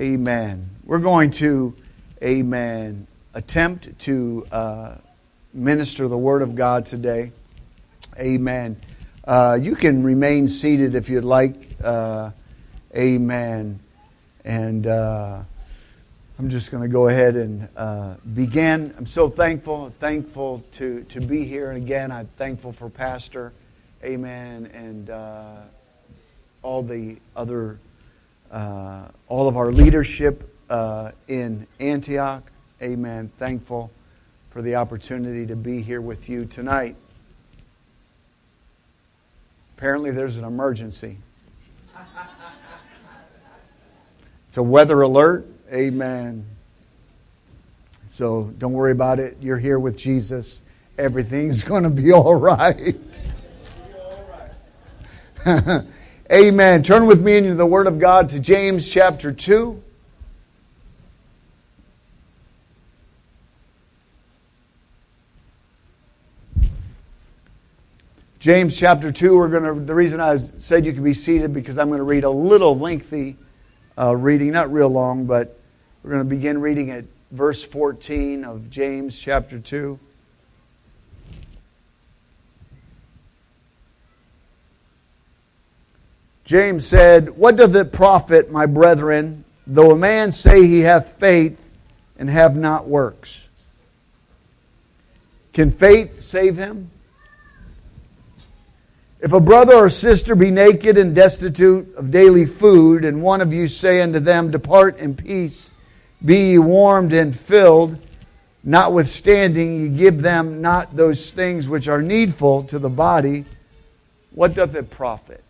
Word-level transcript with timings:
Amen. 0.00 0.70
We're 0.84 1.00
going 1.00 1.32
to, 1.32 1.76
amen, 2.22 3.06
attempt 3.34 3.98
to 4.00 4.46
uh, 4.50 4.94
minister 5.52 6.08
the 6.08 6.16
Word 6.16 6.40
of 6.40 6.54
God 6.54 6.86
today. 6.86 7.30
Amen. 8.18 8.80
Uh, 9.22 9.58
you 9.60 9.76
can 9.76 10.02
remain 10.02 10.48
seated 10.48 10.94
if 10.94 11.10
you'd 11.10 11.24
like. 11.24 11.76
Uh, 11.84 12.30
amen. 12.96 13.80
And 14.46 14.86
uh, 14.86 15.42
I'm 16.38 16.48
just 16.48 16.70
going 16.70 16.82
to 16.84 16.88
go 16.88 17.08
ahead 17.08 17.36
and 17.36 17.68
uh, 17.76 18.14
begin. 18.32 18.94
I'm 18.96 19.04
so 19.04 19.28
thankful, 19.28 19.92
thankful 20.00 20.64
to, 20.72 21.04
to 21.10 21.20
be 21.20 21.44
here. 21.44 21.70
And 21.70 21.76
again, 21.76 22.10
I'm 22.10 22.28
thankful 22.38 22.72
for 22.72 22.88
Pastor. 22.88 23.52
Amen. 24.02 24.70
And 24.72 25.10
uh, 25.10 25.56
all 26.62 26.82
the 26.82 27.18
other 27.36 27.78
uh, 28.52 29.08
all 29.28 29.48
of 29.48 29.56
our 29.56 29.72
leadership 29.72 30.54
uh, 30.70 31.10
in 31.26 31.66
Antioch. 31.80 32.50
Amen. 32.80 33.32
Thankful 33.38 33.90
for 34.50 34.62
the 34.62 34.76
opportunity 34.76 35.46
to 35.46 35.56
be 35.56 35.82
here 35.82 36.00
with 36.00 36.28
you 36.28 36.44
tonight. 36.44 36.94
Apparently, 39.76 40.10
there's 40.10 40.36
an 40.36 40.44
emergency. 40.44 41.18
It's 44.48 44.58
a 44.58 44.62
weather 44.62 45.00
alert. 45.00 45.46
Amen. 45.72 46.44
So 48.10 48.52
don't 48.58 48.74
worry 48.74 48.92
about 48.92 49.18
it. 49.18 49.38
You're 49.40 49.56
here 49.56 49.78
with 49.78 49.96
Jesus. 49.96 50.60
Everything's 50.98 51.64
going 51.64 51.84
to 51.84 51.88
be 51.88 52.12
all 52.12 52.34
right. 52.34 52.94
Amen. 56.32 56.82
Turn 56.82 57.04
with 57.04 57.20
me 57.20 57.36
into 57.36 57.54
the 57.54 57.66
Word 57.66 57.86
of 57.86 57.98
God 57.98 58.30
to 58.30 58.40
James 58.40 58.88
chapter 58.88 59.32
2. 59.32 59.82
James 68.40 68.74
chapter 68.74 69.12
2, 69.12 69.36
we're 69.36 69.48
going 69.48 69.64
to, 69.64 69.78
the 69.84 69.94
reason 69.94 70.20
I 70.20 70.38
said 70.38 70.86
you 70.86 70.94
could 70.94 71.04
be 71.04 71.12
seated 71.12 71.52
because 71.52 71.76
I'm 71.76 71.88
going 71.88 71.98
to 71.98 72.04
read 72.04 72.24
a 72.24 72.30
little 72.30 72.78
lengthy 72.78 73.36
uh, 73.98 74.16
reading, 74.16 74.52
not 74.52 74.72
real 74.72 74.88
long, 74.88 75.26
but 75.26 75.60
we're 76.02 76.12
going 76.12 76.22
to 76.22 76.34
begin 76.34 76.62
reading 76.62 76.90
at 76.92 77.04
verse 77.30 77.62
14 77.62 78.46
of 78.46 78.70
James 78.70 79.18
chapter 79.18 79.58
2. 79.58 79.98
James 86.44 86.86
said, 86.86 87.30
What 87.30 87.56
doth 87.56 87.74
it 87.74 87.92
profit, 87.92 88.50
my 88.50 88.66
brethren, 88.66 89.44
though 89.66 89.92
a 89.92 89.96
man 89.96 90.32
say 90.32 90.66
he 90.66 90.80
hath 90.80 91.18
faith 91.18 91.70
and 92.18 92.28
have 92.28 92.56
not 92.56 92.88
works? 92.88 93.48
Can 95.52 95.70
faith 95.70 96.22
save 96.22 96.56
him? 96.56 96.90
If 99.20 99.32
a 99.32 99.38
brother 99.38 99.74
or 99.74 99.88
sister 99.88 100.34
be 100.34 100.50
naked 100.50 100.98
and 100.98 101.14
destitute 101.14 101.94
of 101.94 102.10
daily 102.10 102.44
food, 102.44 103.04
and 103.04 103.22
one 103.22 103.40
of 103.40 103.52
you 103.52 103.68
say 103.68 104.00
unto 104.00 104.18
them, 104.18 104.50
Depart 104.50 104.98
in 104.98 105.14
peace, 105.14 105.70
be 106.24 106.50
ye 106.50 106.58
warmed 106.58 107.12
and 107.12 107.38
filled, 107.38 107.98
notwithstanding 108.64 109.80
ye 109.80 109.88
give 109.96 110.22
them 110.22 110.60
not 110.60 110.96
those 110.96 111.30
things 111.30 111.68
which 111.68 111.86
are 111.86 112.02
needful 112.02 112.64
to 112.64 112.80
the 112.80 112.88
body, 112.88 113.44
what 114.32 114.54
doth 114.54 114.74
it 114.74 114.90
profit? 114.90 115.44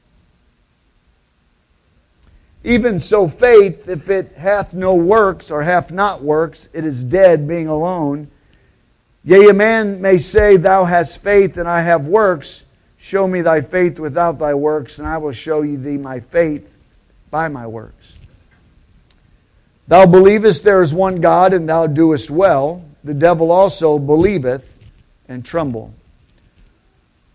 Even 2.65 3.01
so, 3.01 3.27
faith, 3.27 3.89
if 3.89 4.09
it 4.09 4.33
hath 4.37 4.73
no 4.73 4.95
works 4.95 5.50
or 5.50 5.62
hath 5.62 5.91
not 5.91 6.23
works, 6.23 6.69
it 6.73 6.84
is 6.84 7.03
dead, 7.03 7.49
being 7.49 7.67
alone. 7.67 8.28
Yea, 9.25 9.49
a 9.49 9.55
man 9.55 10.00
may 10.00 10.19
say, 10.19 10.56
Thou 10.56 10.84
hast 10.84 11.22
faith, 11.22 11.56
and 11.56 11.69
I 11.69 11.83
have 11.83 12.06
works. 12.06 12.65
Show 12.99 13.27
me 13.27 13.41
thy 13.41 13.62
faith 13.62 13.99
without 13.99 14.39
thy 14.39 14.55
works, 14.55 15.01
and 15.01 15.09
I 15.09 15.19
will 15.19 15.33
show 15.33 15.62
thee 15.62 15.99
my 15.99 16.21
faith 16.21 16.78
by 17.31 17.49
my 17.49 17.67
works. 17.67 18.17
Thou 19.89 20.06
believest 20.06 20.62
there 20.62 20.83
is 20.83 20.95
one 20.95 21.21
God, 21.21 21.53
and 21.53 21.69
thou 21.69 21.89
doest 21.89 22.31
well. 22.31 22.84
The 23.03 23.15
devil 23.15 23.51
also 23.51 23.99
believeth 23.99 24.72
and 25.28 25.45
tremble. 25.45 25.93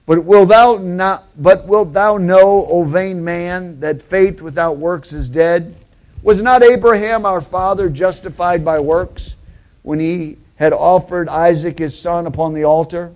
But 0.08 0.24
wilt 0.24 0.48
thou 0.48 0.78
not 0.78 1.28
but 1.36 1.68
wilt 1.68 1.92
thou 1.92 2.18
know, 2.18 2.66
O 2.66 2.86
vain 2.86 3.24
man, 3.24 3.82
that 3.82 4.02
faith 4.02 4.42
without 4.42 4.78
works 4.78 5.12
is 5.12 5.30
dead? 5.30 5.76
Was 6.24 6.42
not 6.42 6.64
Abraham 6.64 7.26
our 7.26 7.42
father 7.42 7.90
justified 7.90 8.64
by 8.64 8.80
works 8.80 9.36
when 9.84 10.00
he 10.00 10.38
had 10.56 10.72
offered 10.72 11.28
Isaac 11.28 11.78
his 11.78 12.00
son 12.00 12.26
upon 12.26 12.54
the 12.54 12.64
altar? 12.64 13.14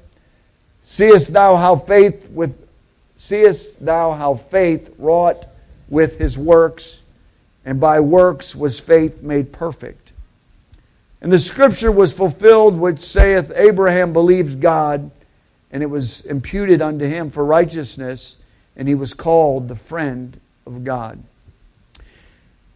Seest 0.83 1.31
thou 1.31 1.55
how 1.55 1.77
faith 1.77 2.29
with 2.29 2.57
seest 3.15 3.83
thou 3.83 4.11
how 4.11 4.33
faith 4.35 4.93
wrought 4.97 5.45
with 5.87 6.19
his 6.19 6.37
works, 6.37 7.03
and 7.63 7.79
by 7.79 8.01
works 8.01 8.53
was 8.53 8.81
faith 8.81 9.23
made 9.23 9.53
perfect? 9.53 10.11
And 11.21 11.31
the 11.31 11.39
scripture 11.39 11.91
was 11.91 12.11
fulfilled 12.11 12.75
which 12.75 12.99
saith, 12.99 13.53
Abraham 13.55 14.11
believed 14.11 14.59
God 14.59 15.09
and 15.71 15.81
it 15.81 15.89
was 15.89 16.21
imputed 16.21 16.81
unto 16.81 17.05
him 17.05 17.29
for 17.29 17.45
righteousness, 17.45 18.37
and 18.75 18.87
he 18.87 18.95
was 18.95 19.13
called 19.13 19.67
the 19.67 19.75
friend 19.75 20.39
of 20.65 20.83
God. 20.83 21.21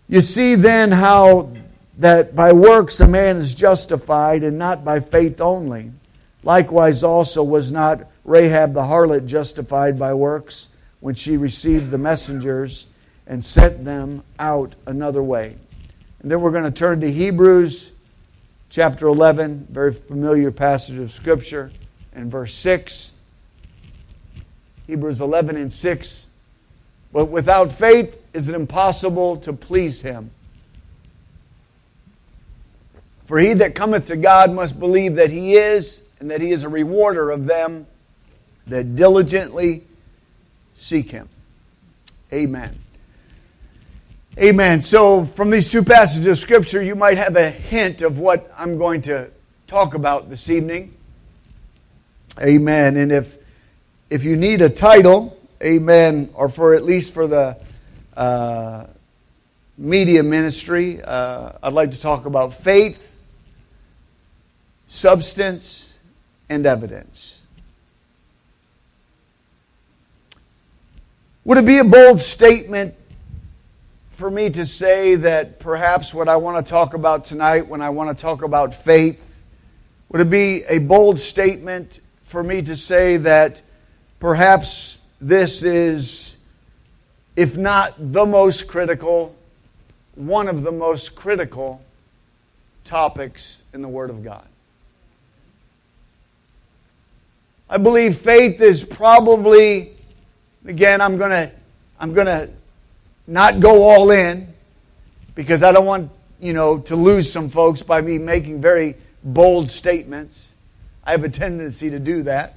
You 0.08 0.22
see 0.22 0.56
then 0.56 0.92
how 0.92 1.52
that 1.98 2.36
by 2.36 2.54
works 2.54 3.00
a 3.00 3.08
man 3.08 3.38
is 3.38 3.54
justified 3.54 4.44
and 4.44 4.58
not 4.58 4.84
by 4.86 5.00
faith 5.00 5.42
only. 5.42 5.92
Likewise 6.44 7.04
also 7.04 7.44
was 7.44 7.72
not 7.72 8.08
Rahab 8.24 8.74
the 8.74 8.82
harlot 8.82 9.26
justified 9.26 9.98
by 9.98 10.14
works 10.14 10.70
when 11.00 11.16
she 11.16 11.38
received 11.38 11.92
the 11.92 11.98
messengers 11.98 12.88
and 13.28 13.44
sent 13.44 13.84
them 13.84 14.24
out 14.40 14.76
another 14.86 15.24
way. 15.24 15.56
And 16.22 16.30
then 16.30 16.42
we're 16.42 16.52
going 16.52 16.64
to 16.64 16.72
turn 16.72 17.02
to 17.02 17.12
Hebrews 17.12 17.92
chapter 18.70 19.08
11, 19.08 19.68
very 19.72 19.94
familiar 19.94 20.52
passage 20.52 20.98
of 20.98 21.12
Scripture 21.12 21.72
and 22.16 22.32
verse 22.32 22.54
6. 22.56 23.12
Hebrews 24.88 25.22
11 25.22 25.58
and 25.58 25.72
6. 25.72 26.26
But 27.12 27.26
without 27.26 27.72
faith 27.72 28.20
is 28.34 28.50
it 28.50 28.56
impossible 28.56 29.38
to 29.38 29.54
please 29.54 30.02
him. 30.02 30.32
For 33.26 33.40
he 33.40 33.54
that 33.54 33.76
cometh 33.76 34.08
to 34.08 34.16
God 34.16 34.52
must 34.52 34.80
believe 34.80 35.16
that 35.16 35.32
he 35.32 35.56
is, 35.56 36.02
and 36.20 36.30
that 36.30 36.42
he 36.42 36.52
is 36.52 36.64
a 36.64 36.70
rewarder 36.70 37.32
of 37.32 37.46
them 37.46 37.88
that 38.68 38.96
diligently 38.96 39.84
seek 40.78 41.10
him. 41.10 41.28
Amen. 42.32 42.80
Amen. 44.38 44.82
So, 44.82 45.24
from 45.24 45.50
these 45.50 45.72
two 45.72 45.84
passages 45.84 46.28
of 46.28 46.38
Scripture, 46.40 46.82
you 46.84 46.96
might 46.96 47.18
have 47.18 47.36
a 47.36 47.50
hint 47.50 48.02
of 48.02 48.20
what 48.20 48.52
I'm 48.58 48.78
going 48.78 49.02
to 49.04 49.30
talk 49.68 49.94
about 49.94 50.30
this 50.30 50.50
evening. 50.50 50.96
Amen. 52.40 52.98
And 52.98 53.12
if 53.12 53.38
if 54.10 54.24
you 54.24 54.36
need 54.36 54.62
a 54.62 54.70
title, 54.70 55.38
amen, 55.64 56.30
or 56.34 56.50
for 56.50 56.74
at 56.74 56.84
least 56.84 57.14
for 57.14 57.28
the 57.28 57.58
uh, 58.16 58.86
media 59.78 60.22
ministry, 60.22 61.02
uh, 61.02 61.54
I'd 61.64 61.74
like 61.74 61.92
to 61.92 62.00
talk 62.00 62.26
about 62.26 62.54
faith, 62.54 63.00
substance, 64.88 65.94
and 66.50 66.66
evidence. 66.66 67.40
Would 71.46 71.58
it 71.58 71.66
be 71.66 71.78
a 71.78 71.84
bold 71.84 72.20
statement 72.20 72.96
for 74.10 74.30
me 74.30 74.50
to 74.50 74.66
say 74.66 75.16
that 75.16 75.60
perhaps 75.60 76.14
what 76.14 76.28
I 76.28 76.36
want 76.36 76.66
to 76.66 76.70
talk 76.70 76.94
about 76.94 77.26
tonight, 77.26 77.68
when 77.68 77.82
I 77.82 77.90
want 77.90 78.18
to 78.18 78.22
talk 78.22 78.44
about 78.44 78.74
faith, 78.74 79.22
would 80.10 80.22
it 80.22 80.30
be 80.30 80.64
a 80.64 80.78
bold 80.78 81.20
statement 81.20 82.00
for 82.26 82.44
me 82.44 82.62
to 82.64 82.76
say 82.76 83.18
that 83.18 83.62
perhaps 84.20 85.00
this 85.22 85.64
is, 85.64 86.36
if 87.36 87.56
not 87.56 87.94
the 87.98 88.26
most 88.26 88.68
critical, 88.68 89.34
one 90.16 90.48
of 90.48 90.64
the 90.64 90.72
most 90.72 91.16
critical 91.16 91.82
topics 92.84 93.62
in 93.74 93.82
the 93.82 93.88
Word 93.88 94.10
of 94.10 94.24
God. 94.24 94.46
I 97.70 97.78
believe 97.78 98.20
faith 98.20 98.62
is 98.62 98.84
probably, 98.84 99.96
again, 100.66 101.02
I'm 101.02 101.18
going 101.18 101.32
to, 101.32 101.52
I'm 102.00 102.14
going 102.14 102.28
to 102.28 102.50
not 103.28 103.60
go 103.60 103.84
all 103.84 104.12
in 104.12 104.54
because 105.36 105.64
I 105.64 105.72
don't 105.72 105.86
want, 105.86 106.12
you 106.40 106.54
know, 106.54 106.80
to 106.80 106.96
lose 106.96 107.32
some 107.32 107.50
folks 107.50 107.82
by 107.82 108.02
me 108.02 108.18
making 108.18 108.62
very 108.62 108.96
bold 109.24 109.70
statements. 109.70 110.52
I 111.06 111.12
have 111.12 111.24
a 111.24 111.30
tendency 111.30 111.90
to 111.90 112.00
do 112.00 112.24
that. 112.24 112.56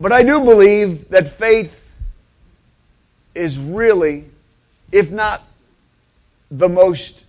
But 0.00 0.12
I 0.12 0.22
do 0.22 0.40
believe 0.40 1.08
that 1.10 1.36
faith 1.36 1.72
is 3.34 3.58
really, 3.58 4.26
if 4.92 5.10
not 5.10 5.42
the 6.50 6.68
most 6.68 7.24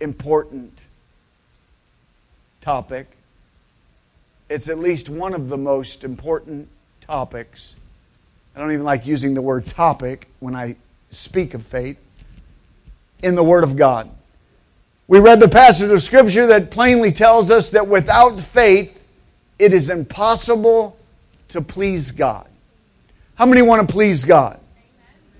important 0.00 0.82
topic. 2.60 3.08
It's 4.48 4.68
at 4.68 4.78
least 4.78 5.08
one 5.08 5.34
of 5.34 5.48
the 5.48 5.56
most 5.56 6.04
important 6.04 6.68
topics. 7.00 7.76
I 8.54 8.60
don't 8.60 8.72
even 8.72 8.84
like 8.84 9.06
using 9.06 9.34
the 9.34 9.42
word 9.42 9.66
topic 9.66 10.28
when 10.40 10.56
I 10.56 10.76
speak 11.10 11.54
of 11.54 11.64
faith 11.64 11.98
in 13.22 13.34
the 13.34 13.44
Word 13.44 13.64
of 13.64 13.76
God. 13.76 14.10
We 15.10 15.18
read 15.18 15.40
the 15.40 15.48
passage 15.48 15.90
of 15.90 16.04
Scripture 16.04 16.46
that 16.46 16.70
plainly 16.70 17.10
tells 17.10 17.50
us 17.50 17.70
that 17.70 17.88
without 17.88 18.38
faith, 18.38 18.96
it 19.58 19.72
is 19.72 19.90
impossible 19.90 20.96
to 21.48 21.60
please 21.60 22.12
God. 22.12 22.46
How 23.34 23.44
many 23.44 23.60
want 23.60 23.88
to 23.88 23.92
please 23.92 24.24
God? 24.24 24.60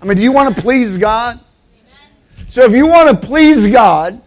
I 0.03 0.07
mean, 0.07 0.17
do 0.17 0.25
you 0.25 0.33
want 0.33 0.57
to 0.57 0.61
please 0.61 0.97
God? 0.97 1.39
So 2.49 2.65
if 2.65 2.73
you 2.73 2.89
want 2.89 3.11
to 3.11 3.29
please 3.29 3.69
God, 3.69 4.21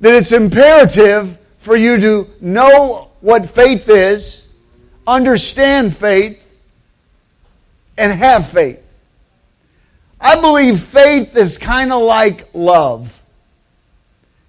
then 0.00 0.14
it's 0.14 0.32
imperative 0.32 1.36
for 1.58 1.76
you 1.76 2.00
to 2.00 2.30
know 2.40 3.10
what 3.20 3.50
faith 3.50 3.86
is, 3.90 4.46
understand 5.06 5.94
faith, 5.94 6.40
and 7.98 8.10
have 8.14 8.48
faith. 8.48 8.80
I 10.18 10.40
believe 10.40 10.82
faith 10.82 11.36
is 11.36 11.58
kind 11.58 11.92
of 11.92 12.00
like 12.00 12.48
love. 12.54 13.20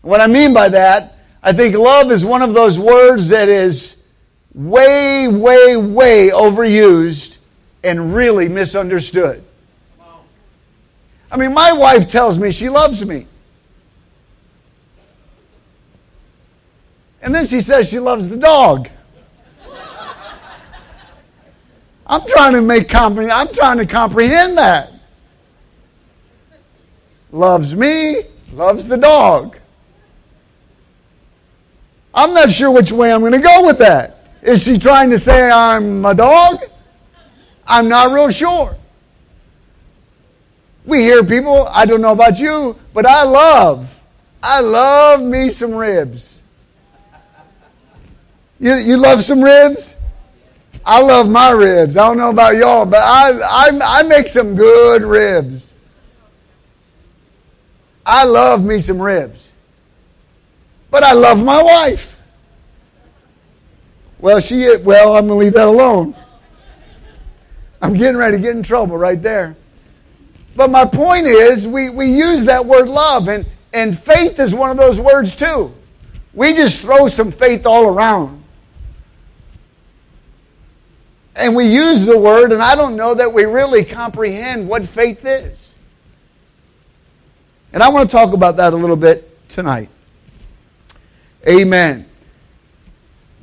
What 0.05 0.21
I 0.21 0.27
mean 0.27 0.53
by 0.53 0.69
that, 0.69 1.17
I 1.41 1.51
think 1.51 1.75
love 1.75 2.11
is 2.11 2.23
one 2.23 2.43
of 2.43 2.53
those 2.53 2.77
words 2.77 3.29
that 3.29 3.49
is 3.49 3.95
way, 4.53 5.27
way, 5.27 5.75
way 5.75 6.29
overused 6.29 7.37
and 7.83 8.13
really 8.13 8.47
misunderstood. 8.47 9.43
I 11.31 11.37
mean, 11.37 11.55
my 11.55 11.73
wife 11.73 12.07
tells 12.07 12.37
me 12.37 12.51
she 12.51 12.69
loves 12.69 13.03
me. 13.03 13.25
And 17.23 17.33
then 17.33 17.47
she 17.47 17.59
says 17.61 17.89
she 17.89 17.97
loves 17.97 18.29
the 18.29 18.37
dog. 18.37 18.89
I'm 22.05 22.27
trying 22.27 22.53
to 22.53 22.61
make 22.61 22.89
comprehend, 22.89 23.31
I'm 23.31 23.51
trying 23.51 23.79
to 23.79 23.87
comprehend 23.87 24.59
that. 24.59 24.93
Loves 27.31 27.73
me, 27.73 28.25
loves 28.53 28.87
the 28.87 28.97
dog. 28.97 29.57
I'm 32.15 32.33
not 32.33 32.49
sure 32.49 32.71
which 32.71 32.93
way 32.93 33.11
I'm 33.11 33.19
going 33.19 33.33
to 33.33 33.39
go 33.39 33.65
with 33.65 33.79
that. 33.79 34.23
Is 34.41 34.63
she 34.63 34.79
trying 34.79 35.09
to 35.09 35.19
say 35.19 35.49
I'm 35.49 36.05
a 36.05 36.15
dog? 36.15 36.59
I'm 37.67 37.89
not 37.89 38.11
real 38.11 38.31
sure. 38.31 38.77
We 40.85 41.01
hear 41.01 41.23
people, 41.23 41.67
I 41.67 41.85
don't 41.85 42.01
know 42.01 42.11
about 42.11 42.39
you, 42.39 42.79
but 42.93 43.05
I 43.05 43.23
love, 43.23 43.89
I 44.41 44.61
love 44.61 45.21
me 45.21 45.51
some 45.51 45.73
ribs. 45.73 46.39
You, 48.59 48.75
you 48.75 48.97
love 48.97 49.25
some 49.25 49.43
ribs? 49.43 49.93
I 50.85 51.01
love 51.01 51.27
my 51.27 51.49
ribs. 51.49 51.97
I 51.97 52.07
don't 52.07 52.17
know 52.17 52.29
about 52.29 52.55
y'all, 52.55 52.85
but 52.85 53.01
I, 53.03 53.31
I, 53.31 53.99
I 53.99 54.03
make 54.03 54.29
some 54.29 54.55
good 54.55 55.01
ribs. 55.01 55.73
I 58.05 58.23
love 58.23 58.63
me 58.63 58.79
some 58.79 59.01
ribs. 59.01 59.51
But 60.95 61.03
I 61.03 61.11
love 61.11 61.43
my 61.43 61.61
wife. 61.61 62.15
Well, 64.17 64.39
she 64.39 64.77
well, 64.77 65.17
I'm 65.17 65.27
going 65.27 65.39
to 65.39 65.45
leave 65.45 65.53
that 65.55 65.67
alone. 65.67 66.15
I'm 67.81 67.95
getting 67.95 68.15
ready 68.15 68.37
to 68.37 68.41
get 68.41 68.55
in 68.55 68.63
trouble 68.63 68.97
right 68.97 69.21
there. 69.21 69.57
But 70.55 70.71
my 70.71 70.85
point 70.85 71.27
is, 71.27 71.67
we, 71.67 71.89
we 71.89 72.05
use 72.05 72.45
that 72.45 72.65
word 72.65 72.87
love, 72.87 73.27
and, 73.27 73.45
and 73.73 73.99
faith 73.99 74.39
is 74.39 74.55
one 74.55 74.71
of 74.71 74.77
those 74.77 74.97
words 74.97 75.35
too. 75.35 75.73
We 76.33 76.53
just 76.53 76.79
throw 76.79 77.09
some 77.09 77.33
faith 77.33 77.65
all 77.65 77.87
around. 77.87 78.41
And 81.35 81.57
we 81.57 81.67
use 81.67 82.05
the 82.05 82.17
word, 82.17 82.53
and 82.53 82.63
I 82.63 82.75
don't 82.75 82.95
know 82.95 83.15
that 83.15 83.33
we 83.33 83.43
really 83.43 83.83
comprehend 83.83 84.69
what 84.69 84.87
faith 84.87 85.25
is. 85.25 85.73
And 87.73 87.83
I 87.83 87.89
want 87.89 88.09
to 88.09 88.15
talk 88.15 88.31
about 88.31 88.55
that 88.55 88.71
a 88.71 88.77
little 88.77 88.95
bit 88.95 89.49
tonight. 89.49 89.89
Amen. 91.47 92.07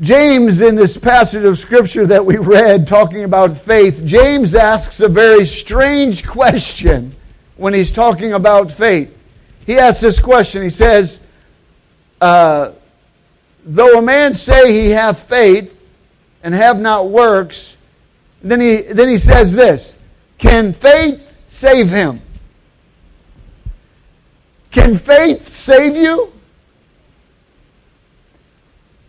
James, 0.01 0.61
in 0.61 0.75
this 0.75 0.99
passage 0.99 1.45
of 1.45 1.57
Scripture 1.59 2.07
that 2.09 2.27
we 2.27 2.37
read 2.37 2.89
talking 2.89 3.23
about 3.23 3.57
faith, 3.57 4.05
James 4.05 4.55
asks 4.55 4.99
a 4.99 5.09
very 5.09 5.47
strange 5.47 6.27
question 6.27 7.15
when 7.57 7.73
he's 7.73 7.93
talking 7.93 8.33
about 8.33 8.73
faith. 8.73 9.17
He 9.65 9.79
asks 9.79 10.01
this 10.01 10.19
question. 10.19 10.63
He 10.63 10.71
says, 10.71 11.21
uh, 12.21 12.73
Though 13.65 13.99
a 13.99 14.03
man 14.03 14.33
say 14.33 14.73
he 14.73 14.91
hath 14.91 15.29
faith 15.29 15.73
and 16.43 16.53
have 16.53 16.81
not 16.81 17.09
works, 17.09 17.77
then 18.43 18.61
he, 18.61 18.83
then 18.83 19.09
he 19.09 19.19
says 19.19 19.53
this 19.53 19.97
Can 20.39 20.73
faith 20.73 21.21
save 21.47 21.89
him? 21.89 22.21
Can 24.73 24.97
faith 24.97 25.53
save 25.53 25.95
you? 25.95 26.32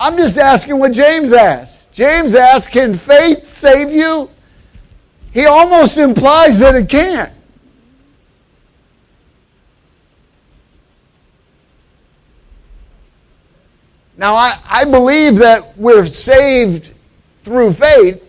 I'm 0.03 0.17
just 0.17 0.37
asking 0.37 0.79
what 0.79 0.91
James 0.91 1.31
asked. 1.31 1.89
James 1.93 2.35
asked, 2.35 2.71
Can 2.71 2.97
faith 2.97 3.53
save 3.53 3.89
you? 3.89 4.29
He 5.31 5.45
almost 5.45 5.97
implies 5.97 6.59
that 6.59 6.75
it 6.75 6.89
can't. 6.89 7.31
Now, 14.17 14.35
I, 14.35 14.59
I 14.65 14.83
believe 14.83 15.37
that 15.37 15.77
we're 15.77 16.05
saved 16.07 16.91
through 17.45 17.71
faith, 17.71 18.21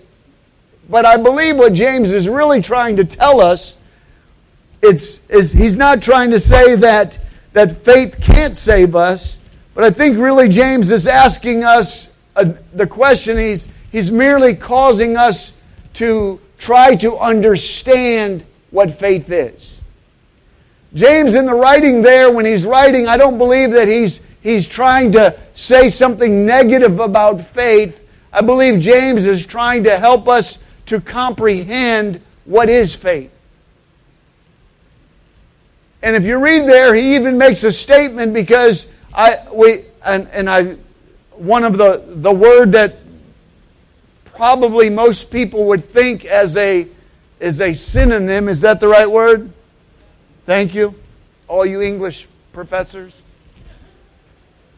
but 0.88 1.04
I 1.04 1.16
believe 1.16 1.56
what 1.56 1.72
James 1.72 2.12
is 2.12 2.28
really 2.28 2.62
trying 2.62 2.98
to 2.98 3.04
tell 3.04 3.40
us 3.40 3.76
it's, 4.80 5.20
is 5.28 5.50
he's 5.50 5.76
not 5.76 6.02
trying 6.02 6.30
to 6.30 6.38
say 6.38 6.76
that 6.76 7.18
that 7.52 7.84
faith 7.84 8.20
can't 8.20 8.56
save 8.56 8.94
us. 8.94 9.38
But 9.74 9.84
I 9.84 9.90
think 9.90 10.18
really 10.18 10.48
James 10.48 10.90
is 10.90 11.06
asking 11.06 11.64
us 11.64 12.08
uh, 12.36 12.52
the 12.72 12.86
question. 12.86 13.36
He's, 13.36 13.66
he's 13.90 14.10
merely 14.10 14.54
causing 14.54 15.16
us 15.16 15.52
to 15.94 16.40
try 16.58 16.94
to 16.96 17.16
understand 17.18 18.44
what 18.70 18.98
faith 18.98 19.30
is. 19.30 19.80
James, 20.94 21.34
in 21.34 21.46
the 21.46 21.54
writing 21.54 22.02
there, 22.02 22.30
when 22.30 22.46
he's 22.46 22.64
writing, 22.64 23.08
I 23.08 23.16
don't 23.16 23.36
believe 23.36 23.72
that 23.72 23.88
he's, 23.88 24.20
he's 24.42 24.68
trying 24.68 25.12
to 25.12 25.36
say 25.54 25.88
something 25.88 26.46
negative 26.46 27.00
about 27.00 27.40
faith. 27.40 28.00
I 28.32 28.42
believe 28.42 28.80
James 28.80 29.26
is 29.26 29.44
trying 29.44 29.84
to 29.84 29.98
help 29.98 30.28
us 30.28 30.58
to 30.86 31.00
comprehend 31.00 32.20
what 32.44 32.68
is 32.68 32.94
faith. 32.94 33.30
And 36.02 36.14
if 36.14 36.24
you 36.24 36.38
read 36.38 36.68
there, 36.68 36.94
he 36.94 37.16
even 37.16 37.38
makes 37.38 37.64
a 37.64 37.72
statement 37.72 38.34
because 38.34 38.86
I 39.14 39.46
we 39.52 39.84
and, 40.04 40.28
and 40.28 40.50
I 40.50 40.76
one 41.32 41.64
of 41.64 41.78
the 41.78 42.02
the 42.06 42.32
word 42.32 42.72
that 42.72 42.98
probably 44.24 44.90
most 44.90 45.30
people 45.30 45.66
would 45.66 45.84
think 45.92 46.24
as 46.24 46.56
a 46.56 46.88
is 47.40 47.60
a 47.60 47.74
synonym. 47.74 48.48
Is 48.48 48.60
that 48.62 48.80
the 48.80 48.88
right 48.88 49.10
word? 49.10 49.52
Thank 50.46 50.74
you, 50.74 50.94
all 51.48 51.64
you 51.64 51.80
English 51.80 52.26
professors. 52.52 53.12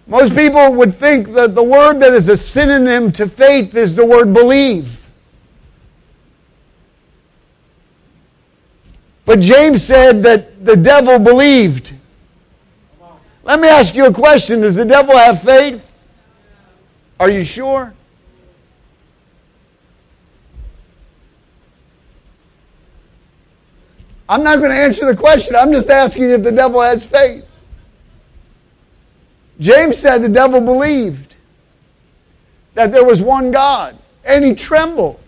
Most 0.07 0.37
people 0.37 0.73
would 0.75 0.95
think 0.95 1.33
that 1.33 1.55
the 1.55 1.65
word 1.65 2.01
that 2.01 2.15
is 2.15 2.29
a 2.29 2.37
synonym 2.37 3.11
to 3.13 3.29
faith 3.29 3.75
is 3.75 3.95
the 3.95 4.07
word 4.07 4.33
believe. 4.33 5.09
But 9.25 9.41
James 9.41 9.83
said 9.83 10.23
that 10.23 10.65
the 10.65 10.77
devil 10.77 11.19
believed. 11.19 11.93
Let 13.47 13.61
me 13.61 13.69
ask 13.69 13.95
you 13.95 14.07
a 14.07 14.13
question. 14.13 14.63
Does 14.63 14.75
the 14.75 14.85
devil 14.85 15.17
have 15.17 15.41
faith? 15.41 15.81
Are 17.21 17.31
you 17.31 17.45
sure? 17.45 17.95
I'm 24.29 24.43
not 24.43 24.59
going 24.59 24.73
to 24.73 24.77
answer 24.77 25.07
the 25.07 25.17
question. 25.17 25.55
I'm 25.55 25.73
just 25.73 25.89
asking 25.89 26.31
if 26.31 26.43
the 26.43 26.51
devil 26.51 26.83
has 26.83 27.07
faith. 27.07 27.45
James 29.61 29.97
said 29.97 30.25
the 30.25 30.29
devil 30.29 30.61
believed 30.61 31.37
that 32.75 32.91
there 32.91 33.05
was 33.05 33.23
one 33.23 33.53
God, 33.53 33.97
and 34.25 34.45
he 34.45 34.57
trembled. 34.57 35.21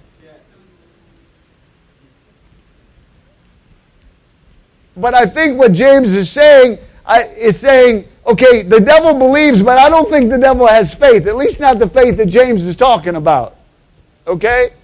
But 4.96 5.14
I 5.14 5.25
think 5.25 5.56
what 5.56 5.72
James 5.72 6.12
is 6.14 6.28
saying 6.28 6.78
I, 7.08 7.24
is 7.24 7.58
saying, 7.58 8.06
okay, 8.26 8.62
the 8.62 8.80
devil 8.80 9.14
believes, 9.14 9.62
but 9.62 9.78
I 9.78 9.88
don't 9.88 10.10
think 10.10 10.30
the 10.30 10.38
devil 10.38 10.66
has 10.66 10.94
faith. 10.94 11.26
At 11.26 11.36
least 11.36 11.58
not 11.58 11.78
the 11.78 11.88
faith 11.88 12.18
that 12.18 12.26
James 12.26 12.66
is 12.66 12.76
talking 12.76 13.16
about. 13.16 13.56
Okay? 14.26 14.74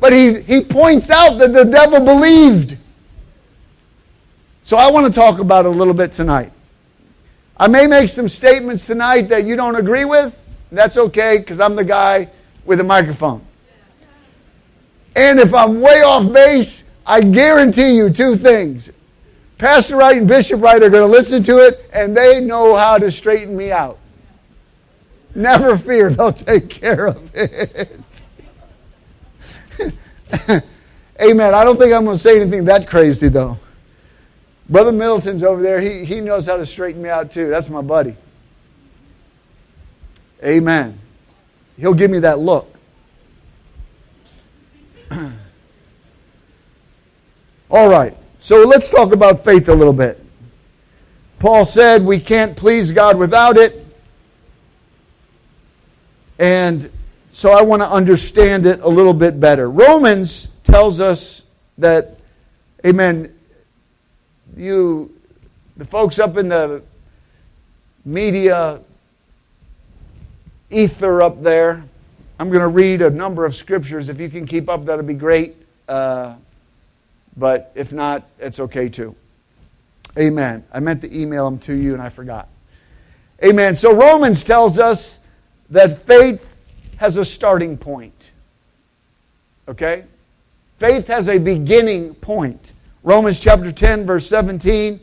But 0.00 0.14
he, 0.14 0.40
he 0.40 0.62
points 0.62 1.10
out 1.10 1.38
that 1.38 1.52
the 1.52 1.64
devil 1.64 2.00
believed. 2.00 2.78
So 4.64 4.78
I 4.78 4.90
want 4.90 5.06
to 5.06 5.12
talk 5.12 5.38
about 5.38 5.66
it 5.66 5.68
a 5.68 5.70
little 5.70 5.92
bit 5.92 6.12
tonight. 6.12 6.50
I 7.58 7.68
may 7.68 7.86
make 7.86 8.08
some 8.08 8.30
statements 8.30 8.86
tonight 8.86 9.28
that 9.28 9.44
you 9.44 9.54
don't 9.54 9.76
agree 9.76 10.06
with. 10.06 10.34
That's 10.72 10.96
okay 10.96 11.38
because 11.38 11.60
I'm 11.60 11.76
the 11.76 11.84
guy 11.84 12.30
with 12.64 12.80
a 12.80 12.84
microphone. 12.84 13.46
And 15.14 15.38
if 15.38 15.52
I'm 15.52 15.82
way 15.82 16.00
off 16.00 16.32
base, 16.32 16.82
I 17.06 17.20
guarantee 17.20 17.94
you 17.94 18.08
two 18.08 18.36
things. 18.36 18.90
Pastor 19.64 19.96
Wright 19.96 20.18
and 20.18 20.28
Bishop 20.28 20.60
Wright 20.60 20.82
are 20.82 20.90
going 20.90 21.10
to 21.10 21.10
listen 21.10 21.42
to 21.44 21.56
it 21.56 21.88
and 21.90 22.14
they 22.14 22.38
know 22.38 22.74
how 22.74 22.98
to 22.98 23.10
straighten 23.10 23.56
me 23.56 23.72
out. 23.72 23.98
Never 25.34 25.78
fear, 25.78 26.10
they'll 26.10 26.34
take 26.34 26.68
care 26.68 27.06
of 27.06 27.30
it. 27.34 27.98
Amen. 31.18 31.54
I 31.54 31.64
don't 31.64 31.78
think 31.78 31.94
I'm 31.94 32.04
going 32.04 32.18
to 32.18 32.22
say 32.22 32.38
anything 32.38 32.66
that 32.66 32.86
crazy, 32.86 33.28
though. 33.28 33.58
Brother 34.68 34.92
Middleton's 34.92 35.42
over 35.42 35.62
there. 35.62 35.80
He, 35.80 36.04
he 36.04 36.20
knows 36.20 36.44
how 36.44 36.58
to 36.58 36.66
straighten 36.66 37.00
me 37.00 37.08
out, 37.08 37.32
too. 37.32 37.48
That's 37.48 37.70
my 37.70 37.80
buddy. 37.80 38.16
Amen. 40.42 41.00
He'll 41.78 41.94
give 41.94 42.10
me 42.10 42.18
that 42.18 42.38
look. 42.38 42.70
All 47.70 47.88
right. 47.88 48.14
So 48.44 48.64
let's 48.64 48.90
talk 48.90 49.14
about 49.14 49.42
faith 49.42 49.70
a 49.70 49.74
little 49.74 49.94
bit. 49.94 50.22
Paul 51.38 51.64
said 51.64 52.04
we 52.04 52.20
can't 52.20 52.54
please 52.54 52.92
God 52.92 53.16
without 53.16 53.56
it. 53.56 53.86
And 56.38 56.90
so 57.30 57.52
I 57.52 57.62
want 57.62 57.80
to 57.80 57.88
understand 57.90 58.66
it 58.66 58.80
a 58.80 58.88
little 58.88 59.14
bit 59.14 59.40
better. 59.40 59.70
Romans 59.70 60.50
tells 60.62 61.00
us 61.00 61.42
that, 61.78 62.18
amen, 62.84 63.34
you, 64.58 65.18
the 65.78 65.86
folks 65.86 66.18
up 66.18 66.36
in 66.36 66.50
the 66.50 66.82
media 68.04 68.82
ether 70.68 71.22
up 71.22 71.42
there, 71.42 71.82
I'm 72.38 72.50
going 72.50 72.60
to 72.60 72.68
read 72.68 73.00
a 73.00 73.08
number 73.08 73.46
of 73.46 73.56
scriptures. 73.56 74.10
If 74.10 74.20
you 74.20 74.28
can 74.28 74.46
keep 74.46 74.68
up, 74.68 74.84
that'll 74.84 75.02
be 75.02 75.14
great. 75.14 75.56
Uh, 75.88 76.34
but 77.36 77.72
if 77.74 77.92
not, 77.92 78.28
it's 78.38 78.60
okay 78.60 78.88
too. 78.88 79.14
Amen. 80.18 80.64
I 80.72 80.80
meant 80.80 81.02
to 81.02 81.16
email 81.16 81.44
them 81.44 81.58
to 81.60 81.74
you 81.74 81.92
and 81.92 82.02
I 82.02 82.08
forgot. 82.08 82.48
Amen. 83.44 83.74
So 83.74 83.92
Romans 83.92 84.44
tells 84.44 84.78
us 84.78 85.18
that 85.70 86.00
faith 86.00 86.58
has 86.96 87.16
a 87.16 87.24
starting 87.24 87.76
point. 87.76 88.30
Okay? 89.66 90.04
Faith 90.78 91.08
has 91.08 91.28
a 91.28 91.38
beginning 91.38 92.14
point. 92.14 92.72
Romans 93.02 93.38
chapter 93.38 93.72
10, 93.72 94.06
verse 94.06 94.26
17 94.28 95.00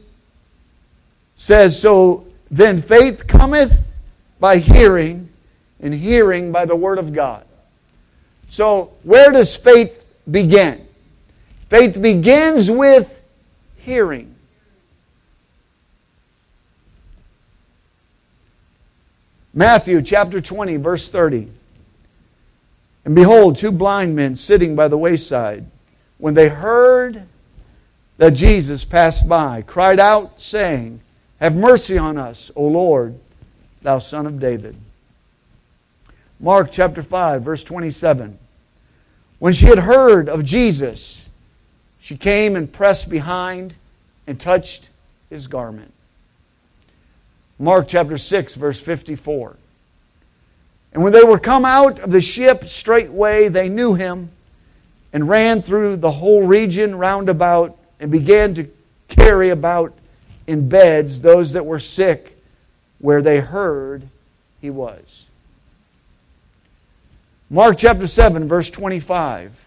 says, 1.36 1.80
So 1.80 2.28
then 2.50 2.82
faith 2.82 3.28
cometh 3.28 3.94
by 4.40 4.58
hearing, 4.58 5.30
and 5.80 5.94
hearing 5.94 6.52
by 6.52 6.66
the 6.66 6.76
word 6.76 6.98
of 6.98 7.14
God. 7.14 7.46
So, 8.50 8.94
where 9.04 9.32
does 9.32 9.56
faith 9.56 10.04
begin? 10.30 10.88
Faith 11.72 12.02
begins 12.02 12.70
with 12.70 13.10
hearing. 13.78 14.36
Matthew 19.54 20.02
chapter 20.02 20.42
20, 20.42 20.76
verse 20.76 21.08
30. 21.08 21.48
And 23.06 23.16
behold, 23.16 23.56
two 23.56 23.72
blind 23.72 24.18
men 24.18 24.36
sitting 24.36 24.76
by 24.76 24.90
the 24.90 24.98
wayside, 24.98 25.66
when 26.18 26.34
they 26.34 26.50
heard 26.50 27.24
that 28.18 28.32
Jesus 28.32 28.84
passed 28.84 29.30
by, 29.30 29.62
cried 29.62 29.98
out, 30.02 30.42
saying, 30.42 31.00
Have 31.40 31.56
mercy 31.56 31.98
on 31.98 32.18
us, 32.18 32.52
O 32.54 32.68
Lord, 32.68 33.18
thou 33.82 34.00
son 34.00 34.26
of 34.26 34.42
David. 34.42 34.76
Mark 36.38 36.70
chapter 36.70 37.02
5, 37.02 37.42
verse 37.42 37.64
27. 37.64 38.38
When 39.40 39.54
she 39.54 39.68
had 39.68 39.80
heard 39.80 40.28
of 40.28 40.44
Jesus, 40.44 41.21
she 42.02 42.18
came 42.18 42.56
and 42.56 42.72
pressed 42.72 43.10
behind 43.10 43.76
and 44.28 44.40
touched 44.40 44.90
his 45.30 45.48
garment. 45.48 45.94
Mark 47.60 47.88
chapter 47.88 48.18
6, 48.18 48.56
verse 48.56 48.80
54. 48.80 49.56
And 50.94 51.04
when 51.04 51.14
they 51.14 51.24
were 51.24 51.40
come 51.40 51.64
out 51.64 52.00
of 52.00 52.12
the 52.12 52.20
ship, 52.20 52.68
straightway 52.68 53.48
they 53.48 53.70
knew 53.70 53.94
him 53.94 54.32
and 55.14 55.30
ran 55.30 55.62
through 55.62 55.98
the 55.98 56.12
whole 56.12 56.46
region 56.46 56.96
round 56.96 57.30
about 57.30 57.78
and 58.00 58.12
began 58.12 58.56
to 58.56 58.68
carry 59.08 59.50
about 59.50 59.94
in 60.48 60.70
beds 60.70 61.22
those 61.22 61.54
that 61.54 61.66
were 61.66 61.80
sick 61.80 62.38
where 63.00 63.22
they 63.22 63.40
heard 63.40 64.08
he 64.60 64.70
was. 64.70 65.26
Mark 67.50 67.78
chapter 67.78 68.08
7, 68.08 68.48
verse 68.48 68.70
25. 68.70 69.61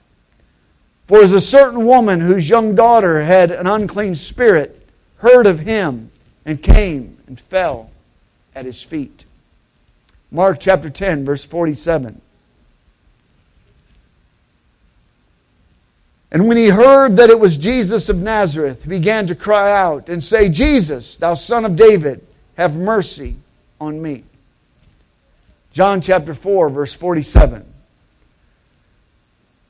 For 1.07 1.23
as 1.23 1.33
a 1.33 1.41
certain 1.41 1.85
woman 1.85 2.21
whose 2.21 2.49
young 2.49 2.75
daughter 2.75 3.25
had 3.25 3.51
an 3.51 3.67
unclean 3.67 4.15
spirit 4.15 4.89
heard 5.19 5.47
of 5.47 5.61
him 5.61 6.11
and 6.45 6.63
came 6.63 7.19
and 7.27 7.39
fell 7.39 7.91
at 8.55 8.65
his 8.65 8.83
feet. 8.83 9.25
Mark 10.31 10.61
chapter 10.61 10.91
10, 10.91 11.25
verse 11.25 11.45
47. 11.45 12.21
And 16.33 16.49
when 16.49 16.57
he 16.57 16.69
heard 16.69 17.17
that 17.17 17.31
it 17.31 17.39
was 17.39 17.57
Jesus 17.57 18.09
of 18.09 18.17
Nazareth, 18.17 18.83
he 18.83 18.89
began 18.89 19.29
to 19.29 19.37
cry 19.37 19.71
out 19.71 20.09
and 20.09 20.23
say, 20.23 20.49
Jesus, 20.49 21.17
thou 21.17 21.35
son 21.35 21.65
of 21.65 21.77
David, 21.77 22.27
have 22.57 22.77
mercy 22.77 23.37
on 23.81 24.03
me. 24.03 24.25
John 25.73 26.01
chapter 26.01 26.35
4, 26.35 26.71
verse 26.71 26.93
47. 26.93 27.65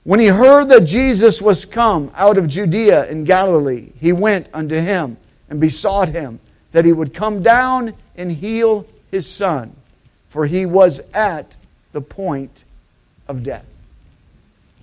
When 0.05 0.21
he 0.21 0.27
heard 0.27 0.69
that 0.69 0.85
Jesus 0.85 1.43
was 1.43 1.65
come 1.65 2.11
out 2.15 2.39
of 2.39 2.47
Judea 2.47 3.07
in 3.07 3.25
Galilee, 3.25 3.91
he 4.01 4.13
went 4.13 4.47
unto 4.53 4.77
him 4.77 5.17
and 5.51 5.61
besought 5.61 6.09
him 6.09 6.41
that 6.73 6.85
he 6.85 6.93
would 6.93 7.13
come 7.13 7.43
down 7.43 7.95
and 8.17 8.31
heal 8.31 8.87
his 9.11 9.31
son 9.31 9.75
for 10.35 10.47
he 10.47 10.67
was 10.67 11.01
at 11.15 11.55
the 11.93 12.01
point 12.01 12.65
of 13.29 13.45
death. 13.45 13.65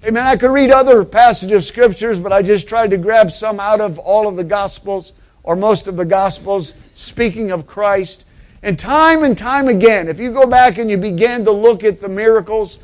Amen. 0.05 0.25
I 0.25 0.37
could 0.37 0.51
read 0.51 0.71
other 0.71 1.03
passages 1.03 1.51
of 1.51 1.65
scriptures, 1.65 2.19
but 2.19 2.31
I 2.31 2.41
just 2.41 2.69
tried 2.69 2.91
to 2.91 2.97
grab 2.97 3.33
some 3.33 3.59
out 3.59 3.81
of 3.81 3.99
all 3.99 4.29
of 4.29 4.37
the 4.37 4.45
gospels 4.45 5.11
or 5.43 5.57
most 5.57 5.87
of 5.87 5.97
the 5.97 6.05
gospels 6.05 6.73
speaking 6.95 7.51
of 7.51 7.67
Christ. 7.67 8.23
And 8.63 8.79
time 8.79 9.25
and 9.25 9.37
time 9.37 9.67
again, 9.67 10.07
if 10.07 10.19
you 10.19 10.31
go 10.31 10.47
back 10.47 10.77
and 10.77 10.89
you 10.89 10.95
begin 10.95 11.43
to 11.43 11.51
look 11.51 11.83
at 11.83 11.99
the 11.99 12.07
miracles, 12.07 12.79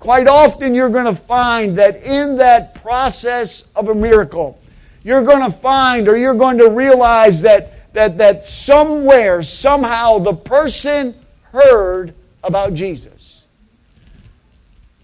quite 0.00 0.26
often 0.26 0.74
you're 0.74 0.88
going 0.88 1.04
to 1.04 1.14
find 1.14 1.78
that 1.78 2.02
in 2.02 2.38
that 2.38 2.74
process 2.82 3.64
of 3.76 3.88
a 3.88 3.94
miracle, 3.94 4.58
you're 5.04 5.22
going 5.22 5.48
to 5.48 5.56
find 5.58 6.08
or 6.08 6.16
you're 6.16 6.34
going 6.34 6.58
to 6.58 6.68
realize 6.68 7.42
that, 7.42 7.92
that, 7.92 8.18
that 8.18 8.44
somewhere, 8.44 9.42
somehow, 9.42 10.18
the 10.18 10.34
person 10.34 11.14
heard 11.52 12.14
about 12.42 12.74
Jesus. 12.74 13.44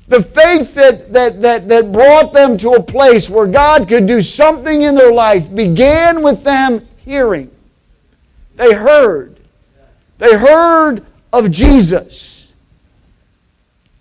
The 0.08 0.22
faith 0.22 0.74
that, 0.74 1.12
that, 1.12 1.42
that, 1.42 1.68
that 1.68 1.92
brought 1.92 2.32
them 2.32 2.56
to 2.58 2.72
a 2.72 2.82
place 2.82 3.28
where 3.28 3.46
God 3.46 3.88
could 3.88 4.06
do 4.06 4.22
something 4.22 4.82
in 4.82 4.94
their 4.94 5.12
life 5.12 5.52
began 5.52 6.22
with 6.22 6.44
them 6.44 6.86
hearing. 6.98 7.50
They 8.54 8.72
heard. 8.72 9.40
They 10.18 10.36
heard 10.36 11.04
of 11.32 11.50
Jesus. 11.50 12.52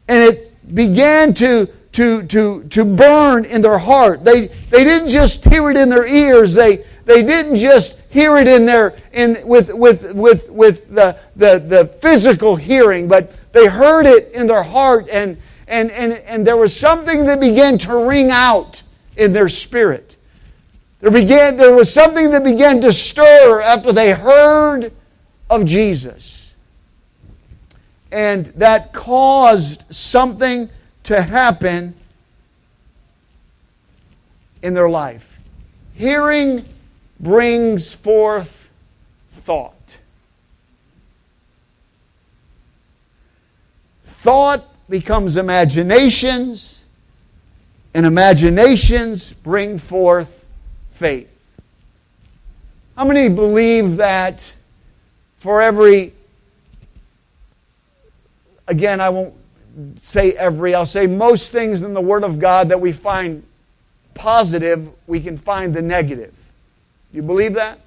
And 0.08 0.24
it 0.24 0.55
began 0.74 1.34
to, 1.36 1.68
to, 1.94 2.24
to, 2.24 2.64
to 2.64 2.86
burn 2.86 3.46
in 3.46 3.62
their 3.62 3.78
heart. 3.78 4.24
They, 4.24 4.48
they 4.48 4.84
didn't 4.84 5.10
just 5.10 5.44
hear 5.44 5.70
it 5.70 5.78
in 5.78 5.90
their 5.90 6.06
ears. 6.06 6.54
They, 6.54 6.86
they 7.06 7.22
didn't 7.24 7.58
just 7.58 7.96
hear 8.10 8.38
it 8.38 8.48
in 8.48 8.66
their 8.66 8.98
in 9.12 9.46
with 9.46 9.70
with 9.74 10.14
with 10.14 10.50
with 10.50 10.96
the, 10.96 11.18
the 11.36 11.60
the 11.60 11.86
physical 12.02 12.56
hearing, 12.56 13.10
but 13.10 13.34
they 13.52 13.68
heard 13.68 14.06
it 14.06 14.32
in 14.32 14.48
their 14.48 14.64
heart 14.64 15.08
and 15.12 15.38
and 15.68 15.92
and 15.92 16.14
and 16.14 16.48
there 16.48 16.58
was 16.58 16.76
something 16.76 17.26
that 17.26 17.42
began 17.42 17.78
to 17.80 18.06
ring 18.08 18.32
out 18.32 18.82
in 19.18 19.34
their 19.34 19.50
spirit. 19.50 20.16
There 21.02 21.12
began 21.12 21.58
there 21.58 21.76
was 21.76 21.94
something 21.94 22.32
that 22.32 22.44
began 22.44 22.82
to 22.82 22.94
stir 22.94 23.62
after 23.62 23.92
they 23.92 24.14
heard 24.14 24.94
of 25.50 25.66
Jesus. 25.66 26.35
And 28.12 28.46
that 28.48 28.94
caused 28.94 29.84
something 29.94 30.70
to 31.04 31.22
happen 31.22 31.96
in 34.62 34.74
their 34.74 34.90
life. 34.90 35.38
Hearing 35.94 36.66
brings 37.20 37.94
forth 37.94 38.70
thought. 39.44 39.98
Thought 44.04 44.66
becomes 44.90 45.38
imaginations, 45.38 46.82
and 47.94 48.08
imaginations 48.08 49.34
bring 49.34 49.78
forth 49.78 50.48
faith. 50.92 51.30
How 52.98 53.06
many 53.06 53.30
believe 53.30 53.98
that 53.98 54.52
for 55.38 55.62
every, 55.62 56.15
again, 58.68 59.02
I 59.02 59.10
won't 59.10 59.34
say 60.02 60.32
every, 60.32 60.74
I'll 60.74 60.86
say 60.86 61.08
most 61.08 61.52
things 61.52 61.82
in 61.82 61.94
the 61.94 62.02
Word 62.02 62.24
of 62.24 62.40
God 62.40 62.70
that 62.70 62.80
we 62.80 62.92
find 62.92 63.44
positive, 64.14 64.90
we 65.08 65.20
can 65.20 65.38
find 65.38 65.74
the 65.74 65.82
negative. 65.82 66.34
You 67.12 67.22
believe 67.22 67.54
that? 67.56 67.80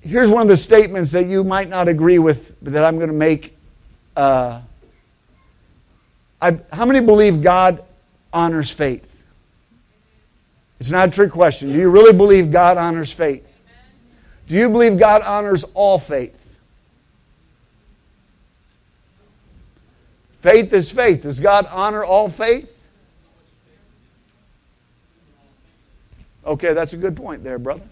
Here's 0.00 0.30
one 0.30 0.42
of 0.42 0.48
the 0.48 0.56
statements 0.56 1.10
that 1.12 1.26
you 1.26 1.44
might 1.44 1.68
not 1.68 1.88
agree 1.88 2.18
with, 2.18 2.58
that 2.62 2.82
I'm 2.84 2.96
going 2.96 3.08
to 3.08 3.14
make. 3.14 3.56
Uh, 4.16 4.62
I, 6.40 6.58
how 6.72 6.86
many 6.86 7.00
believe 7.00 7.42
God 7.42 7.84
honors 8.32 8.70
faith? 8.70 9.04
It's 10.80 10.90
not 10.90 11.08
a 11.08 11.10
trick 11.10 11.32
question. 11.32 11.72
Do 11.72 11.78
you 11.78 11.90
really 11.90 12.12
believe 12.12 12.52
God 12.52 12.78
honors 12.78 13.12
faith? 13.12 13.44
Do 14.46 14.54
you 14.54 14.70
believe 14.70 14.98
God 14.98 15.22
honors 15.22 15.64
all 15.74 15.98
faith? 15.98 16.37
Faith 20.40 20.72
is 20.72 20.90
faith. 20.90 21.22
Does 21.22 21.40
God 21.40 21.66
honor 21.70 22.04
all 22.04 22.28
faith? 22.28 22.72
Okay, 26.46 26.72
that's 26.72 26.92
a 26.92 26.96
good 26.96 27.16
point 27.16 27.44
there, 27.44 27.58
brother. 27.58 27.82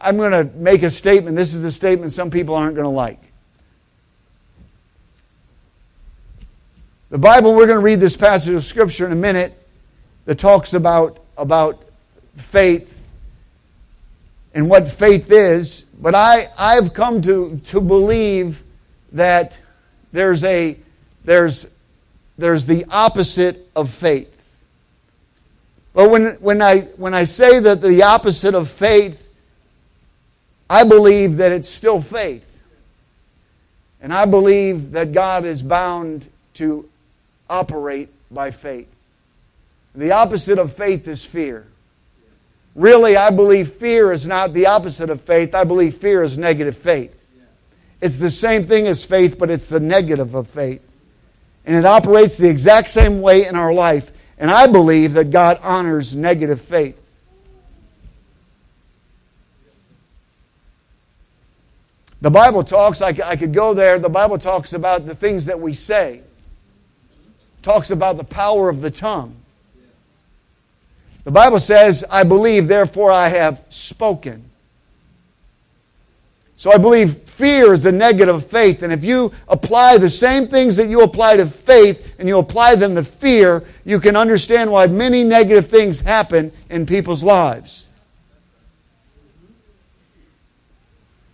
I'm 0.00 0.16
going 0.16 0.30
to 0.30 0.44
make 0.56 0.84
a 0.84 0.90
statement. 0.90 1.36
This 1.36 1.52
is 1.52 1.64
a 1.64 1.72
statement 1.72 2.12
some 2.12 2.30
people 2.30 2.54
aren't 2.54 2.76
going 2.76 2.84
to 2.84 2.90
like. 2.90 3.20
The 7.10 7.18
Bible, 7.18 7.54
we're 7.54 7.66
going 7.66 7.78
to 7.78 7.84
read 7.84 8.00
this 8.00 8.16
passage 8.16 8.54
of 8.54 8.64
Scripture 8.64 9.06
in 9.06 9.12
a 9.12 9.16
minute 9.16 9.60
that 10.26 10.38
talks 10.38 10.74
about, 10.74 11.24
about 11.36 11.82
faith 12.36 12.97
and 14.58 14.68
what 14.68 14.90
faith 14.90 15.30
is. 15.30 15.84
But 16.00 16.16
I, 16.16 16.50
I've 16.58 16.92
come 16.92 17.22
to, 17.22 17.60
to 17.66 17.80
believe 17.80 18.60
that 19.12 19.56
there's, 20.10 20.42
a, 20.42 20.76
there's, 21.24 21.64
there's 22.36 22.66
the 22.66 22.84
opposite 22.90 23.70
of 23.76 23.88
faith. 23.88 24.34
But 25.94 26.10
when, 26.10 26.32
when, 26.40 26.60
I, 26.60 26.80
when 26.96 27.14
I 27.14 27.24
say 27.24 27.60
that 27.60 27.80
the 27.80 28.02
opposite 28.02 28.56
of 28.56 28.68
faith, 28.68 29.24
I 30.68 30.82
believe 30.82 31.36
that 31.36 31.52
it's 31.52 31.68
still 31.68 32.02
faith. 32.02 32.44
And 34.00 34.12
I 34.12 34.24
believe 34.24 34.90
that 34.90 35.12
God 35.12 35.44
is 35.44 35.62
bound 35.62 36.28
to 36.54 36.88
operate 37.48 38.08
by 38.28 38.50
faith. 38.50 38.88
The 39.94 40.10
opposite 40.10 40.58
of 40.58 40.72
faith 40.72 41.06
is 41.06 41.24
fear. 41.24 41.68
Really, 42.74 43.16
I 43.16 43.30
believe 43.30 43.72
fear 43.72 44.12
is 44.12 44.26
not 44.26 44.52
the 44.52 44.66
opposite 44.66 45.10
of 45.10 45.20
faith. 45.20 45.54
I 45.54 45.64
believe 45.64 45.96
fear 45.96 46.22
is 46.22 46.38
negative 46.38 46.76
faith. 46.76 47.14
It's 48.00 48.18
the 48.18 48.30
same 48.30 48.66
thing 48.66 48.86
as 48.86 49.04
faith, 49.04 49.38
but 49.38 49.50
it's 49.50 49.66
the 49.66 49.80
negative 49.80 50.34
of 50.34 50.48
faith. 50.48 50.82
And 51.66 51.74
it 51.74 51.84
operates 51.84 52.36
the 52.36 52.48
exact 52.48 52.90
same 52.90 53.20
way 53.20 53.46
in 53.46 53.56
our 53.56 53.72
life. 53.72 54.12
And 54.38 54.50
I 54.50 54.68
believe 54.68 55.14
that 55.14 55.30
God 55.30 55.58
honors 55.62 56.14
negative 56.14 56.60
faith. 56.60 56.96
The 62.20 62.30
Bible 62.30 62.64
talks, 62.64 63.00
I 63.00 63.36
could 63.36 63.52
go 63.52 63.74
there, 63.74 63.98
the 63.98 64.08
Bible 64.08 64.38
talks 64.38 64.72
about 64.72 65.06
the 65.06 65.14
things 65.14 65.46
that 65.46 65.60
we 65.60 65.74
say, 65.74 66.22
talks 67.62 67.90
about 67.90 68.16
the 68.16 68.24
power 68.24 68.68
of 68.68 68.80
the 68.80 68.90
tongue. 68.90 69.36
The 71.28 71.32
Bible 71.32 71.60
says, 71.60 72.06
I 72.08 72.24
believe, 72.24 72.68
therefore 72.68 73.12
I 73.12 73.28
have 73.28 73.62
spoken. 73.68 74.48
So 76.56 76.72
I 76.72 76.78
believe 76.78 77.18
fear 77.18 77.74
is 77.74 77.82
the 77.82 77.92
negative 77.92 78.34
of 78.34 78.46
faith. 78.46 78.82
And 78.82 78.90
if 78.94 79.04
you 79.04 79.34
apply 79.46 79.98
the 79.98 80.08
same 80.08 80.48
things 80.48 80.76
that 80.76 80.88
you 80.88 81.02
apply 81.02 81.36
to 81.36 81.44
faith 81.44 82.02
and 82.18 82.28
you 82.28 82.38
apply 82.38 82.76
them 82.76 82.94
to 82.94 83.04
fear, 83.04 83.66
you 83.84 84.00
can 84.00 84.16
understand 84.16 84.72
why 84.72 84.86
many 84.86 85.22
negative 85.22 85.68
things 85.68 86.00
happen 86.00 86.50
in 86.70 86.86
people's 86.86 87.22
lives. 87.22 87.84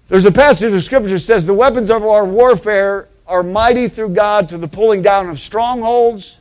There's 0.09 0.24
a 0.24 0.33
passage 0.33 0.74
of 0.74 0.83
Scripture 0.83 1.11
that 1.11 1.20
says, 1.20 1.46
The 1.46 1.54
weapons 1.54 1.88
of 1.88 2.02
our 2.02 2.24
warfare 2.24 3.07
are 3.28 3.44
mighty 3.44 3.87
through 3.87 4.09
God 4.09 4.48
to 4.48 4.59
the 4.59 4.66
pulling 4.66 5.02
down 5.02 5.28
of 5.28 5.38
strongholds 5.38 6.40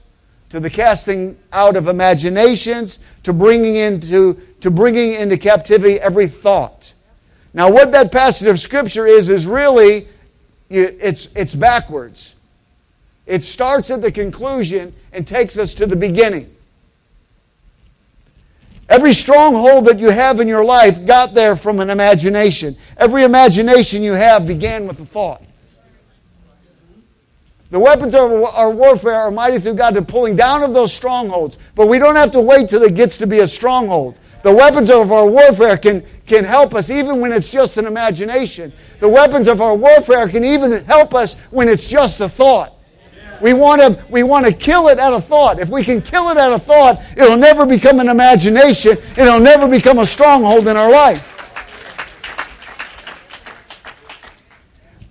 to 0.54 0.60
the 0.60 0.70
casting 0.70 1.36
out 1.52 1.76
of 1.76 1.88
imaginations, 1.88 3.00
to 3.24 3.34
bringing 3.34 3.76
into, 3.76 4.40
to 4.62 4.70
bringing 4.70 5.16
into 5.16 5.36
captivity 5.36 6.00
every 6.00 6.28
thought. 6.28 6.94
Now, 7.56 7.72
what 7.72 7.92
that 7.94 8.12
passage 8.12 8.48
of 8.48 8.60
Scripture 8.60 9.08
is, 9.08 9.30
is 9.30 9.48
really, 9.48 10.08
it's, 10.70 11.28
it's 11.36 11.56
backwards. 11.56 12.36
It 13.26 13.42
starts 13.42 13.90
at 13.90 14.04
the 14.04 14.12
conclusion 14.12 14.94
and 15.12 15.26
takes 15.26 15.58
us 15.58 15.74
to 15.74 15.88
the 15.88 15.96
beginning. 15.96 16.56
Every 18.88 19.16
stronghold 19.16 19.86
that 19.86 19.98
you 19.98 20.12
have 20.12 20.40
in 20.40 20.48
your 20.48 20.64
life 20.64 21.04
got 21.08 21.34
there 21.34 21.56
from 21.56 21.80
an 21.80 21.90
imagination. 21.90 22.78
Every 22.96 23.24
imagination 23.24 24.04
you 24.04 24.14
have 24.14 24.46
began 24.46 24.86
with 24.86 25.00
a 25.00 25.06
thought. 25.06 25.42
The 27.74 27.80
weapons 27.80 28.14
of 28.14 28.32
our 28.32 28.70
warfare 28.70 29.16
are 29.16 29.32
mighty 29.32 29.58
through 29.60 29.74
God 29.74 29.96
to 29.96 30.04
pulling 30.04 30.36
down 30.36 30.62
of 30.62 30.76
those 30.76 30.94
strongholds. 30.94 31.58
But 31.74 31.88
we 31.88 31.98
don't 31.98 32.16
have 32.16 32.30
to 32.34 32.40
wait 32.40 32.70
till 32.70 32.84
it 32.84 32.94
gets 32.94 33.18
to 33.18 33.26
be 33.26 33.40
a 33.40 33.48
stronghold. 33.48 34.20
The 34.44 34.54
weapons 34.54 34.92
of 34.92 35.12
our 35.12 35.26
warfare 35.26 35.76
can, 35.76 36.06
can 36.28 36.44
help 36.44 36.76
us 36.76 36.92
even 36.92 37.20
when 37.20 37.32
it's 37.32 37.50
just 37.50 37.78
an 37.78 37.88
imagination. 37.88 38.72
The 39.00 39.10
weapons 39.10 39.48
of 39.48 39.60
our 39.60 39.74
warfare 39.74 40.30
can 40.30 40.46
even 40.46 40.86
help 40.86 41.16
us 41.16 41.36
when 41.50 41.68
it's 41.68 41.84
just 41.84 42.20
a 42.20 42.30
thought. 42.30 42.76
We 43.42 43.54
want 43.54 43.82
to 43.82 44.06
we 44.08 44.22
want 44.22 44.46
to 44.46 44.54
kill 44.54 44.90
it 44.90 45.00
at 45.00 45.12
a 45.12 45.20
thought. 45.20 45.60
If 45.60 45.70
we 45.70 45.84
can 45.84 46.00
kill 46.00 46.30
it 46.30 46.38
at 46.38 46.52
a 46.52 46.60
thought, 46.60 47.02
it'll 47.18 47.38
never 47.38 47.66
become 47.66 48.00
an 48.00 48.08
imagination. 48.08 49.00
It'll 49.18 49.40
never 49.40 49.68
become 49.68 49.98
a 49.98 50.06
stronghold 50.06 50.68
in 50.68 50.78
our 50.78 50.92
life. 50.92 51.32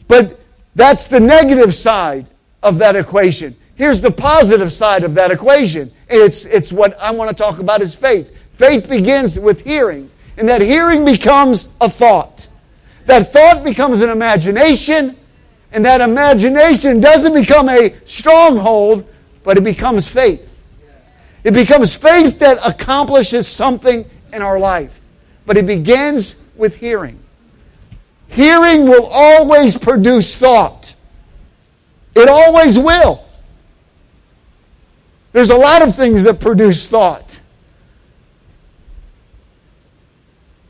But 0.06 0.38
that's 0.76 1.08
the 1.08 1.18
negative 1.18 1.74
side 1.74 2.28
of 2.62 2.78
that 2.78 2.96
equation. 2.96 3.56
Here's 3.74 4.00
the 4.00 4.10
positive 4.10 4.72
side 4.72 5.04
of 5.04 5.14
that 5.14 5.30
equation. 5.30 5.92
It's, 6.08 6.44
it's 6.44 6.72
what 6.72 6.98
I 7.00 7.10
want 7.10 7.30
to 7.30 7.36
talk 7.36 7.58
about 7.58 7.82
is 7.82 7.94
faith. 7.94 8.30
Faith 8.52 8.88
begins 8.88 9.38
with 9.38 9.62
hearing, 9.62 10.10
and 10.36 10.48
that 10.48 10.60
hearing 10.60 11.04
becomes 11.04 11.68
a 11.80 11.90
thought. 11.90 12.48
That 13.06 13.32
thought 13.32 13.64
becomes 13.64 14.02
an 14.02 14.10
imagination, 14.10 15.16
and 15.72 15.84
that 15.84 16.00
imagination 16.00 17.00
doesn't 17.00 17.34
become 17.34 17.68
a 17.68 17.94
stronghold, 18.06 19.06
but 19.42 19.56
it 19.56 19.64
becomes 19.64 20.06
faith. 20.06 20.48
It 21.42 21.52
becomes 21.52 21.94
faith 21.94 22.38
that 22.38 22.58
accomplishes 22.64 23.48
something 23.48 24.08
in 24.32 24.42
our 24.42 24.58
life. 24.58 25.00
But 25.44 25.56
it 25.56 25.66
begins 25.66 26.36
with 26.54 26.76
hearing. 26.76 27.18
Hearing 28.28 28.84
will 28.84 29.06
always 29.06 29.76
produce 29.76 30.36
thought. 30.36 30.94
It 32.14 32.28
always 32.28 32.78
will. 32.78 33.24
There's 35.32 35.50
a 35.50 35.56
lot 35.56 35.82
of 35.82 35.96
things 35.96 36.24
that 36.24 36.40
produce 36.40 36.86
thought. 36.86 37.40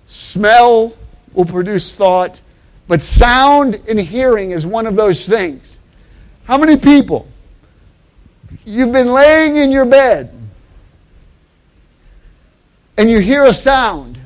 Smell 0.06 0.96
will 1.32 1.44
produce 1.44 1.94
thought, 1.94 2.40
but 2.86 3.02
sound 3.02 3.80
and 3.88 3.98
hearing 3.98 4.52
is 4.52 4.64
one 4.64 4.86
of 4.86 4.94
those 4.94 5.26
things. 5.26 5.78
How 6.44 6.58
many 6.58 6.76
people? 6.76 7.28
You've 8.64 8.92
been 8.92 9.12
laying 9.12 9.56
in 9.56 9.72
your 9.72 9.84
bed 9.84 10.38
and 12.96 13.10
you 13.10 13.18
hear 13.18 13.44
a 13.44 13.54
sound 13.54 14.20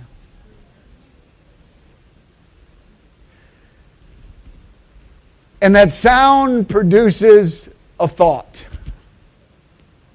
And 5.61 5.75
that 5.75 5.91
sound 5.93 6.69
produces 6.69 7.69
a 7.99 8.07
thought. 8.07 8.67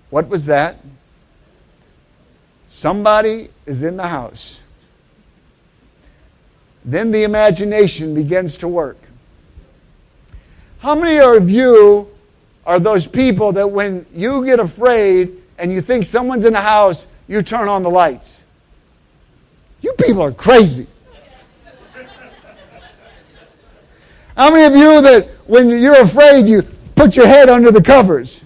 What 0.10 0.28
was 0.28 0.46
that? 0.46 0.78
Somebody 2.68 3.50
is 3.66 3.84
in 3.84 3.98
the 3.98 4.08
house. 4.08 4.60
Then 6.84 7.12
the 7.12 7.24
imagination 7.24 8.14
begins 8.14 8.58
to 8.60 8.68
work. 8.68 8.98
How 10.80 10.96
many 10.96 11.20
of 11.20 11.50
you 11.50 12.10
are 12.66 12.80
those 12.80 13.06
people 13.06 13.52
that 13.54 13.70
when 13.70 14.06
you 14.14 14.46
get 14.46 14.60
afraid 14.60 15.38
and 15.58 15.72
you 15.72 15.82
think 15.82 16.06
someone's 16.06 16.46
in 16.46 16.54
the 16.54 16.62
house, 16.62 17.06
you 17.28 17.42
turn 17.44 17.68
on 17.68 17.84
the 17.84 17.90
lights? 17.90 18.44
You 19.82 19.94
people 19.94 20.22
are 20.24 20.32
crazy. 20.32 20.88
How 24.36 24.52
many 24.52 24.64
of 24.64 24.76
you 24.76 25.02
that 25.02 25.30
when 25.46 25.70
you're 25.70 26.02
afraid, 26.02 26.48
you 26.48 26.64
put 26.96 27.16
your 27.16 27.28
head 27.28 27.50
under 27.50 27.72
the 27.72 27.82
covers? 27.82 28.42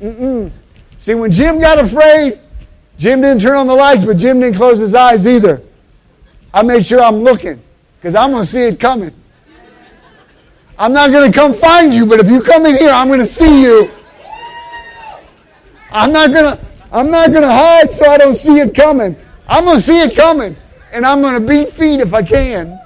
Mm-mm. 0.00 0.50
See, 0.96 1.14
when 1.14 1.30
Jim 1.30 1.60
got 1.60 1.78
afraid, 1.78 2.40
Jim 2.98 3.20
didn't 3.20 3.40
turn 3.40 3.56
on 3.56 3.66
the 3.66 3.74
lights, 3.74 4.04
but 4.04 4.16
Jim 4.16 4.40
didn't 4.40 4.56
close 4.56 4.78
his 4.78 4.94
eyes 4.94 5.26
either. 5.26 5.62
I 6.52 6.62
made 6.62 6.84
sure 6.84 7.00
I'm 7.00 7.22
looking 7.22 7.60
because 7.96 8.14
I'm 8.14 8.30
going 8.30 8.44
to 8.44 8.50
see 8.50 8.62
it 8.62 8.80
coming. 8.80 9.14
I'm 10.78 10.92
not 10.92 11.10
going 11.10 11.30
to 11.30 11.36
come 11.36 11.54
find 11.54 11.92
you, 11.92 12.06
but 12.06 12.20
if 12.20 12.26
you 12.26 12.40
come 12.40 12.64
in 12.66 12.76
here, 12.76 12.90
I'm 12.90 13.08
going 13.08 13.20
to 13.20 13.26
see 13.26 13.62
you. 13.62 13.90
I'm 15.90 16.12
not 16.12 16.32
going 16.32 16.56
to 16.56 16.64
I'm 16.90 17.10
not 17.10 17.30
going 17.30 17.42
to 17.42 17.52
hide 17.52 17.92
so 17.92 18.06
I 18.06 18.16
don't 18.16 18.36
see 18.36 18.58
it 18.60 18.74
coming. 18.74 19.16
I'm 19.46 19.64
going 19.64 19.78
to 19.78 19.82
see 19.82 20.00
it 20.00 20.16
coming 20.16 20.56
and 20.92 21.04
I'm 21.04 21.20
going 21.20 21.34
to 21.34 21.46
beat 21.46 21.74
feet 21.74 22.00
if 22.00 22.14
I 22.14 22.22
can. 22.22 22.80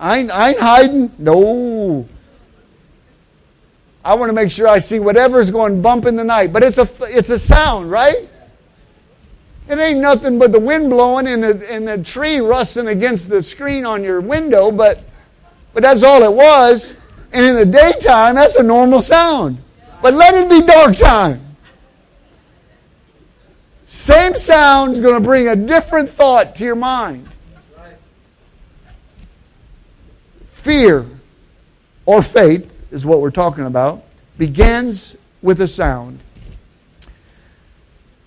I 0.00 0.18
ain't, 0.18 0.30
I 0.30 0.50
ain't 0.50 0.60
hiding. 0.60 1.12
No. 1.18 2.08
I 4.04 4.14
want 4.14 4.30
to 4.30 4.32
make 4.32 4.50
sure 4.50 4.68
I 4.68 4.78
see 4.78 4.98
whatever's 5.00 5.50
going 5.50 5.82
bump 5.82 6.06
in 6.06 6.16
the 6.16 6.24
night. 6.24 6.52
But 6.52 6.62
it's 6.62 6.78
a, 6.78 6.88
it's 7.02 7.30
a 7.30 7.38
sound, 7.38 7.90
right? 7.90 8.28
It 9.68 9.78
ain't 9.78 10.00
nothing 10.00 10.38
but 10.38 10.52
the 10.52 10.60
wind 10.60 10.88
blowing 10.88 11.26
and 11.26 11.42
the, 11.42 11.70
and 11.70 11.86
the 11.86 11.98
tree 12.02 12.38
rustling 12.38 12.88
against 12.88 13.28
the 13.28 13.42
screen 13.42 13.84
on 13.84 14.02
your 14.02 14.20
window, 14.20 14.70
but, 14.70 15.00
but 15.74 15.82
that's 15.82 16.02
all 16.02 16.22
it 16.22 16.32
was. 16.32 16.94
And 17.32 17.44
in 17.44 17.54
the 17.54 17.66
daytime, 17.66 18.36
that's 18.36 18.56
a 18.56 18.62
normal 18.62 19.02
sound. 19.02 19.58
But 20.00 20.14
let 20.14 20.32
it 20.34 20.48
be 20.48 20.62
dark 20.62 20.96
time. 20.96 21.56
Same 23.88 24.36
sound 24.36 24.94
is 24.94 25.00
going 25.00 25.14
to 25.14 25.20
bring 25.20 25.48
a 25.48 25.56
different 25.56 26.12
thought 26.12 26.54
to 26.56 26.64
your 26.64 26.74
mind. 26.74 27.28
Fear 30.58 31.06
or 32.04 32.20
faith 32.20 32.68
is 32.90 33.06
what 33.06 33.20
we're 33.20 33.30
talking 33.30 33.64
about, 33.64 34.02
begins 34.36 35.14
with 35.40 35.60
a 35.60 35.68
sound. 35.68 36.18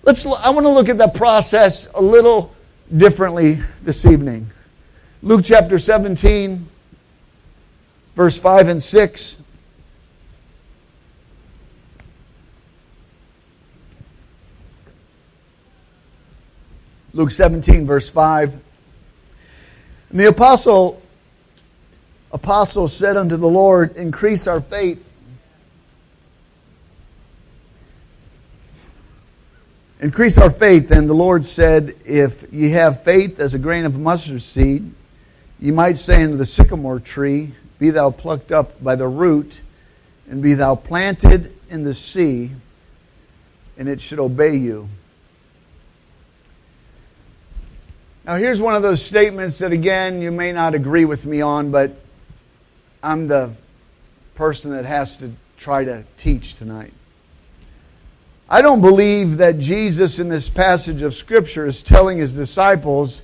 Let's, 0.02 0.24
I 0.24 0.48
want 0.48 0.64
to 0.64 0.70
look 0.70 0.88
at 0.88 0.96
that 0.96 1.12
process 1.12 1.86
a 1.94 2.00
little 2.00 2.54
differently 2.96 3.62
this 3.82 4.06
evening. 4.06 4.50
Luke 5.22 5.42
chapter 5.44 5.78
17, 5.78 6.66
verse 8.16 8.38
5 8.38 8.68
and 8.68 8.82
6. 8.82 9.36
Luke 17.12 17.30
17, 17.30 17.86
verse 17.86 18.08
5. 18.08 18.58
And 20.08 20.20
the 20.20 20.28
apostle, 20.28 21.01
apostle 22.32 22.88
said 22.88 23.16
unto 23.16 23.36
the 23.36 23.48
Lord, 23.48 23.96
Increase 23.96 24.46
our 24.46 24.60
faith. 24.60 25.08
Increase 30.00 30.36
our 30.38 30.50
faith. 30.50 30.90
And 30.90 31.08
the 31.08 31.14
Lord 31.14 31.46
said, 31.46 31.94
If 32.04 32.52
ye 32.52 32.70
have 32.70 33.04
faith 33.04 33.38
as 33.38 33.54
a 33.54 33.58
grain 33.58 33.84
of 33.84 33.98
mustard 33.98 34.42
seed, 34.42 34.92
ye 35.60 35.70
might 35.70 35.98
say 35.98 36.22
unto 36.22 36.36
the 36.36 36.46
sycamore 36.46 36.98
tree, 36.98 37.54
Be 37.78 37.90
thou 37.90 38.10
plucked 38.10 38.50
up 38.50 38.82
by 38.82 38.96
the 38.96 39.06
root, 39.06 39.60
and 40.28 40.42
be 40.42 40.54
thou 40.54 40.74
planted 40.74 41.56
in 41.68 41.84
the 41.84 41.94
sea, 41.94 42.50
and 43.78 43.88
it 43.88 44.00
should 44.00 44.18
obey 44.18 44.56
you. 44.56 44.88
Now, 48.24 48.36
here's 48.36 48.60
one 48.60 48.76
of 48.76 48.82
those 48.82 49.04
statements 49.04 49.58
that, 49.58 49.72
again, 49.72 50.22
you 50.22 50.30
may 50.30 50.52
not 50.52 50.74
agree 50.74 51.04
with 51.04 51.26
me 51.26 51.40
on, 51.40 51.72
but 51.72 52.01
I'm 53.02 53.26
the 53.26 53.52
person 54.34 54.70
that 54.72 54.84
has 54.84 55.16
to 55.18 55.32
try 55.56 55.84
to 55.84 56.04
teach 56.16 56.54
tonight. 56.54 56.92
I 58.48 58.62
don't 58.62 58.80
believe 58.80 59.38
that 59.38 59.58
Jesus, 59.58 60.18
in 60.18 60.28
this 60.28 60.48
passage 60.48 61.02
of 61.02 61.14
Scripture, 61.14 61.66
is 61.66 61.82
telling 61.82 62.18
his 62.18 62.34
disciples 62.34 63.22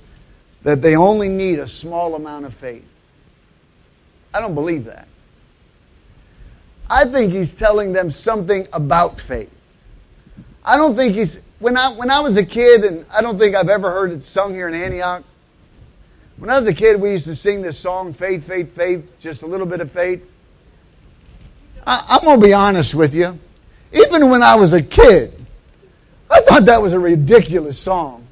that 0.63 0.81
they 0.81 0.95
only 0.95 1.29
need 1.29 1.59
a 1.59 1.67
small 1.67 2.15
amount 2.15 2.45
of 2.45 2.53
faith. 2.53 2.85
I 4.33 4.41
don't 4.41 4.55
believe 4.55 4.85
that. 4.85 5.07
I 6.89 7.05
think 7.05 7.31
he's 7.31 7.53
telling 7.53 7.93
them 7.93 8.09
something 8.09 8.67
about 8.73 9.21
faith. 9.21 9.51
I 10.63 10.77
don't 10.77 10.95
think 10.95 11.15
he's 11.15 11.39
when 11.59 11.77
I, 11.77 11.89
when 11.89 12.09
I 12.09 12.21
was 12.21 12.37
a 12.37 12.45
kid, 12.45 12.83
and 12.83 13.05
I 13.11 13.21
don't 13.21 13.37
think 13.37 13.55
I've 13.55 13.69
ever 13.69 13.91
heard 13.91 14.11
it 14.11 14.23
sung 14.23 14.53
here 14.53 14.67
in 14.67 14.73
Antioch, 14.73 15.23
when 16.39 16.49
I 16.49 16.57
was 16.57 16.67
a 16.67 16.73
kid, 16.73 16.99
we 16.99 17.11
used 17.11 17.25
to 17.25 17.35
sing 17.35 17.61
this 17.61 17.77
song, 17.77 18.13
Faith, 18.13 18.47
Faith, 18.47 18.73
Faith, 18.73 19.11
just 19.19 19.41
a 19.41 19.45
little 19.45 19.65
bit 19.65 19.81
of 19.81 19.91
faith. 19.91 20.23
I, 21.85 22.05
I'm 22.07 22.23
going 22.23 22.39
to 22.39 22.45
be 22.45 22.53
honest 22.53 22.93
with 22.93 23.13
you. 23.13 23.37
Even 23.91 24.29
when 24.29 24.41
I 24.41 24.55
was 24.55 24.71
a 24.71 24.81
kid, 24.81 25.45
I 26.29 26.41
thought 26.41 26.65
that 26.65 26.81
was 26.81 26.93
a 26.93 26.99
ridiculous 26.99 27.77
song. 27.77 28.25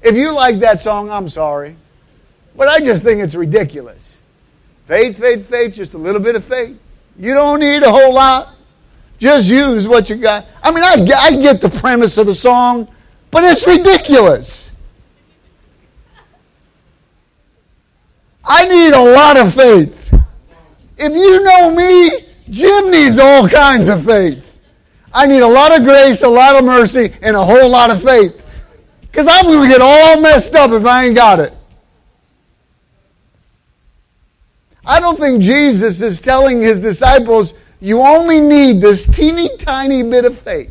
If 0.00 0.16
you 0.16 0.32
like 0.32 0.60
that 0.60 0.80
song, 0.80 1.10
I'm 1.10 1.28
sorry. 1.28 1.76
But 2.56 2.68
I 2.68 2.80
just 2.80 3.02
think 3.02 3.20
it's 3.20 3.34
ridiculous. 3.34 4.16
Faith, 4.86 5.18
faith, 5.18 5.48
faith, 5.48 5.74
just 5.74 5.94
a 5.94 5.98
little 5.98 6.20
bit 6.20 6.36
of 6.36 6.44
faith. 6.44 6.78
You 7.18 7.34
don't 7.34 7.60
need 7.60 7.82
a 7.82 7.90
whole 7.90 8.14
lot. 8.14 8.54
Just 9.18 9.48
use 9.48 9.86
what 9.86 10.08
you 10.08 10.16
got. 10.16 10.46
I 10.62 10.70
mean, 10.70 10.84
I, 10.84 11.04
I 11.16 11.36
get 11.36 11.60
the 11.60 11.70
premise 11.70 12.16
of 12.18 12.26
the 12.26 12.34
song, 12.34 12.88
but 13.30 13.44
it's 13.44 13.66
ridiculous. 13.66 14.70
I 18.46 18.68
need 18.68 18.94
a 18.94 19.02
lot 19.02 19.36
of 19.36 19.54
faith. 19.54 19.92
If 20.96 21.12
you 21.12 21.42
know 21.42 21.74
me, 21.74 22.26
Jim 22.48 22.90
needs 22.90 23.18
all 23.18 23.48
kinds 23.48 23.88
of 23.88 24.04
faith. 24.04 24.42
I 25.12 25.26
need 25.26 25.40
a 25.40 25.48
lot 25.48 25.76
of 25.76 25.84
grace, 25.84 26.22
a 26.22 26.28
lot 26.28 26.56
of 26.56 26.64
mercy, 26.64 27.12
and 27.22 27.34
a 27.34 27.44
whole 27.44 27.68
lot 27.68 27.90
of 27.90 28.02
faith. 28.02 28.40
Because 29.00 29.26
I'm 29.26 29.46
going 29.46 29.62
to 29.62 29.68
get 29.68 29.80
all 29.82 30.20
messed 30.20 30.54
up 30.54 30.70
if 30.70 30.84
I 30.84 31.06
ain't 31.06 31.16
got 31.16 31.40
it. 31.40 31.54
I 34.84 35.00
don't 35.00 35.18
think 35.18 35.42
Jesus 35.42 36.00
is 36.00 36.20
telling 36.20 36.60
his 36.62 36.78
disciples, 36.78 37.54
you 37.80 38.00
only 38.00 38.40
need 38.40 38.80
this 38.80 39.06
teeny 39.06 39.56
tiny 39.58 40.04
bit 40.04 40.24
of 40.24 40.38
faith. 40.38 40.70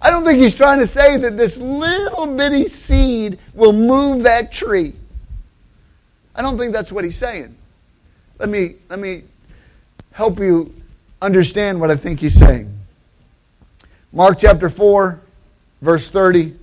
I 0.00 0.10
don't 0.10 0.24
think 0.24 0.38
he's 0.38 0.54
trying 0.54 0.78
to 0.78 0.86
say 0.86 1.16
that 1.16 1.36
this 1.36 1.56
little 1.56 2.28
bitty 2.28 2.68
seed 2.68 3.40
will 3.54 3.72
move 3.72 4.22
that 4.22 4.52
tree. 4.52 4.94
I 6.36 6.42
don't 6.42 6.58
think 6.58 6.74
that's 6.74 6.92
what 6.92 7.02
he's 7.02 7.16
saying. 7.16 7.56
Let 8.38 8.50
me, 8.50 8.76
let 8.90 8.98
me 8.98 9.24
help 10.12 10.38
you 10.38 10.74
understand 11.22 11.80
what 11.80 11.90
I 11.90 11.96
think 11.96 12.20
he's 12.20 12.38
saying. 12.38 12.78
Mark 14.12 14.38
chapter 14.38 14.68
4, 14.68 15.18
verse 15.80 16.10
30. 16.10 16.54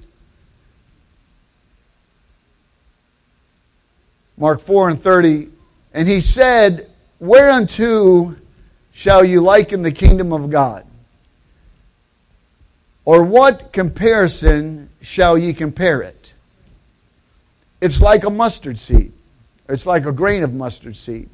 Mark 4.38 4.62
4 4.62 4.90
and 4.90 5.02
30. 5.02 5.50
And 5.94 6.08
he 6.08 6.22
said, 6.22 6.92
Whereunto 7.20 8.36
shall 8.94 9.24
you 9.24 9.42
liken 9.42 9.82
the 9.82 9.92
kingdom 9.92 10.32
of 10.32 10.52
God? 10.52 10.86
Or 13.06 13.24
what 13.24 13.74
comparison 13.74 14.90
shall 15.02 15.36
ye 15.36 15.54
compare 15.54 16.04
it? 16.04 16.34
It's 17.82 18.00
like 18.00 18.24
a 18.24 18.30
mustard 18.30 18.78
seed. 18.78 19.13
It's 19.70 19.86
like 19.86 20.06
a 20.06 20.12
grain 20.12 20.44
of 20.44 20.54
mustard 20.54 20.98
seed, 20.98 21.30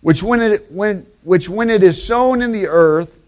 which 0.00 0.22
when 0.22 0.40
it, 0.40 0.72
when, 0.72 1.06
which 1.22 1.48
when 1.48 1.68
it 1.68 1.82
is 1.82 2.02
sown 2.02 2.40
in 2.40 2.52
the 2.52 2.66
earth, 2.66 3.20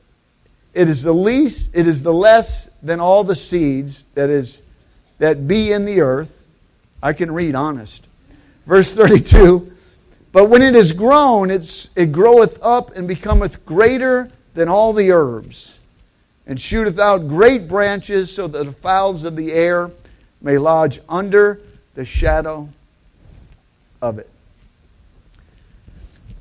it 0.73 0.89
is 0.89 1.03
the 1.03 1.13
least, 1.13 1.71
it 1.75 1.87
is 1.87 2.03
the 2.03 2.13
less 2.13 2.71
than 2.83 3.01
all 3.01 3.25
the 3.25 3.35
seeds 3.37 4.07
that 4.15 4.31
is, 4.31 4.63
that 5.19 5.47
be 5.47 5.73
in 5.73 5.85
the 5.85 6.01
earth. 6.01 6.45
I 7.03 7.13
can 7.13 7.33
read 7.33 7.55
honest. 7.55 8.07
Verse 8.67 8.93
32, 8.93 9.73
but 10.33 10.49
when 10.49 10.63
it 10.63 10.77
is 10.77 10.93
grown, 10.93 11.51
it's, 11.51 11.91
it 11.97 12.13
groweth 12.13 12.59
up 12.63 12.97
and 12.97 13.09
becometh 13.09 13.65
greater 13.67 14.31
than 14.55 14.69
all 14.69 14.93
the 14.93 15.11
herbs, 15.11 15.79
and 16.47 16.61
shooteth 16.61 16.99
out 16.99 17.29
great 17.29 17.69
branches, 17.69 18.33
so 18.33 18.47
that 18.47 18.65
the 18.65 18.73
fowls 18.73 19.25
of 19.25 19.35
the 19.35 19.53
air 19.53 19.91
may 20.41 20.57
lodge 20.57 21.01
under 21.09 21.61
the 21.95 22.05
shadow 22.05 22.69
of 24.01 24.19
it. 24.19 24.29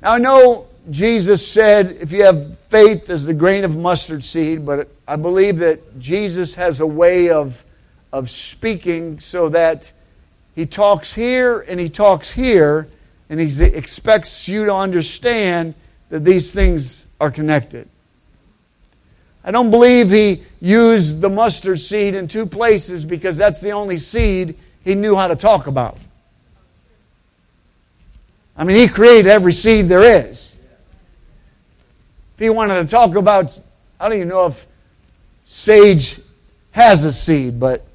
Now 0.02 0.12
I 0.12 0.18
know 0.18 0.68
Jesus 0.90 1.46
said, 1.46 1.98
if 2.00 2.10
you 2.10 2.24
have 2.24 2.58
faith 2.68 3.10
as 3.10 3.24
the 3.24 3.34
grain 3.34 3.64
of 3.64 3.76
mustard 3.76 4.24
seed, 4.24 4.64
but 4.64 4.88
I 5.06 5.16
believe 5.16 5.58
that 5.58 5.98
Jesus 5.98 6.54
has 6.54 6.80
a 6.80 6.86
way 6.86 7.30
of, 7.30 7.64
of 8.12 8.30
speaking 8.30 9.20
so 9.20 9.50
that 9.50 9.92
he 10.54 10.66
talks 10.66 11.12
here 11.12 11.60
and 11.60 11.78
he 11.78 11.88
talks 11.88 12.30
here 12.32 12.88
and 13.28 13.38
he 13.38 13.64
expects 13.64 14.48
you 14.48 14.64
to 14.66 14.74
understand 14.74 15.74
that 16.08 16.24
these 16.24 16.52
things 16.52 17.06
are 17.20 17.30
connected. 17.30 17.88
I 19.44 19.52
don't 19.52 19.70
believe 19.70 20.10
he 20.10 20.42
used 20.60 21.20
the 21.20 21.30
mustard 21.30 21.80
seed 21.80 22.14
in 22.14 22.26
two 22.26 22.46
places 22.46 23.04
because 23.04 23.36
that's 23.36 23.60
the 23.60 23.70
only 23.70 23.98
seed 23.98 24.58
he 24.84 24.94
knew 24.94 25.14
how 25.14 25.28
to 25.28 25.36
talk 25.36 25.66
about. 25.66 25.98
I 28.60 28.64
mean, 28.64 28.76
he 28.76 28.88
created 28.88 29.26
every 29.26 29.54
seed 29.54 29.88
there 29.88 30.26
is. 30.26 30.54
If 32.34 32.40
he 32.40 32.50
wanted 32.50 32.82
to 32.82 32.86
talk 32.86 33.14
about, 33.14 33.58
I 33.98 34.06
don't 34.06 34.18
even 34.18 34.28
know 34.28 34.48
if 34.48 34.66
sage 35.46 36.20
has 36.72 37.06
a 37.06 37.12
seed, 37.12 37.58
but 37.58 37.86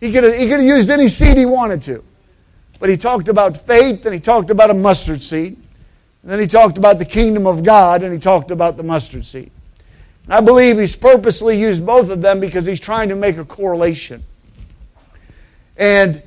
he 0.00 0.10
could 0.10 0.24
have, 0.24 0.34
he 0.34 0.48
could 0.48 0.60
have 0.60 0.62
used 0.62 0.88
any 0.88 1.08
seed 1.08 1.36
he 1.36 1.44
wanted 1.44 1.82
to. 1.82 2.02
But 2.80 2.88
he 2.88 2.96
talked 2.96 3.28
about 3.28 3.66
faith 3.66 4.06
and 4.06 4.14
he 4.14 4.20
talked 4.20 4.48
about 4.48 4.70
a 4.70 4.74
mustard 4.74 5.20
seed. 5.20 5.58
And 6.22 6.30
then 6.30 6.40
he 6.40 6.46
talked 6.46 6.78
about 6.78 6.98
the 6.98 7.04
kingdom 7.04 7.46
of 7.46 7.62
God 7.62 8.02
and 8.02 8.14
he 8.14 8.18
talked 8.18 8.50
about 8.50 8.78
the 8.78 8.84
mustard 8.84 9.26
seed. 9.26 9.50
And 10.24 10.32
I 10.32 10.40
believe 10.40 10.78
he's 10.78 10.96
purposely 10.96 11.60
used 11.60 11.84
both 11.84 12.08
of 12.08 12.22
them 12.22 12.40
because 12.40 12.64
he's 12.64 12.80
trying 12.80 13.10
to 13.10 13.14
make 13.14 13.36
a 13.36 13.44
correlation. 13.44 14.24
And 15.76 16.22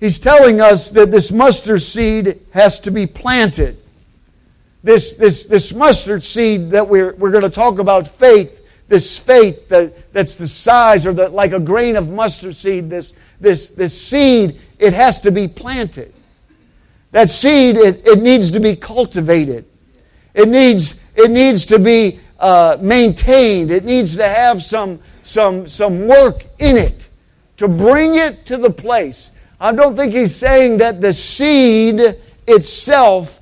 he's 0.00 0.18
telling 0.18 0.60
us 0.60 0.90
that 0.90 1.10
this 1.10 1.30
mustard 1.30 1.82
seed 1.82 2.40
has 2.50 2.80
to 2.80 2.90
be 2.90 3.06
planted. 3.06 3.76
This, 4.82 5.14
this, 5.14 5.44
this 5.44 5.72
mustard 5.72 6.24
seed 6.24 6.70
that 6.70 6.88
we're, 6.88 7.14
we're 7.14 7.30
going 7.30 7.42
to 7.44 7.50
talk 7.50 7.78
about 7.78 8.08
faith, 8.08 8.66
this 8.88 9.18
faith 9.18 9.68
that, 9.68 10.12
that's 10.12 10.36
the 10.36 10.48
size 10.48 11.06
or 11.06 11.12
the, 11.12 11.28
like 11.28 11.52
a 11.52 11.60
grain 11.60 11.96
of 11.96 12.08
mustard 12.08 12.56
seed, 12.56 12.88
this, 12.88 13.12
this, 13.40 13.68
this 13.68 14.00
seed, 14.00 14.58
it 14.78 14.94
has 14.94 15.20
to 15.20 15.30
be 15.30 15.46
planted. 15.46 16.14
That 17.12 17.28
seed, 17.28 17.76
it, 17.76 18.06
it 18.06 18.20
needs 18.20 18.52
to 18.52 18.60
be 18.60 18.76
cultivated. 18.76 19.66
It 20.32 20.48
needs, 20.48 20.94
it 21.14 21.30
needs 21.30 21.66
to 21.66 21.78
be 21.78 22.20
uh, 22.38 22.78
maintained. 22.80 23.70
It 23.70 23.84
needs 23.84 24.16
to 24.16 24.26
have 24.26 24.62
some, 24.62 25.00
some, 25.22 25.68
some 25.68 26.06
work 26.06 26.46
in 26.58 26.76
it 26.76 27.08
to 27.58 27.68
bring 27.68 28.14
it 28.14 28.46
to 28.46 28.56
the 28.56 28.70
place. 28.70 29.32
I 29.60 29.72
don't 29.72 29.94
think 29.94 30.14
he's 30.14 30.34
saying 30.34 30.78
that 30.78 31.02
the 31.02 31.12
seed 31.12 32.16
itself, 32.46 33.40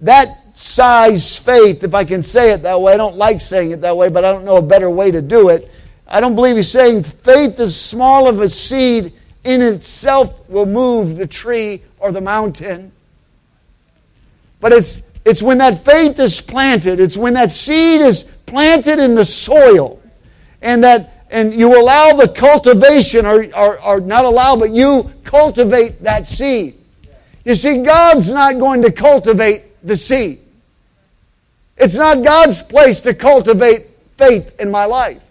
that 0.00 0.56
size 0.56 1.36
faith, 1.36 1.84
if 1.84 1.94
I 1.94 2.04
can 2.04 2.22
say 2.22 2.52
it 2.52 2.62
that 2.62 2.80
way, 2.80 2.94
I 2.94 2.96
don't 2.96 3.16
like 3.16 3.42
saying 3.42 3.72
it 3.72 3.82
that 3.82 3.96
way, 3.96 4.08
but 4.08 4.24
I 4.24 4.32
don't 4.32 4.46
know 4.46 4.56
a 4.56 4.62
better 4.62 4.88
way 4.88 5.10
to 5.10 5.20
do 5.20 5.50
it. 5.50 5.70
I 6.08 6.20
don't 6.20 6.34
believe 6.34 6.56
he's 6.56 6.70
saying 6.70 7.04
faith 7.04 7.60
as 7.60 7.78
small 7.78 8.28
of 8.28 8.40
a 8.40 8.48
seed 8.48 9.12
in 9.44 9.60
itself 9.60 10.48
will 10.48 10.66
move 10.66 11.16
the 11.16 11.26
tree 11.26 11.82
or 11.98 12.12
the 12.12 12.20
mountain. 12.20 12.92
But 14.60 14.72
it's, 14.72 15.00
it's 15.24 15.42
when 15.42 15.58
that 15.58 15.84
faith 15.84 16.18
is 16.18 16.40
planted, 16.40 16.98
it's 16.98 17.16
when 17.16 17.34
that 17.34 17.50
seed 17.50 18.00
is 18.00 18.24
planted 18.46 18.98
in 18.98 19.14
the 19.14 19.24
soil, 19.24 20.00
and 20.62 20.82
that 20.84 21.11
and 21.32 21.54
you 21.54 21.80
allow 21.80 22.12
the 22.12 22.28
cultivation, 22.28 23.24
or, 23.24 23.44
or, 23.56 23.82
or 23.82 24.00
not 24.00 24.24
allow, 24.24 24.54
but 24.54 24.70
you 24.70 25.10
cultivate 25.24 26.02
that 26.02 26.26
seed. 26.26 26.78
You 27.44 27.54
see, 27.54 27.82
God's 27.82 28.30
not 28.30 28.58
going 28.58 28.82
to 28.82 28.92
cultivate 28.92 29.64
the 29.84 29.96
seed. 29.96 30.40
It's 31.78 31.94
not 31.94 32.22
God's 32.22 32.60
place 32.62 33.00
to 33.00 33.14
cultivate 33.14 33.88
faith 34.18 34.52
in 34.60 34.70
my 34.70 34.84
life. 34.84 35.22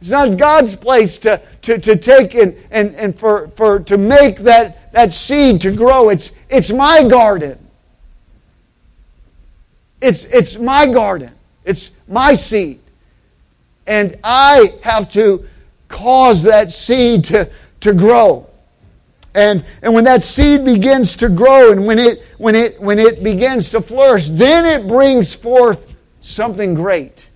It's 0.00 0.10
not 0.10 0.36
God's 0.36 0.76
place 0.76 1.18
to, 1.20 1.40
to, 1.62 1.78
to 1.78 1.96
take 1.96 2.34
and, 2.34 2.54
and, 2.70 2.94
and 2.94 3.18
for, 3.18 3.48
for 3.56 3.80
to 3.80 3.96
make 3.96 4.40
that, 4.40 4.92
that 4.92 5.12
seed 5.12 5.62
to 5.62 5.72
grow. 5.72 6.10
It's, 6.10 6.32
it's 6.50 6.70
my 6.70 7.02
garden. 7.02 7.58
It's, 10.02 10.24
it's 10.24 10.58
my 10.58 10.86
garden. 10.86 11.32
It's 11.64 11.90
my 12.06 12.36
seed. 12.36 12.80
And 13.86 14.18
I 14.24 14.74
have 14.82 15.12
to 15.12 15.46
cause 15.88 16.42
that 16.44 16.72
seed 16.72 17.24
to, 17.24 17.50
to 17.80 17.92
grow. 17.92 18.48
And, 19.34 19.66
and 19.82 19.92
when 19.92 20.04
that 20.04 20.22
seed 20.22 20.64
begins 20.64 21.16
to 21.16 21.28
grow 21.28 21.70
and 21.70 21.86
when 21.86 21.98
it, 21.98 22.24
when, 22.38 22.54
it, 22.54 22.80
when 22.80 22.98
it 22.98 23.22
begins 23.22 23.70
to 23.70 23.82
flourish, 23.82 24.28
then 24.30 24.64
it 24.64 24.88
brings 24.88 25.34
forth 25.34 25.86
something 26.20 26.74
great. 26.74 27.28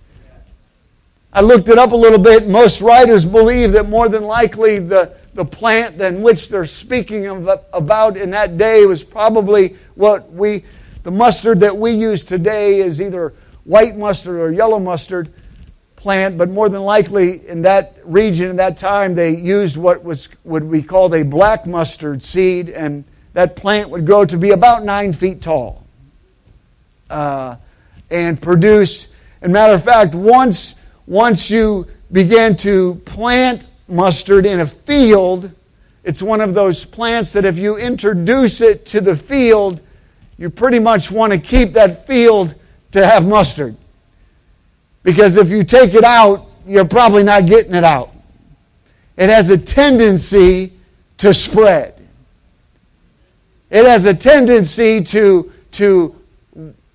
I 1.31 1.41
looked 1.41 1.69
it 1.69 1.77
up 1.77 1.91
a 1.91 1.95
little 1.95 2.19
bit. 2.19 2.47
Most 2.47 2.81
writers 2.81 3.23
believe 3.23 3.73
that 3.73 3.87
more 3.87 4.09
than 4.09 4.23
likely 4.23 4.79
the, 4.79 5.15
the 5.35 5.45
plant 5.45 6.01
in 6.01 6.23
which 6.23 6.49
they're 6.49 6.65
speaking 6.65 7.27
of, 7.27 7.47
about 7.71 8.17
in 8.17 8.31
that 8.31 8.57
day 8.57 8.85
was 8.85 9.03
probably 9.03 9.77
what 9.93 10.31
we, 10.33 10.65
the 11.03 11.11
mustard 11.11 11.59
that 11.61 11.77
we 11.77 11.91
use 11.91 12.25
today 12.25 12.79
is 12.79 12.99
either 12.99 13.33
white 13.63 13.95
mustard 13.95 14.37
or 14.37 14.51
yellow 14.51 14.79
mustard 14.79 15.31
plant, 16.01 16.35
but 16.35 16.49
more 16.49 16.67
than 16.67 16.81
likely 16.81 17.47
in 17.47 17.61
that 17.61 17.95
region, 18.03 18.49
in 18.49 18.55
that 18.55 18.77
time, 18.79 19.13
they 19.13 19.37
used 19.37 19.77
what 19.77 20.03
was 20.03 20.29
would 20.43 20.69
be 20.71 20.81
called 20.81 21.13
a 21.13 21.23
black 21.23 21.67
mustard 21.67 22.23
seed, 22.23 22.69
and 22.69 23.05
that 23.33 23.55
plant 23.55 23.89
would 23.91 24.05
grow 24.05 24.25
to 24.25 24.37
be 24.37 24.49
about 24.49 24.83
nine 24.83 25.13
feet 25.13 25.43
tall 25.43 25.83
uh, 27.09 27.55
and 28.09 28.41
produce. 28.41 29.07
And 29.43 29.53
matter 29.53 29.73
of 29.73 29.83
fact, 29.83 30.15
once 30.15 30.73
once 31.05 31.51
you 31.51 31.87
begin 32.11 32.57
to 32.57 32.95
plant 33.05 33.67
mustard 33.87 34.47
in 34.47 34.59
a 34.59 34.67
field, 34.67 35.51
it's 36.03 36.21
one 36.21 36.41
of 36.41 36.55
those 36.55 36.83
plants 36.83 37.31
that 37.33 37.45
if 37.45 37.59
you 37.59 37.77
introduce 37.77 38.59
it 38.59 38.87
to 38.87 39.01
the 39.01 39.15
field, 39.15 39.81
you 40.37 40.49
pretty 40.49 40.79
much 40.79 41.11
want 41.11 41.31
to 41.31 41.37
keep 41.37 41.73
that 41.73 42.07
field 42.07 42.55
to 42.91 43.05
have 43.05 43.27
mustard. 43.27 43.75
Because 45.03 45.37
if 45.37 45.49
you 45.49 45.63
take 45.63 45.93
it 45.93 46.03
out, 46.03 46.47
you're 46.65 46.85
probably 46.85 47.23
not 47.23 47.45
getting 47.45 47.73
it 47.73 47.83
out. 47.83 48.13
It 49.17 49.29
has 49.29 49.49
a 49.49 49.57
tendency 49.57 50.73
to 51.17 51.33
spread. 51.33 51.99
It 53.69 53.85
has 53.85 54.05
a 54.05 54.13
tendency 54.13 55.03
to, 55.05 55.51
to 55.73 56.15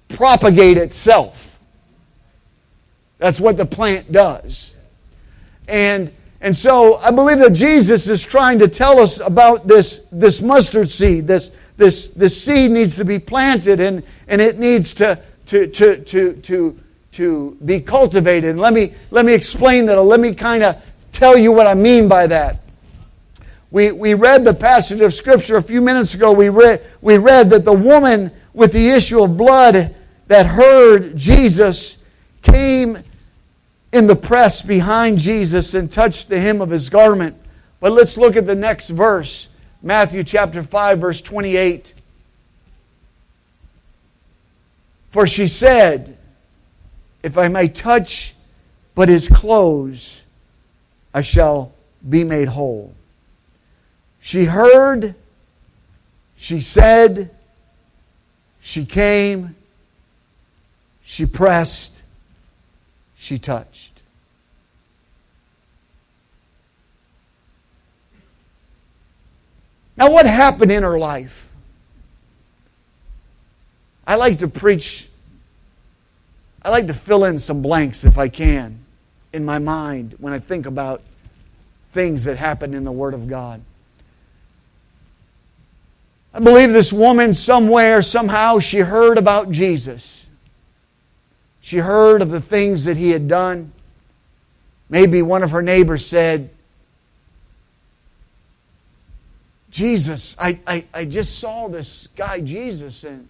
propagate 0.08 0.76
itself. 0.78 1.58
That's 3.18 3.40
what 3.40 3.56
the 3.56 3.66
plant 3.66 4.12
does. 4.12 4.72
And, 5.66 6.12
and 6.40 6.54
so 6.54 6.96
I 6.96 7.10
believe 7.10 7.38
that 7.38 7.54
Jesus 7.54 8.08
is 8.08 8.22
trying 8.22 8.58
to 8.58 8.68
tell 8.68 9.00
us 9.00 9.20
about 9.20 9.66
this, 9.66 10.02
this 10.12 10.42
mustard 10.42 10.90
seed. 10.90 11.26
This, 11.26 11.50
this, 11.76 12.10
this 12.10 12.40
seed 12.40 12.70
needs 12.70 12.96
to 12.96 13.04
be 13.04 13.18
planted 13.18 13.80
and, 13.80 14.02
and 14.28 14.40
it 14.40 14.58
needs 14.58 14.94
to, 14.94 15.20
to, 15.46 15.66
to, 15.66 16.04
to, 16.04 16.32
to 16.34 16.80
to 17.16 17.56
be 17.64 17.80
cultivated. 17.80 18.50
And 18.50 18.60
let 18.60 18.72
me, 18.72 18.94
let 19.10 19.24
me 19.24 19.32
explain 19.32 19.86
that. 19.86 20.00
Let 20.00 20.20
me 20.20 20.34
kind 20.34 20.62
of 20.62 20.82
tell 21.12 21.36
you 21.36 21.50
what 21.50 21.66
I 21.66 21.74
mean 21.74 22.08
by 22.08 22.26
that. 22.26 22.60
We, 23.70 23.90
we 23.90 24.14
read 24.14 24.44
the 24.44 24.54
passage 24.54 25.00
of 25.00 25.12
Scripture 25.12 25.56
a 25.56 25.62
few 25.62 25.80
minutes 25.80 26.14
ago. 26.14 26.32
We 26.32 26.50
read, 26.50 26.84
we 27.00 27.16
read 27.16 27.50
that 27.50 27.64
the 27.64 27.72
woman 27.72 28.30
with 28.52 28.72
the 28.72 28.90
issue 28.90 29.22
of 29.22 29.36
blood 29.36 29.94
that 30.28 30.46
heard 30.46 31.16
Jesus 31.16 31.96
came 32.42 33.02
in 33.92 34.06
the 34.06 34.16
press 34.16 34.62
behind 34.62 35.18
Jesus 35.18 35.74
and 35.74 35.90
touched 35.90 36.28
the 36.28 36.38
hem 36.38 36.60
of 36.60 36.70
his 36.70 36.90
garment. 36.90 37.36
But 37.80 37.92
let's 37.92 38.16
look 38.16 38.36
at 38.36 38.46
the 38.46 38.54
next 38.54 38.90
verse 38.90 39.48
Matthew 39.82 40.24
chapter 40.24 40.62
5, 40.62 40.98
verse 40.98 41.20
28. 41.20 41.94
For 45.10 45.26
she 45.26 45.46
said, 45.46 46.15
if 47.26 47.36
I 47.36 47.48
may 47.48 47.66
touch 47.66 48.36
but 48.94 49.08
his 49.08 49.28
clothes, 49.28 50.22
I 51.12 51.22
shall 51.22 51.72
be 52.08 52.22
made 52.22 52.46
whole. 52.46 52.94
She 54.20 54.44
heard, 54.44 55.16
she 56.36 56.60
said, 56.60 57.30
she 58.60 58.86
came, 58.86 59.56
she 61.04 61.26
pressed, 61.26 62.00
she 63.16 63.40
touched. 63.40 64.02
Now, 69.96 70.12
what 70.12 70.26
happened 70.26 70.70
in 70.70 70.84
her 70.84 70.96
life? 70.96 71.48
I 74.06 74.14
like 74.14 74.38
to 74.38 74.46
preach 74.48 75.08
I 76.66 76.70
like 76.70 76.88
to 76.88 76.94
fill 76.94 77.24
in 77.24 77.38
some 77.38 77.62
blanks 77.62 78.02
if 78.02 78.18
I 78.18 78.28
can 78.28 78.80
in 79.32 79.44
my 79.44 79.60
mind 79.60 80.16
when 80.18 80.32
I 80.32 80.40
think 80.40 80.66
about 80.66 81.00
things 81.92 82.24
that 82.24 82.38
happen 82.38 82.74
in 82.74 82.82
the 82.82 82.90
Word 82.90 83.14
of 83.14 83.28
God. 83.28 83.62
I 86.34 86.40
believe 86.40 86.72
this 86.72 86.92
woman 86.92 87.34
somewhere, 87.34 88.02
somehow, 88.02 88.58
she 88.58 88.80
heard 88.80 89.16
about 89.16 89.52
Jesus. 89.52 90.26
She 91.60 91.78
heard 91.78 92.20
of 92.20 92.32
the 92.32 92.40
things 92.40 92.82
that 92.82 92.96
he 92.96 93.10
had 93.10 93.28
done. 93.28 93.70
Maybe 94.88 95.22
one 95.22 95.44
of 95.44 95.52
her 95.52 95.62
neighbors 95.62 96.04
said, 96.04 96.50
Jesus, 99.70 100.34
I, 100.36 100.58
I, 100.66 100.84
I 100.92 101.04
just 101.04 101.38
saw 101.38 101.68
this 101.68 102.08
guy, 102.16 102.40
Jesus, 102.40 103.04
and 103.04 103.28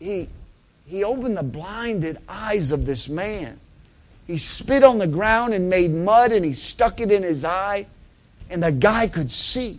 he, 0.00 0.28
he 0.90 1.04
opened 1.04 1.36
the 1.36 1.44
blinded 1.44 2.18
eyes 2.28 2.72
of 2.72 2.84
this 2.84 3.08
man. 3.08 3.60
He 4.26 4.38
spit 4.38 4.82
on 4.82 4.98
the 4.98 5.06
ground 5.06 5.54
and 5.54 5.70
made 5.70 5.92
mud 5.92 6.32
and 6.32 6.44
he 6.44 6.52
stuck 6.52 7.00
it 7.00 7.12
in 7.12 7.22
his 7.22 7.44
eye, 7.44 7.86
and 8.50 8.62
the 8.62 8.72
guy 8.72 9.06
could 9.06 9.30
see. 9.30 9.78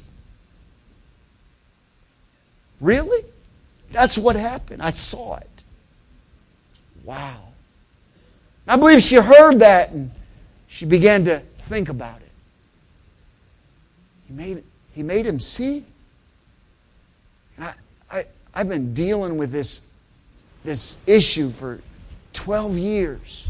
Really? 2.80 3.26
That's 3.91 4.17
what 4.17 4.38
happened. 4.38 4.82
I 4.82 4.91
saw 4.91 5.36
it. 5.36 5.63
Wow. 7.04 7.50
I 8.65 8.78
believe 8.78 9.02
she 9.02 9.15
heard 9.15 9.60
that 9.60 9.91
and 9.91 10.12
she 10.69 10.86
began 10.86 11.26
to 11.26 11.41
think 11.67 11.89
about 11.89 12.21
it. 12.21 12.32
He 14.28 14.34
made, 14.34 14.63
he 14.93 15.04
made 15.04 15.26
him 15.26 15.41
see. 15.41 15.84
And 17.58 17.65
I, 17.65 17.74
I, 18.10 18.26
I've 18.54 18.69
been 18.69 18.93
dealing 18.93 19.38
with 19.38 19.52
this, 19.52 19.82
this 20.63 20.97
issue 21.06 21.52
for 21.52 21.82
12 22.34 22.78
years. 22.78 23.47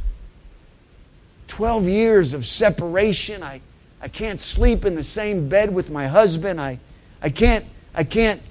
12 1.47 1.85
years 1.85 2.33
of 2.33 2.45
separation. 2.45 3.43
I, 3.43 3.61
I 4.01 4.07
can't 4.07 4.39
sleep 4.39 4.85
in 4.85 4.95
the 4.95 5.03
same 5.03 5.49
bed 5.49 5.73
with 5.73 5.89
my 5.89 6.07
husband. 6.07 6.61
I, 6.61 6.79
I, 7.21 7.29
can't, 7.29 7.65
I 7.93 8.03
can't 8.03 8.41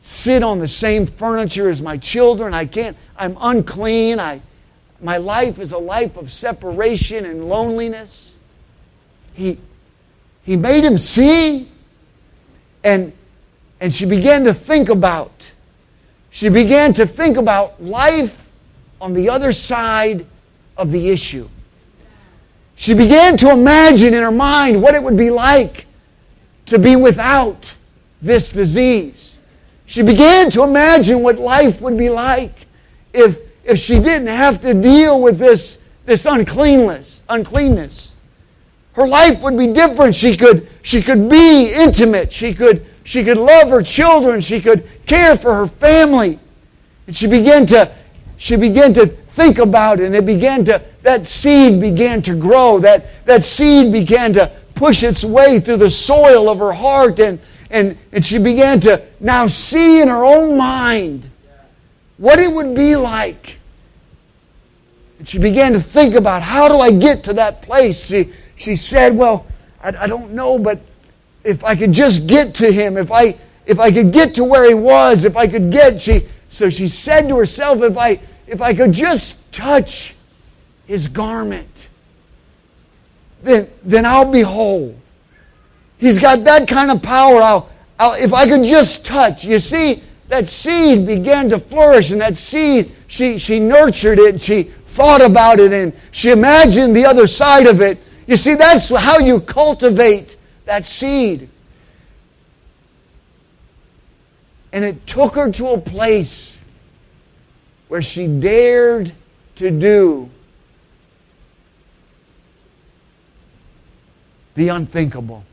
sit 0.00 0.42
on 0.42 0.58
the 0.58 0.68
same 0.68 1.06
furniture 1.06 1.68
as 1.68 1.82
my 1.82 1.96
children. 1.96 2.54
I 2.54 2.66
can't, 2.66 2.96
I'm 3.16 3.36
unclean. 3.40 4.20
I, 4.20 4.40
my 5.00 5.16
life 5.16 5.58
is 5.58 5.72
a 5.72 5.78
life 5.78 6.16
of 6.16 6.30
separation 6.30 7.26
and 7.26 7.48
loneliness. 7.48 8.32
He, 9.34 9.58
he 10.44 10.56
made 10.56 10.84
him 10.84 10.96
see. 10.96 11.70
And, 12.84 13.12
and 13.80 13.94
she 13.94 14.04
began 14.04 14.44
to 14.44 14.54
think 14.54 14.88
about, 14.90 15.52
she 16.34 16.48
began 16.48 16.92
to 16.94 17.06
think 17.06 17.36
about 17.36 17.80
life 17.80 18.36
on 19.00 19.14
the 19.14 19.30
other 19.30 19.52
side 19.52 20.26
of 20.76 20.90
the 20.90 21.10
issue. 21.10 21.48
She 22.74 22.92
began 22.92 23.36
to 23.36 23.50
imagine 23.50 24.14
in 24.14 24.20
her 24.20 24.32
mind 24.32 24.82
what 24.82 24.96
it 24.96 25.02
would 25.04 25.16
be 25.16 25.30
like 25.30 25.86
to 26.66 26.80
be 26.80 26.96
without 26.96 27.72
this 28.20 28.50
disease. 28.50 29.38
She 29.86 30.02
began 30.02 30.50
to 30.50 30.64
imagine 30.64 31.22
what 31.22 31.38
life 31.38 31.80
would 31.80 31.96
be 31.96 32.10
like 32.10 32.66
if, 33.12 33.38
if 33.62 33.78
she 33.78 34.00
didn't 34.00 34.26
have 34.26 34.60
to 34.62 34.74
deal 34.74 35.20
with 35.20 35.38
this, 35.38 35.78
this 36.04 36.26
uncleanness, 36.26 37.22
uncleanness. 37.28 38.16
Her 38.94 39.06
life 39.06 39.40
would 39.42 39.56
be 39.56 39.68
different. 39.68 40.16
She 40.16 40.36
could, 40.36 40.68
she 40.82 41.00
could 41.00 41.28
be 41.28 41.72
intimate. 41.72 42.32
She 42.32 42.52
could, 42.54 42.84
she 43.04 43.22
could 43.22 43.36
love 43.36 43.68
her 43.68 43.82
children. 43.82 44.40
She 44.40 44.60
could 44.60 44.88
care 45.06 45.36
for 45.36 45.54
her 45.54 45.68
family. 45.68 46.40
And 47.06 47.14
she 47.14 47.26
began 47.26 47.66
to, 47.66 47.94
she 48.38 48.56
began 48.56 48.94
to 48.94 49.06
think 49.06 49.58
about 49.58 50.00
it 50.00 50.06
and 50.06 50.16
it 50.16 50.24
began 50.24 50.64
to, 50.64 50.82
that 51.02 51.26
seed 51.26 51.80
began 51.80 52.22
to 52.22 52.34
grow. 52.34 52.78
That, 52.78 53.06
that 53.26 53.44
seed 53.44 53.92
began 53.92 54.32
to 54.32 54.50
push 54.74 55.02
its 55.02 55.22
way 55.22 55.60
through 55.60 55.76
the 55.76 55.90
soil 55.90 56.48
of 56.48 56.58
her 56.58 56.72
heart 56.72 57.20
and, 57.20 57.38
and, 57.70 57.98
and 58.10 58.24
she 58.24 58.38
began 58.38 58.80
to 58.80 59.04
now 59.20 59.48
see 59.48 60.00
in 60.00 60.08
her 60.08 60.24
own 60.24 60.56
mind 60.56 61.28
what 62.16 62.38
it 62.38 62.52
would 62.52 62.74
be 62.74 62.96
like. 62.96 63.58
And 65.18 65.28
she 65.28 65.38
began 65.38 65.74
to 65.74 65.80
think 65.80 66.14
about 66.14 66.42
how 66.42 66.68
do 66.68 66.78
I 66.78 66.90
get 66.90 67.24
to 67.24 67.34
that 67.34 67.62
place? 67.62 68.06
She, 68.06 68.32
she 68.56 68.76
said, 68.76 69.16
Well, 69.16 69.46
I, 69.82 69.88
I 69.88 70.06
don't 70.06 70.32
know, 70.32 70.58
but 70.58 70.80
if 71.44 71.62
I 71.62 71.76
could 71.76 71.92
just 71.92 72.26
get 72.26 72.54
to 72.56 72.72
him, 72.72 72.96
if 72.96 73.12
I 73.12 73.36
if 73.66 73.78
I 73.78 73.90
could 73.90 74.12
get 74.12 74.34
to 74.34 74.44
where 74.44 74.64
he 74.64 74.74
was, 74.74 75.24
if 75.24 75.36
I 75.36 75.46
could 75.46 75.70
get 75.70 76.00
she 76.00 76.26
so 76.48 76.70
she 76.70 76.88
said 76.88 77.28
to 77.28 77.36
herself, 77.36 77.82
if 77.82 77.96
I 77.96 78.20
if 78.46 78.60
I 78.60 78.74
could 78.74 78.92
just 78.92 79.36
touch 79.52 80.14
his 80.86 81.06
garment, 81.06 81.88
then 83.42 83.68
then 83.84 84.06
I'll 84.06 84.30
be 84.30 84.40
whole. 84.40 84.96
He's 85.98 86.18
got 86.18 86.44
that 86.44 86.66
kind 86.66 86.90
of 86.90 87.02
power. 87.02 87.40
I'll, 87.42 87.70
I'll 87.98 88.14
if 88.14 88.32
I 88.32 88.46
could 88.46 88.64
just 88.64 89.04
touch. 89.04 89.44
You 89.44 89.60
see, 89.60 90.02
that 90.28 90.48
seed 90.48 91.06
began 91.06 91.50
to 91.50 91.58
flourish, 91.58 92.10
and 92.10 92.20
that 92.22 92.36
seed 92.36 92.94
she 93.06 93.38
she 93.38 93.60
nurtured 93.60 94.18
it, 94.18 94.40
she 94.40 94.70
thought 94.94 95.22
about 95.22 95.60
it, 95.60 95.72
and 95.72 95.92
she 96.10 96.30
imagined 96.30 96.96
the 96.96 97.04
other 97.04 97.26
side 97.26 97.66
of 97.66 97.82
it. 97.82 97.98
You 98.26 98.36
see, 98.36 98.54
that's 98.54 98.88
how 98.88 99.18
you 99.18 99.40
cultivate 99.40 100.36
that 100.64 100.84
seed. 100.84 101.48
And 104.72 104.84
it 104.84 105.06
took 105.06 105.34
her 105.34 105.52
to 105.52 105.68
a 105.68 105.80
place 105.80 106.56
where 107.88 108.02
she 108.02 108.26
dared 108.26 109.12
to 109.56 109.70
do 109.70 110.28
the 114.56 114.68
unthinkable. 114.68 115.44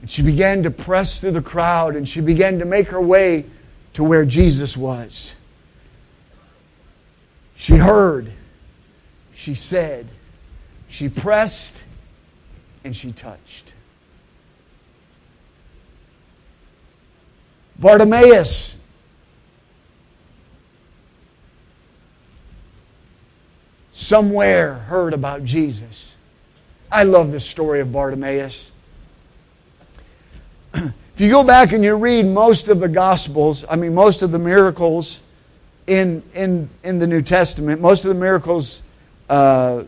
And 0.00 0.10
she 0.10 0.22
began 0.22 0.62
to 0.64 0.70
press 0.70 1.18
through 1.18 1.30
the 1.32 1.42
crowd 1.42 1.96
and 1.96 2.08
she 2.08 2.20
began 2.20 2.58
to 2.58 2.64
make 2.64 2.88
her 2.88 3.00
way 3.00 3.46
to 3.94 4.04
where 4.04 4.24
Jesus 4.24 4.76
was. 4.76 5.32
She 7.56 7.76
heard 7.76 8.32
she 9.38 9.54
said, 9.54 10.08
she 10.88 11.08
pressed, 11.08 11.84
and 12.84 12.96
she 12.96 13.12
touched. 13.12 13.74
Bartimaeus 17.78 18.74
somewhere 23.92 24.74
heard 24.74 25.14
about 25.14 25.44
Jesus. 25.44 26.12
I 26.90 27.04
love 27.04 27.30
the 27.30 27.40
story 27.40 27.80
of 27.80 27.92
Bartimaeus. 27.92 28.72
if 30.74 30.92
you 31.18 31.30
go 31.30 31.44
back 31.44 31.72
and 31.72 31.84
you 31.84 31.94
read 31.94 32.26
most 32.26 32.68
of 32.68 32.80
the 32.80 32.88
Gospels, 32.88 33.64
I 33.68 33.76
mean, 33.76 33.94
most 33.94 34.22
of 34.22 34.32
the 34.32 34.38
miracles 34.38 35.20
in, 35.86 36.22
in, 36.34 36.68
in 36.82 36.98
the 36.98 37.06
New 37.06 37.22
Testament, 37.22 37.80
most 37.80 38.04
of 38.04 38.08
the 38.08 38.20
miracles 38.20 38.82
uh, 39.28 39.84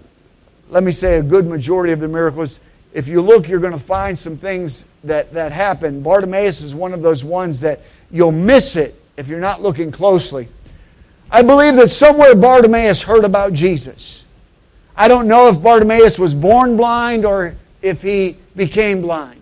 let 0.71 0.85
me 0.85 0.93
say 0.93 1.19
a 1.19 1.23
good 1.23 1.47
majority 1.47 1.93
of 1.93 2.01
the 2.01 2.09
miracles, 2.09 2.61
if 2.93 3.09
you 3.09 3.21
look, 3.21 3.49
you're 3.49 3.61
going 3.61 3.73
to 3.73 3.79
find 3.79 4.19
some 4.19 4.37
things 4.37 4.85
that, 5.05 5.33
that 5.35 5.53
happen. 5.53 6.03
Bartimaeus 6.03 6.61
is 6.61 6.75
one 6.75 6.93
of 6.93 7.03
those 7.03 7.23
ones 7.23 7.61
that 7.61 7.81
you'll 8.11 8.33
miss 8.33 8.77
it 8.77 9.01
if 9.17 9.29
you're 9.29 9.41
not 9.41 9.63
looking 9.63 9.91
closely. 9.91 10.49
I 11.31 11.43
believe 11.43 11.77
that 11.77 11.91
somewhere 11.91 12.35
Bartimaeus 12.35 13.03
heard 13.03 13.25
about 13.25 13.53
Jesus. 13.53 14.25
I 14.97 15.09
don't 15.09 15.29
know 15.29 15.49
if 15.49 15.63
Bartimaeus 15.63 16.19
was 16.19 16.35
born 16.35 16.77
blind 16.77 17.25
or 17.25 17.55
if 17.81 18.03
he 18.03 18.37
became 18.57 19.03
blind. 19.03 19.41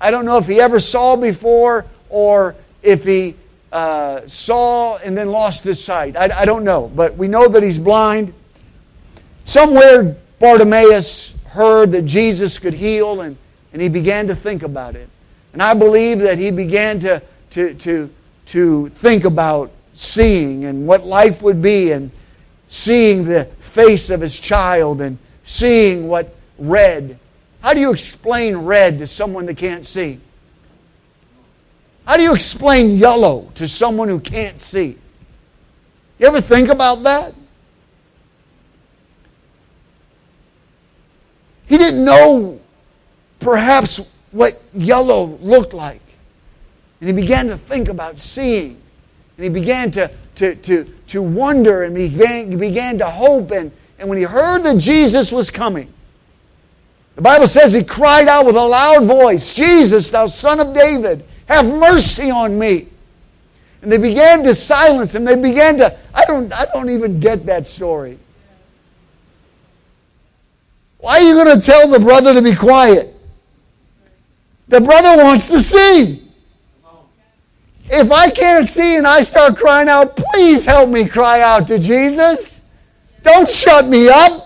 I 0.00 0.10
don't 0.10 0.24
know 0.24 0.38
if 0.38 0.46
he 0.46 0.60
ever 0.60 0.80
saw 0.80 1.16
before 1.16 1.84
or 2.08 2.56
if 2.82 3.04
he 3.04 3.36
uh, 3.70 4.26
saw 4.26 4.96
and 4.96 5.16
then 5.16 5.30
lost 5.30 5.62
his 5.64 5.82
sight. 5.82 6.16
I, 6.16 6.40
I 6.40 6.44
don't 6.46 6.64
know. 6.64 6.90
But 6.94 7.16
we 7.16 7.28
know 7.28 7.46
that 7.48 7.62
he's 7.62 7.78
blind. 7.78 8.32
Somewhere 9.44 10.16
Bartimaeus 10.40 11.32
heard 11.56 11.92
that 11.92 12.02
Jesus 12.02 12.58
could 12.58 12.74
heal 12.74 13.22
and, 13.22 13.36
and 13.72 13.82
he 13.82 13.88
began 13.88 14.28
to 14.28 14.36
think 14.36 14.62
about 14.62 14.94
it. 14.94 15.08
And 15.52 15.62
I 15.62 15.74
believe 15.74 16.20
that 16.20 16.38
he 16.38 16.50
began 16.50 17.00
to, 17.00 17.22
to, 17.50 17.74
to, 17.74 18.10
to 18.46 18.88
think 18.90 19.24
about 19.24 19.72
seeing 19.94 20.66
and 20.66 20.86
what 20.86 21.06
life 21.06 21.42
would 21.42 21.62
be 21.62 21.92
and 21.92 22.10
seeing 22.68 23.24
the 23.24 23.46
face 23.60 24.10
of 24.10 24.20
his 24.20 24.38
child 24.38 25.00
and 25.00 25.18
seeing 25.44 26.08
what 26.08 26.34
red. 26.58 27.18
How 27.62 27.72
do 27.72 27.80
you 27.80 27.92
explain 27.92 28.56
red 28.58 28.98
to 28.98 29.06
someone 29.06 29.46
that 29.46 29.56
can't 29.56 29.86
see? 29.86 30.20
How 32.04 32.16
do 32.16 32.22
you 32.22 32.34
explain 32.34 32.98
yellow 32.98 33.50
to 33.56 33.66
someone 33.66 34.08
who 34.08 34.20
can't 34.20 34.60
see? 34.60 34.98
You 36.18 36.26
ever 36.26 36.40
think 36.40 36.68
about 36.68 37.02
that? 37.04 37.34
He 41.66 41.78
didn't 41.78 42.04
know 42.04 42.60
perhaps 43.40 44.00
what 44.30 44.62
yellow 44.72 45.38
looked 45.40 45.74
like. 45.74 46.00
And 47.00 47.08
he 47.08 47.12
began 47.14 47.48
to 47.48 47.58
think 47.58 47.88
about 47.88 48.18
seeing. 48.18 48.80
And 49.36 49.44
he 49.44 49.48
began 49.48 49.90
to, 49.92 50.10
to, 50.36 50.54
to, 50.54 50.94
to 51.08 51.22
wonder 51.22 51.82
and 51.82 51.96
he 51.96 52.08
began, 52.08 52.50
he 52.50 52.56
began 52.56 52.98
to 52.98 53.10
hope. 53.10 53.50
And, 53.50 53.70
and 53.98 54.08
when 54.08 54.18
he 54.18 54.24
heard 54.24 54.62
that 54.64 54.78
Jesus 54.78 55.30
was 55.30 55.50
coming, 55.50 55.92
the 57.16 57.22
Bible 57.22 57.46
says 57.46 57.72
he 57.72 57.82
cried 57.82 58.28
out 58.28 58.46
with 58.46 58.56
a 58.56 58.62
loud 58.62 59.04
voice, 59.04 59.52
Jesus, 59.52 60.10
thou 60.10 60.26
son 60.26 60.60
of 60.60 60.74
David, 60.74 61.24
have 61.46 61.66
mercy 61.66 62.30
on 62.30 62.58
me. 62.58 62.88
And 63.82 63.90
they 63.90 63.98
began 63.98 64.42
to 64.44 64.54
silence 64.54 65.14
him. 65.14 65.24
They 65.24 65.36
began 65.36 65.76
to, 65.78 65.98
I 66.12 66.24
don't, 66.24 66.52
I 66.52 66.66
don't 66.66 66.90
even 66.90 67.20
get 67.20 67.46
that 67.46 67.66
story. 67.66 68.18
Why 70.98 71.18
are 71.18 71.22
you 71.22 71.34
going 71.34 71.60
to 71.60 71.64
tell 71.64 71.88
the 71.88 72.00
brother 72.00 72.34
to 72.34 72.42
be 72.42 72.54
quiet? 72.54 73.14
The 74.68 74.80
brother 74.80 75.22
wants 75.22 75.48
to 75.48 75.60
see. 75.60 76.22
If 77.88 78.10
I 78.10 78.30
can't 78.30 78.68
see 78.68 78.96
and 78.96 79.06
I 79.06 79.22
start 79.22 79.56
crying 79.56 79.88
out, 79.88 80.16
please 80.16 80.64
help 80.64 80.90
me 80.90 81.06
cry 81.06 81.40
out 81.40 81.68
to 81.68 81.78
Jesus. 81.78 82.60
Don't 83.22 83.48
shut 83.48 83.86
me 83.86 84.08
up. 84.08 84.42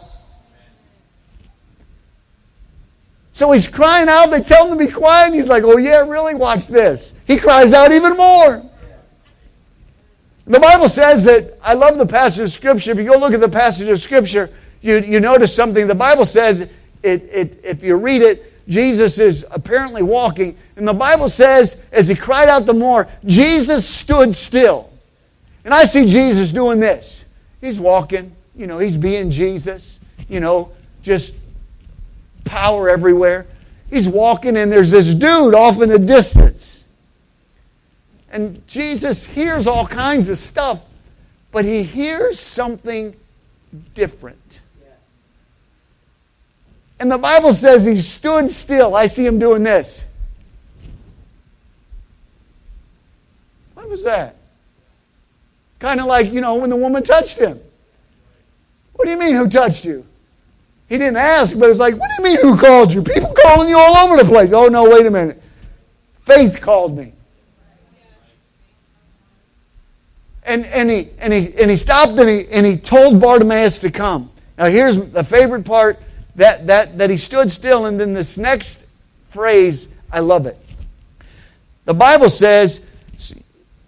So 3.32 3.52
he's 3.52 3.66
crying 3.66 4.10
out. 4.10 4.30
They 4.30 4.42
tell 4.42 4.70
him 4.70 4.78
to 4.78 4.84
be 4.84 4.92
quiet. 4.92 5.28
And 5.28 5.34
he's 5.34 5.46
like, 5.46 5.64
oh, 5.64 5.78
yeah, 5.78 6.06
really? 6.06 6.34
Watch 6.34 6.66
this. 6.66 7.14
He 7.26 7.38
cries 7.38 7.72
out 7.72 7.92
even 7.92 8.14
more. 8.14 8.62
The 10.46 10.60
Bible 10.60 10.88
says 10.88 11.24
that, 11.24 11.58
I 11.62 11.72
love 11.72 11.96
the 11.96 12.04
passage 12.04 12.40
of 12.40 12.52
Scripture. 12.52 12.90
If 12.90 12.98
you 12.98 13.04
go 13.04 13.16
look 13.16 13.32
at 13.32 13.40
the 13.40 13.48
passage 13.48 13.88
of 13.88 14.00
Scripture, 14.00 14.50
you, 14.80 14.98
you 14.98 15.20
notice 15.20 15.54
something. 15.54 15.86
The 15.86 15.94
Bible 15.94 16.24
says, 16.24 16.60
it, 16.60 16.70
it, 17.02 17.60
if 17.64 17.82
you 17.82 17.96
read 17.96 18.22
it, 18.22 18.68
Jesus 18.68 19.18
is 19.18 19.44
apparently 19.50 20.02
walking. 20.02 20.56
And 20.76 20.86
the 20.86 20.94
Bible 20.94 21.28
says, 21.28 21.76
as 21.92 22.08
he 22.08 22.14
cried 22.14 22.48
out 22.48 22.66
the 22.66 22.74
more, 22.74 23.08
Jesus 23.24 23.86
stood 23.86 24.34
still. 24.34 24.90
And 25.64 25.74
I 25.74 25.84
see 25.84 26.06
Jesus 26.06 26.52
doing 26.52 26.80
this. 26.80 27.24
He's 27.60 27.78
walking, 27.78 28.34
you 28.56 28.66
know, 28.66 28.78
he's 28.78 28.96
being 28.96 29.30
Jesus, 29.30 30.00
you 30.28 30.40
know, 30.40 30.72
just 31.02 31.34
power 32.44 32.88
everywhere. 32.88 33.46
He's 33.90 34.08
walking, 34.08 34.56
and 34.56 34.70
there's 34.70 34.90
this 34.90 35.08
dude 35.08 35.54
off 35.54 35.80
in 35.82 35.88
the 35.88 35.98
distance. 35.98 36.84
And 38.30 38.66
Jesus 38.68 39.24
hears 39.24 39.66
all 39.66 39.86
kinds 39.86 40.28
of 40.28 40.38
stuff, 40.38 40.80
but 41.50 41.64
he 41.64 41.82
hears 41.82 42.38
something 42.38 43.14
different. 43.94 44.38
And 47.00 47.10
the 47.10 47.16
Bible 47.16 47.54
says 47.54 47.86
he 47.86 48.02
stood 48.02 48.50
still. 48.50 48.94
I 48.94 49.06
see 49.06 49.24
him 49.24 49.38
doing 49.38 49.62
this. 49.62 50.04
What 53.72 53.88
was 53.88 54.04
that? 54.04 54.36
Kind 55.78 55.98
of 55.98 56.06
like, 56.06 56.30
you 56.30 56.42
know, 56.42 56.56
when 56.56 56.68
the 56.68 56.76
woman 56.76 57.02
touched 57.02 57.38
him. 57.38 57.58
What 58.92 59.06
do 59.06 59.12
you 59.12 59.18
mean, 59.18 59.34
who 59.34 59.48
touched 59.48 59.82
you? 59.82 60.06
He 60.90 60.98
didn't 60.98 61.16
ask, 61.16 61.58
but 61.58 61.70
it's 61.70 61.78
like, 61.78 61.96
what 61.96 62.10
do 62.10 62.22
you 62.22 62.28
mean, 62.28 62.42
who 62.42 62.58
called 62.58 62.92
you? 62.92 63.02
People 63.02 63.34
calling 63.44 63.70
you 63.70 63.78
all 63.78 63.96
over 63.96 64.22
the 64.22 64.28
place. 64.28 64.52
Oh, 64.52 64.66
no, 64.66 64.84
wait 64.84 65.06
a 65.06 65.10
minute. 65.10 65.42
Faith 66.26 66.60
called 66.60 66.94
me. 66.94 67.14
And, 70.44 70.66
and, 70.66 70.90
he, 70.90 71.08
and, 71.18 71.32
he, 71.32 71.54
and 71.54 71.70
he 71.70 71.78
stopped 71.78 72.18
and 72.18 72.28
he, 72.28 72.46
and 72.48 72.66
he 72.66 72.76
told 72.76 73.22
Bartimaeus 73.22 73.78
to 73.78 73.90
come. 73.90 74.30
Now, 74.58 74.66
here's 74.66 74.98
the 74.98 75.24
favorite 75.24 75.64
part 75.64 75.98
that, 76.36 76.66
that, 76.66 76.98
that 76.98 77.10
he 77.10 77.16
stood 77.16 77.50
still, 77.50 77.86
and 77.86 77.98
then 77.98 78.12
this 78.12 78.38
next 78.38 78.84
phrase, 79.30 79.88
I 80.10 80.20
love 80.20 80.46
it. 80.46 80.58
The 81.84 81.94
Bible 81.94 82.30
says 82.30 82.80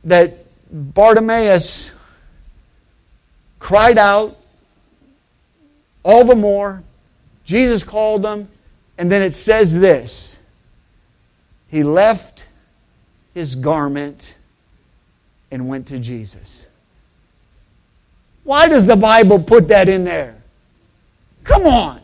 that 0.05 0.45
Bartimaeus 0.70 1.90
cried 3.59 3.99
out 3.99 4.38
all 6.03 6.24
the 6.24 6.34
more 6.34 6.82
Jesus 7.45 7.84
called 7.84 8.22
them, 8.22 8.49
and 8.99 9.11
then 9.11 9.22
it 9.22 9.34
says 9.34 9.74
this 9.74 10.36
He 11.68 11.82
left 11.82 12.47
his 13.34 13.55
garment 13.55 14.34
and 15.51 15.68
went 15.68 15.88
to 15.88 15.99
Jesus. 15.99 16.66
Why 18.45 18.68
does 18.68 18.86
the 18.86 18.97
Bible 18.97 19.40
put 19.40 19.68
that 19.68 19.88
in 19.88 20.05
there? 20.05 20.36
Come 21.45 21.66
on. 21.66 22.02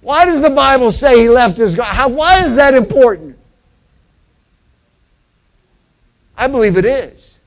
Why 0.00 0.24
does 0.24 0.40
the 0.40 0.50
Bible 0.50 0.90
say 0.90 1.20
he 1.20 1.28
left 1.28 1.58
his 1.58 1.74
garment? 1.74 2.14
Why 2.14 2.44
is 2.44 2.56
that 2.56 2.74
important? 2.74 3.38
I 6.36 6.46
believe 6.46 6.78
it 6.78 6.86
is. 6.86 7.38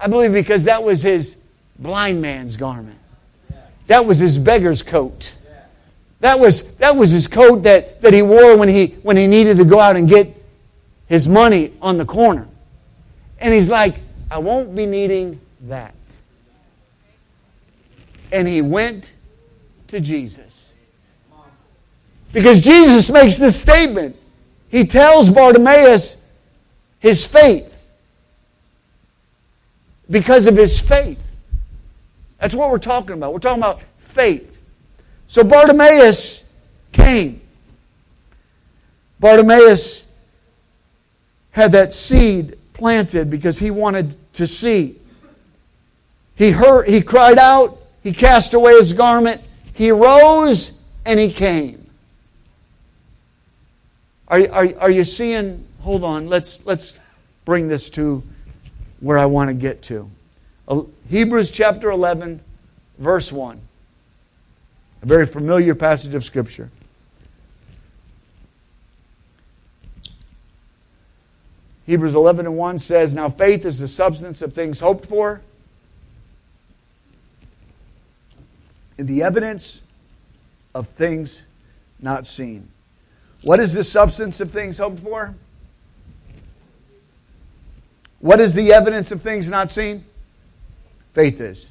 I 0.00 0.06
believe 0.06 0.32
because 0.32 0.64
that 0.64 0.82
was 0.82 1.02
his 1.02 1.36
blind 1.78 2.22
man's 2.22 2.56
garment. 2.56 2.98
That 3.86 4.06
was 4.06 4.18
his 4.18 4.38
beggar's 4.38 4.82
coat. 4.82 5.32
That 6.20 6.40
was, 6.40 6.62
that 6.76 6.96
was 6.96 7.10
his 7.10 7.28
coat 7.28 7.62
that, 7.64 8.02
that 8.02 8.12
he 8.12 8.22
wore 8.22 8.56
when 8.56 8.68
he, 8.68 8.96
when 9.02 9.16
he 9.16 9.26
needed 9.26 9.58
to 9.58 9.64
go 9.64 9.78
out 9.78 9.96
and 9.96 10.08
get 10.08 10.34
his 11.06 11.28
money 11.28 11.74
on 11.80 11.96
the 11.96 12.04
corner. 12.04 12.48
And 13.38 13.54
he's 13.54 13.68
like, 13.68 13.96
I 14.30 14.38
won't 14.38 14.74
be 14.74 14.84
needing 14.84 15.40
that. 15.62 15.94
And 18.32 18.46
he 18.48 18.62
went 18.62 19.10
to 19.88 20.00
Jesus. 20.00 20.47
Because 22.32 22.60
Jesus 22.60 23.10
makes 23.10 23.38
this 23.38 23.58
statement. 23.60 24.16
He 24.68 24.86
tells 24.86 25.30
Bartimaeus 25.30 26.16
his 27.00 27.26
faith. 27.26 27.72
Because 30.10 30.46
of 30.46 30.56
his 30.56 30.78
faith. 30.78 31.22
That's 32.40 32.54
what 32.54 32.70
we're 32.70 32.78
talking 32.78 33.12
about. 33.12 33.32
We're 33.32 33.40
talking 33.40 33.62
about 33.62 33.80
faith. 33.98 34.56
So 35.26 35.44
Bartimaeus 35.44 36.42
came. 36.92 37.40
Bartimaeus 39.20 40.04
had 41.50 41.72
that 41.72 41.92
seed 41.92 42.58
planted 42.72 43.30
because 43.30 43.58
he 43.58 43.70
wanted 43.70 44.16
to 44.34 44.46
see. 44.46 44.96
He 46.36 46.50
heard, 46.50 46.88
he 46.88 47.00
cried 47.00 47.38
out, 47.38 47.78
he 48.02 48.12
cast 48.12 48.54
away 48.54 48.74
his 48.74 48.92
garment, 48.92 49.42
he 49.72 49.90
rose, 49.90 50.70
and 51.04 51.18
he 51.18 51.32
came. 51.32 51.77
Are, 54.28 54.40
are, 54.50 54.68
are 54.78 54.90
you 54.90 55.04
seeing? 55.04 55.66
Hold 55.80 56.04
on, 56.04 56.28
let's, 56.28 56.64
let's 56.66 56.98
bring 57.44 57.68
this 57.68 57.88
to 57.90 58.22
where 59.00 59.18
I 59.18 59.24
want 59.24 59.48
to 59.48 59.54
get 59.54 59.82
to. 59.84 60.10
Uh, 60.66 60.82
Hebrews 61.08 61.50
chapter 61.50 61.90
11, 61.90 62.40
verse 62.98 63.32
1. 63.32 63.60
A 65.00 65.06
very 65.06 65.26
familiar 65.26 65.74
passage 65.74 66.14
of 66.14 66.24
Scripture. 66.24 66.70
Hebrews 71.86 72.14
11 72.14 72.44
and 72.44 72.56
1 72.56 72.78
says, 72.80 73.14
Now 73.14 73.30
faith 73.30 73.64
is 73.64 73.78
the 73.78 73.88
substance 73.88 74.42
of 74.42 74.52
things 74.52 74.80
hoped 74.80 75.06
for, 75.06 75.40
and 78.98 79.08
the 79.08 79.22
evidence 79.22 79.80
of 80.74 80.88
things 80.88 81.44
not 81.98 82.26
seen. 82.26 82.68
What 83.42 83.60
is 83.60 83.72
the 83.72 83.84
substance 83.84 84.40
of 84.40 84.50
things 84.50 84.78
hoped 84.78 85.00
for? 85.00 85.34
What 88.20 88.40
is 88.40 88.54
the 88.54 88.72
evidence 88.72 89.12
of 89.12 89.22
things 89.22 89.48
not 89.48 89.70
seen? 89.70 90.04
Faith 91.14 91.40
is. 91.40 91.68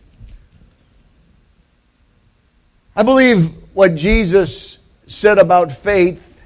I 2.96 3.04
believe 3.04 3.52
what 3.74 3.96
Jesus 3.96 4.80
said 5.08 5.38
about 5.38 5.72
faith 5.72 6.42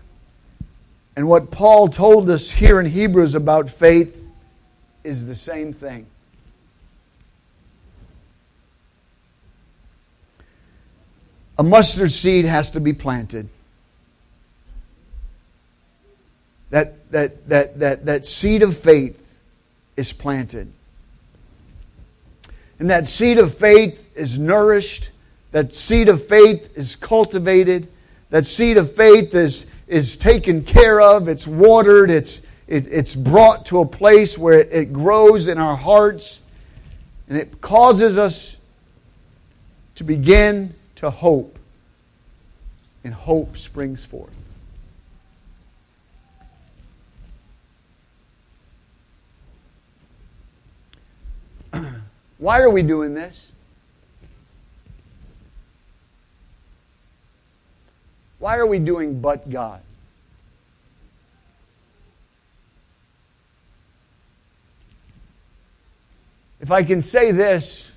and 1.16 1.28
what 1.28 1.52
Paul 1.52 1.88
told 1.88 2.30
us 2.30 2.50
here 2.50 2.80
in 2.80 2.86
Hebrews 2.86 3.36
about 3.36 3.70
faith 3.70 4.18
is 5.04 5.26
the 5.26 5.36
same 5.36 5.72
thing. 5.74 6.08
A 11.58 11.64
mustard 11.64 12.12
seed 12.12 12.46
has 12.46 12.72
to 12.72 12.80
be 12.80 12.92
planted. 12.92 13.48
That, 16.72 17.12
that, 17.12 17.48
that, 17.50 17.80
that, 17.80 18.06
that 18.06 18.26
seed 18.26 18.64
of 18.64 18.78
faith 18.78 19.18
is 19.96 20.12
planted. 20.12 20.72
And 22.80 22.90
that 22.90 23.06
seed 23.08 23.38
of 23.38 23.56
faith 23.56 24.00
is 24.16 24.40
nourished 24.40 25.12
that 25.52 25.76
seed 25.76 26.08
of 26.10 26.26
faith 26.26 26.78
is 26.78 26.96
cultivated. 26.96 27.90
That 28.30 28.46
seed 28.46 28.78
of 28.78 28.94
faith 28.94 29.36
is, 29.36 29.66
is 29.88 30.18
taken 30.18 30.64
care 30.64 31.02
of. 31.02 31.28
It's 31.28 31.46
watered. 31.46 32.10
It's, 32.10 32.42
it, 32.68 32.88
it's 32.88 33.16
brought 33.16 33.66
to 33.68 33.82
a 33.82 33.86
place 33.86 34.38
where 34.38 34.60
it, 34.60 34.70
it 34.72 34.94
grows 34.94 35.48
in 35.48 35.58
our 35.58 35.76
hearts. 35.76 36.40
And 37.28 37.38
it 37.38 37.60
causes 37.62 38.18
us 38.18 38.56
to 39.96 40.04
begin 40.04 40.74
to 40.96 41.10
hope. 41.10 41.58
And 43.04 43.14
hope 43.14 43.58
springs 43.58 44.06
forth. 44.06 44.30
Why 52.42 52.62
are 52.62 52.72
we 52.72 52.82
doing 52.82 53.14
this? 53.14 53.40
Why 58.40 58.58
are 58.58 58.66
we 58.66 58.80
doing 58.80 59.22
but 59.22 59.48
God? 59.48 59.80
If 66.60 66.72
I 66.72 66.82
can 66.82 67.04
say 67.04 67.32
this, 67.32 67.92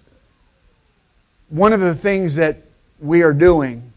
one 1.49 1.73
of 1.73 1.81
the 1.81 1.95
things 1.95 2.35
that 2.35 2.59
we 3.01 3.23
are 3.23 3.33
doing, 3.33 3.95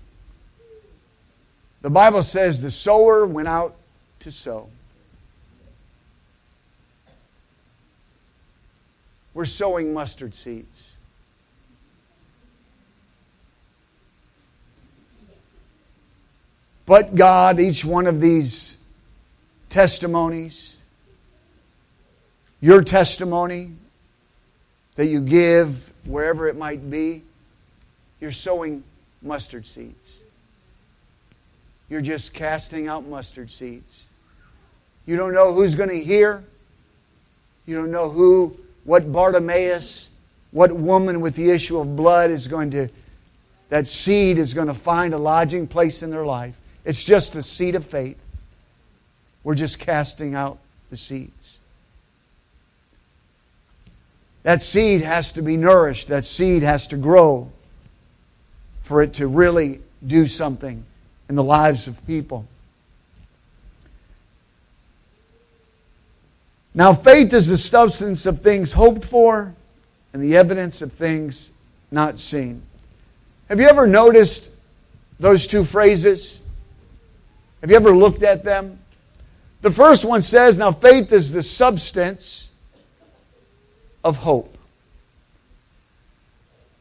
the 1.82 1.90
Bible 1.90 2.24
says 2.24 2.62
the 2.62 2.72
sower 2.72 3.28
went 3.28 3.50
out 3.50 3.76
to 4.22 4.32
sow. 4.32 4.70
We're 9.38 9.46
sowing 9.46 9.94
mustard 9.94 10.34
seeds. 10.34 10.82
But 16.88 17.14
God, 17.14 17.60
each 17.60 17.86
one 17.86 18.08
of 18.08 18.20
these 18.20 18.78
testimonies, 19.70 20.76
your 22.62 22.82
testimony, 22.82 23.74
that 24.96 25.06
you 25.06 25.22
give 25.22 25.94
wherever 26.06 26.48
it 26.48 26.56
might 26.56 26.90
be, 26.90 27.22
you're 28.20 28.32
sowing 28.32 28.84
mustard 29.22 29.68
seeds. 29.68 30.18
You're 31.90 32.02
just 32.02 32.34
casting 32.34 32.88
out 32.88 33.06
mustard 33.06 33.52
seeds. 33.52 34.06
You 35.06 35.16
don't 35.16 35.36
know 35.36 35.54
who's 35.54 35.76
going 35.76 35.90
to 35.90 36.04
hear. 36.04 36.44
You 37.68 37.76
don't 37.76 37.92
know 37.92 38.10
who, 38.10 38.58
what 38.88 39.12
Bartimaeus, 39.12 40.08
what 40.52 40.72
woman 40.72 41.20
with 41.20 41.36
the 41.36 41.52
issue 41.52 41.78
of 41.78 41.98
blood 41.98 42.32
is 42.32 42.48
going 42.48 42.72
to, 42.72 42.88
that 43.68 43.86
seed 43.86 44.38
is 44.38 44.54
going 44.54 44.68
to 44.68 44.74
find 44.74 45.14
a 45.14 45.18
lodging 45.18 45.68
place 45.68 46.02
in 46.02 46.10
their 46.10 46.26
life. 46.26 46.56
It's 46.86 47.04
just 47.04 47.36
a 47.36 47.44
seed 47.44 47.76
of 47.76 47.86
faith. 47.86 48.18
We're 49.44 49.56
just 49.56 49.78
casting 49.78 50.36
out 50.36 50.60
the 50.90 50.96
seeds. 50.96 51.58
That 54.44 54.62
seed 54.62 55.02
has 55.02 55.34
to 55.34 55.42
be 55.42 55.58
nourished. 55.58 56.08
That 56.08 56.24
seed 56.24 56.64
has 56.64 56.88
to 56.88 56.96
grow 56.96 57.52
for 58.84 59.04
it 59.04 59.16
to 59.16 59.28
really 59.28 59.82
do 60.06 60.28
something 60.28 60.86
in 61.28 61.36
the 61.36 61.44
lives 61.44 61.90
of 61.90 62.08
people. 62.08 62.48
Now, 66.78 66.94
faith 66.94 67.34
is 67.34 67.48
the 67.48 67.58
substance 67.58 68.28
of 68.28 68.42
things 68.42 68.72
hoped 68.72 69.04
for 69.04 69.56
and 70.14 70.22
the 70.22 70.38
evidence 70.38 70.84
of 70.84 70.94
things 70.94 71.50
not 71.90 72.20
seen. 72.20 72.62
Have 73.50 73.60
you 73.60 73.68
ever 73.68 73.88
noticed 73.88 74.52
those 75.20 75.48
two 75.48 75.64
phrases? 75.64 76.40
Have 77.62 77.72
you 77.72 77.76
ever 77.76 77.96
looked 77.96 78.22
at 78.22 78.44
them? 78.44 78.78
The 79.64 79.72
first 79.72 80.06
one 80.06 80.22
says, 80.22 80.60
Now 80.60 80.72
faith 80.72 81.12
is 81.12 81.32
the 81.32 81.42
substance 81.42 82.48
of 84.04 84.18
hope. 84.18 84.56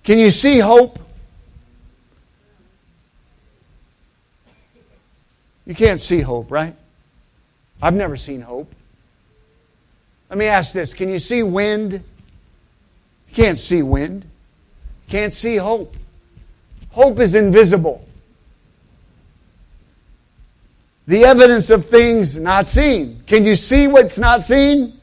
Can 0.05 0.19
you 0.19 0.31
see 0.31 0.59
hope? 0.59 0.99
You 5.65 5.75
can't 5.75 6.03
see 6.03 6.21
hope, 6.21 6.51
right? 6.51 6.77
I've 7.81 7.95
never 7.95 8.19
seen 8.19 8.43
hope. 8.43 8.71
Let 10.29 10.39
me 10.39 10.47
ask 10.47 10.73
this 10.73 10.95
Can 10.95 11.09
you 11.09 11.19
see 11.19 11.43
wind? 11.43 11.93
You 11.93 13.35
can't 13.35 13.59
see 13.59 13.83
wind. 13.83 14.25
can't 15.09 15.35
see 15.35 15.57
hope. 15.57 15.97
Hope 16.91 17.21
is 17.21 17.35
invisible. 17.35 18.07
The 21.07 21.25
evidence 21.25 21.71
of 21.71 21.87
things 21.87 22.37
not 22.37 22.67
seen. 22.67 23.23
Can 23.27 23.45
you 23.45 23.55
see 23.55 23.87
what's 23.87 24.19
not 24.19 24.43
seen? 24.43 24.99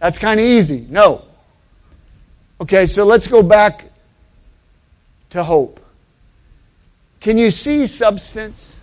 That's 0.00 0.18
kind 0.18 0.40
of 0.40 0.46
easy. 0.46 0.86
No. 0.88 1.24
Okay, 2.60 2.86
so 2.86 3.04
let's 3.04 3.28
go 3.28 3.42
back 3.42 3.84
to 5.30 5.44
hope. 5.44 5.78
Can 7.20 7.38
you 7.38 7.50
see 7.50 7.86
substance? 7.86 8.74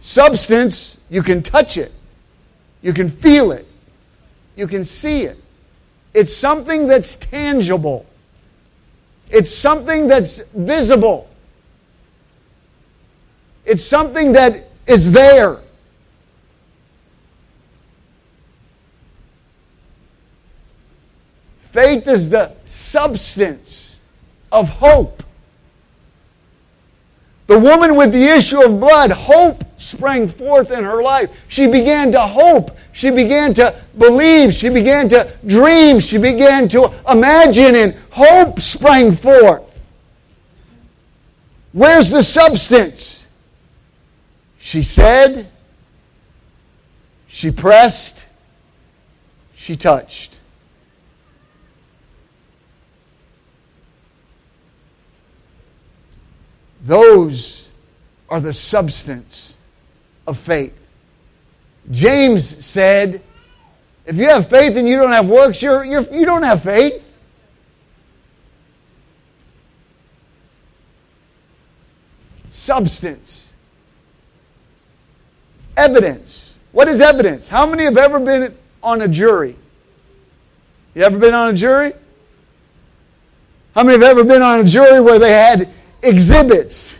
Substance, 0.00 0.96
you 1.10 1.22
can 1.22 1.42
touch 1.42 1.76
it. 1.76 1.92
You 2.82 2.92
can 2.92 3.08
feel 3.08 3.52
it. 3.52 3.66
You 4.56 4.66
can 4.66 4.84
see 4.84 5.22
it. 5.22 5.38
It's 6.14 6.34
something 6.34 6.86
that's 6.86 7.16
tangible. 7.16 8.06
It's 9.30 9.54
something 9.54 10.06
that's 10.06 10.40
visible. 10.54 11.28
It's 13.64 13.84
something 13.84 14.32
that 14.32 14.68
is 14.86 15.12
there. 15.12 15.60
Faith 21.72 22.08
is 22.08 22.30
the 22.30 22.52
substance 22.66 23.98
of 24.50 24.68
hope. 24.68 25.22
The 27.48 27.58
woman 27.58 27.96
with 27.96 28.12
the 28.12 28.24
issue 28.24 28.62
of 28.62 28.78
blood, 28.78 29.10
hope 29.10 29.64
sprang 29.78 30.28
forth 30.28 30.70
in 30.70 30.84
her 30.84 31.02
life. 31.02 31.30
She 31.48 31.66
began 31.66 32.12
to 32.12 32.20
hope. 32.20 32.76
She 32.92 33.10
began 33.10 33.54
to 33.54 33.74
believe. 33.96 34.52
She 34.52 34.68
began 34.68 35.08
to 35.08 35.34
dream. 35.46 35.98
She 35.98 36.18
began 36.18 36.68
to 36.68 36.92
imagine, 37.08 37.74
and 37.74 37.96
hope 38.10 38.60
sprang 38.60 39.12
forth. 39.12 39.62
Where's 41.72 42.10
the 42.10 42.22
substance? 42.22 43.26
She 44.58 44.82
said, 44.82 45.48
she 47.28 47.50
pressed, 47.50 48.26
she 49.54 49.74
touched. 49.74 50.37
Those 56.82 57.68
are 58.28 58.40
the 58.40 58.54
substance 58.54 59.54
of 60.26 60.38
faith. 60.38 60.74
James 61.90 62.64
said, 62.64 63.22
if 64.06 64.16
you 64.16 64.28
have 64.28 64.48
faith 64.48 64.76
and 64.76 64.88
you 64.88 64.96
don't 64.98 65.12
have 65.12 65.28
works, 65.28 65.62
you're, 65.62 65.84
you're, 65.84 66.02
you 66.12 66.24
don't 66.24 66.42
have 66.42 66.62
faith. 66.62 67.02
Substance. 72.50 73.50
Evidence. 75.76 76.56
What 76.72 76.88
is 76.88 77.00
evidence? 77.00 77.48
How 77.48 77.66
many 77.66 77.84
have 77.84 77.96
ever 77.96 78.20
been 78.20 78.54
on 78.82 79.02
a 79.02 79.08
jury? 79.08 79.56
You 80.94 81.02
ever 81.02 81.18
been 81.18 81.34
on 81.34 81.50
a 81.50 81.52
jury? 81.52 81.92
How 83.74 83.84
many 83.84 83.92
have 83.92 84.02
ever 84.02 84.24
been 84.24 84.42
on 84.42 84.60
a 84.60 84.64
jury 84.64 85.00
where 85.00 85.18
they 85.18 85.32
had 85.32 85.72
exhibits. 86.02 86.94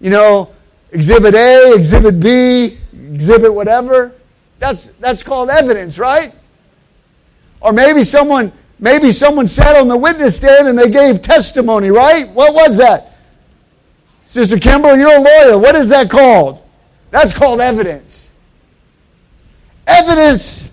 You 0.00 0.10
know, 0.10 0.54
exhibit 0.90 1.34
A, 1.34 1.74
exhibit 1.74 2.20
B, 2.20 2.78
exhibit 2.92 3.52
whatever. 3.52 4.14
That's, 4.58 4.86
that's 5.00 5.22
called 5.22 5.50
evidence, 5.50 5.98
right? 5.98 6.34
Or 7.60 7.72
maybe 7.72 8.04
someone, 8.04 8.52
maybe 8.78 9.12
someone 9.12 9.46
sat 9.46 9.76
on 9.76 9.88
the 9.88 9.96
witness 9.96 10.36
stand 10.36 10.68
and 10.68 10.78
they 10.78 10.90
gave 10.90 11.22
testimony, 11.22 11.90
right? 11.90 12.28
What 12.28 12.54
was 12.54 12.76
that? 12.78 13.16
Sister 14.26 14.58
Kimber, 14.58 14.96
you're 14.96 15.16
a 15.16 15.20
lawyer. 15.20 15.58
What 15.58 15.74
is 15.74 15.88
that 15.88 16.10
called? 16.10 16.62
That's 17.10 17.32
called 17.32 17.60
evidence. 17.60 18.30
Evidence. 19.86 20.68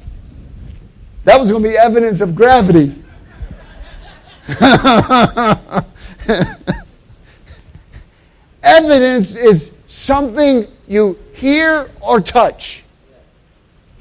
That 1.23 1.39
was 1.39 1.49
going 1.49 1.63
to 1.63 1.69
be 1.69 1.77
evidence 1.77 2.21
of 2.21 2.35
gravity. 2.35 3.01
Evidence 8.65 9.35
is 9.35 9.71
something 9.85 10.67
you 10.87 11.19
hear 11.35 11.91
or 12.01 12.19
touch. 12.19 12.83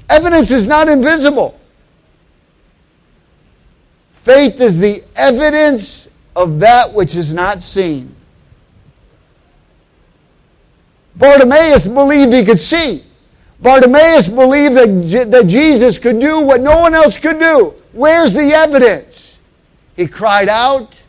Evidence 0.09 0.49
is 0.49 0.65
not 0.65 0.89
invisible. 0.89 1.59
Faith 4.23 4.59
is 4.59 4.79
the 4.79 5.03
evidence 5.15 6.07
of 6.35 6.61
that 6.61 6.93
which 6.93 7.13
is 7.13 7.31
not 7.31 7.61
seen. 7.61 8.15
Bartimaeus 11.15 11.85
believed 11.85 12.33
he 12.33 12.43
could 12.43 12.59
see. 12.59 13.03
Bartimaeus 13.61 14.27
believed 14.27 14.75
that, 14.75 15.31
that 15.31 15.45
Jesus 15.45 15.99
could 15.99 16.19
do 16.19 16.39
what 16.39 16.59
no 16.59 16.79
one 16.79 16.95
else 16.95 17.19
could 17.19 17.39
do. 17.39 17.75
Where's 17.93 18.33
the 18.33 18.51
evidence? 18.53 19.37
He 19.95 20.07
cried 20.07 20.49
out. 20.49 20.99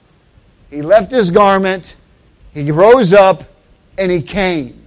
He 0.70 0.82
left 0.82 1.11
his 1.11 1.30
garment 1.30 1.96
he 2.57 2.70
rose 2.70 3.12
up 3.12 3.44
and 3.98 4.11
he 4.11 4.22
came. 4.22 4.82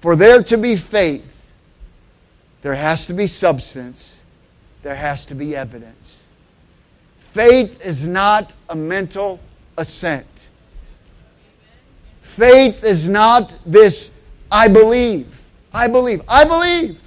For 0.00 0.16
there 0.16 0.42
to 0.42 0.58
be 0.58 0.76
faith, 0.76 1.24
there 2.62 2.74
has 2.74 3.06
to 3.06 3.14
be 3.14 3.26
substance, 3.26 4.18
there 4.82 4.96
has 4.96 5.24
to 5.26 5.34
be 5.34 5.56
evidence. 5.56 6.18
Faith 7.32 7.84
is 7.86 8.06
not 8.06 8.54
a 8.68 8.76
mental 8.76 9.40
assent. 9.78 10.48
Faith 12.22 12.84
is 12.84 13.08
not 13.08 13.54
this, 13.64 14.10
I 14.50 14.68
believe. 14.68 15.40
I 15.72 15.88
believe. 15.88 16.22
I 16.28 16.44
believe. 16.44 17.00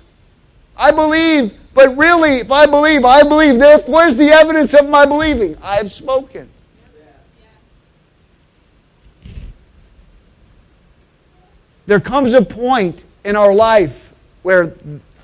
I 0.76 0.92
believe 0.92 1.54
but 1.76 1.96
really, 1.98 2.38
if 2.38 2.52
I 2.52 2.66
believe, 2.66 3.04
I 3.04 3.24
believe. 3.24 3.60
Therefore, 3.60 3.96
where's 3.96 4.16
the 4.16 4.30
evidence 4.30 4.74
of 4.74 4.88
my 4.88 5.06
believing? 5.06 5.58
I 5.62 5.76
have 5.76 5.92
spoken. 5.92 6.50
There 11.86 12.00
comes 12.00 12.34
a 12.34 12.42
point 12.42 13.04
in 13.26 13.36
our 13.36 13.54
life 13.54 14.14
where 14.42 14.74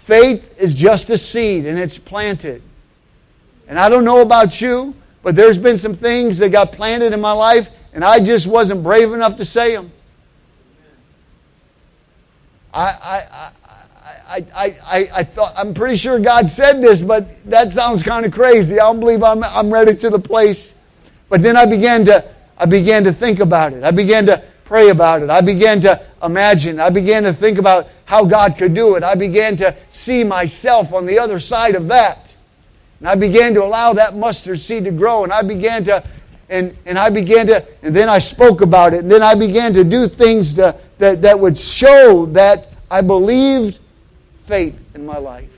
faith 0.06 0.44
is 0.58 0.76
just 0.76 1.10
a 1.10 1.18
seed 1.18 1.66
and 1.66 1.80
it's 1.80 1.98
planted. 1.98 2.62
And 3.68 3.80
I 3.80 3.88
don't 3.88 4.04
know 4.04 4.22
about 4.22 4.60
you, 4.60 4.94
but 5.24 5.38
there's 5.38 5.58
been 5.58 5.78
some 5.78 5.96
things 5.96 6.38
that 6.40 6.50
got 6.50 6.74
planted 6.74 7.14
in 7.14 7.22
my 7.22 7.32
life 7.32 7.70
and 7.94 8.04
I 8.04 8.20
just 8.20 8.46
wasn't 8.46 8.84
brave 8.84 9.14
enough 9.14 9.38
to 9.38 9.46
say 9.46 9.74
them. 9.74 9.92
I, 12.74 12.84
I, 12.84 13.52
I, 14.32 14.46
I, 14.56 15.10
I, 15.14 15.24
thought, 15.26 15.54
I'm 15.58 15.74
pretty 15.74 15.98
sure 15.98 16.18
God 16.18 16.50
said 16.50 16.82
this, 16.82 17.02
but 17.02 17.28
that 17.50 17.72
sounds 17.72 18.02
kind 18.02 18.26
of 18.26 18.32
crazy. 18.32 18.80
I 18.80 18.84
don't 18.84 19.02
believe 19.02 19.24
I'm, 19.24 19.44
I'm 19.44 19.72
ready 19.74 19.94
to 19.94 20.10
the 20.10 20.20
place. 20.20 20.74
But 21.28 21.44
then 21.44 21.58
I 21.58 21.66
began 21.66 22.06
to, 22.06 22.24
I 22.58 22.66
began 22.66 23.04
to 23.04 23.12
think 23.12 23.40
about 23.40 23.74
it. 23.74 23.84
I 23.84 23.92
began 23.92 24.26
to 24.28 24.42
pray 24.64 24.88
about 24.88 25.22
it. 25.22 25.30
I 25.30 25.42
began 25.42 25.82
to 25.82 26.02
imagine. 26.24 26.80
I 26.80 26.90
began 26.90 27.24
to 27.24 27.34
think 27.34 27.58
about 27.58 27.90
how 28.06 28.24
God 28.24 28.58
could 28.58 28.74
do 28.74 28.96
it. 28.96 29.04
I 29.04 29.16
began 29.16 29.58
to 29.58 29.76
see 29.92 30.24
myself 30.24 30.94
on 30.94 31.06
the 31.06 31.20
other 31.20 31.38
side 31.38 31.76
of 31.76 31.90
that. 31.90 32.34
And 33.00 33.10
I 33.10 33.16
began 33.16 33.54
to 33.56 33.64
allow 33.66 33.92
that 33.94 34.16
mustard 34.16 34.62
seed 34.62 34.86
to 34.86 34.92
grow. 34.92 35.26
And 35.26 35.34
I 35.34 35.42
began 35.42 35.84
to, 35.86 36.06
and, 36.48 36.78
and 36.86 36.98
I 36.98 37.10
began 37.10 37.48
to, 37.48 37.68
and 37.82 37.94
then 37.94 38.08
I 38.08 38.20
spoke 38.20 38.62
about 38.62 38.94
it. 38.94 39.02
And 39.02 39.12
then 39.12 39.24
I 39.24 39.36
began 39.36 39.74
to 39.74 39.84
do 39.84 40.08
things 40.08 40.54
to, 40.54 40.80
that, 41.00 41.22
that 41.22 41.38
would 41.38 41.58
show 41.58 42.28
that 42.28 42.70
I 42.90 43.02
believed 43.02 43.80
faith 44.52 44.78
in 44.96 45.06
my 45.06 45.18
life. 45.18 45.50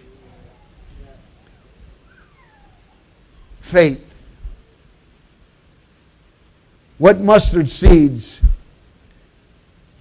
Faith. 3.62 4.24
What 7.00 7.20
mustard 7.20 7.72
seeds 7.72 8.40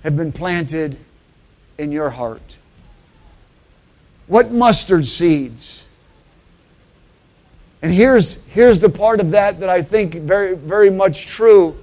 have 0.02 0.14
been 0.14 0.30
planted 0.30 0.98
in 1.78 1.90
your 1.90 2.10
heart? 2.10 2.58
What 4.26 4.52
mustard 4.52 5.06
seeds? 5.06 5.86
And 7.80 7.90
here's, 7.94 8.34
here's 8.48 8.78
the 8.78 8.90
part 8.90 9.20
of 9.20 9.30
that 9.30 9.60
that 9.60 9.70
I 9.70 9.80
think 9.80 10.16
very, 10.16 10.54
very 10.54 10.90
much 10.90 11.28
true. 11.28 11.78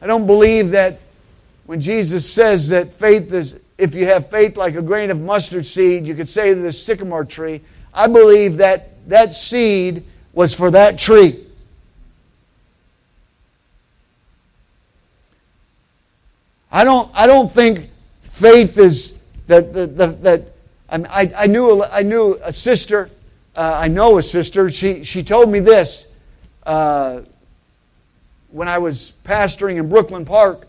I 0.00 0.06
don't 0.06 0.26
believe 0.26 0.70
that 0.70 0.98
when 1.66 1.82
Jesus 1.82 2.32
says 2.32 2.70
that 2.70 2.94
faith 2.94 3.30
is, 3.34 3.54
if 3.80 3.94
you 3.94 4.06
have 4.06 4.28
faith 4.28 4.56
like 4.56 4.76
a 4.76 4.82
grain 4.82 5.10
of 5.10 5.18
mustard 5.20 5.66
seed, 5.66 6.06
you 6.06 6.14
could 6.14 6.28
say 6.28 6.54
to 6.54 6.60
the 6.60 6.72
sycamore 6.72 7.24
tree, 7.24 7.62
I 7.94 8.06
believe 8.06 8.58
that 8.58 9.08
that 9.08 9.32
seed 9.32 10.04
was 10.32 10.54
for 10.54 10.70
that 10.70 10.98
tree. 10.98 11.46
I 16.70 16.84
don't, 16.84 17.10
I 17.14 17.26
don't 17.26 17.50
think 17.50 17.90
faith 18.22 18.78
is 18.78 19.14
that, 19.48 20.52
I, 20.88 21.32
I, 21.36 21.46
knew, 21.46 21.82
I 21.82 22.02
knew 22.02 22.38
a 22.42 22.52
sister, 22.52 23.10
uh, 23.56 23.72
I 23.74 23.88
know 23.88 24.18
a 24.18 24.22
sister, 24.22 24.70
she, 24.70 25.02
she 25.02 25.24
told 25.24 25.48
me 25.48 25.58
this 25.58 26.04
uh, 26.64 27.22
when 28.50 28.68
I 28.68 28.78
was 28.78 29.12
pastoring 29.24 29.78
in 29.78 29.88
Brooklyn 29.88 30.24
Park. 30.24 30.68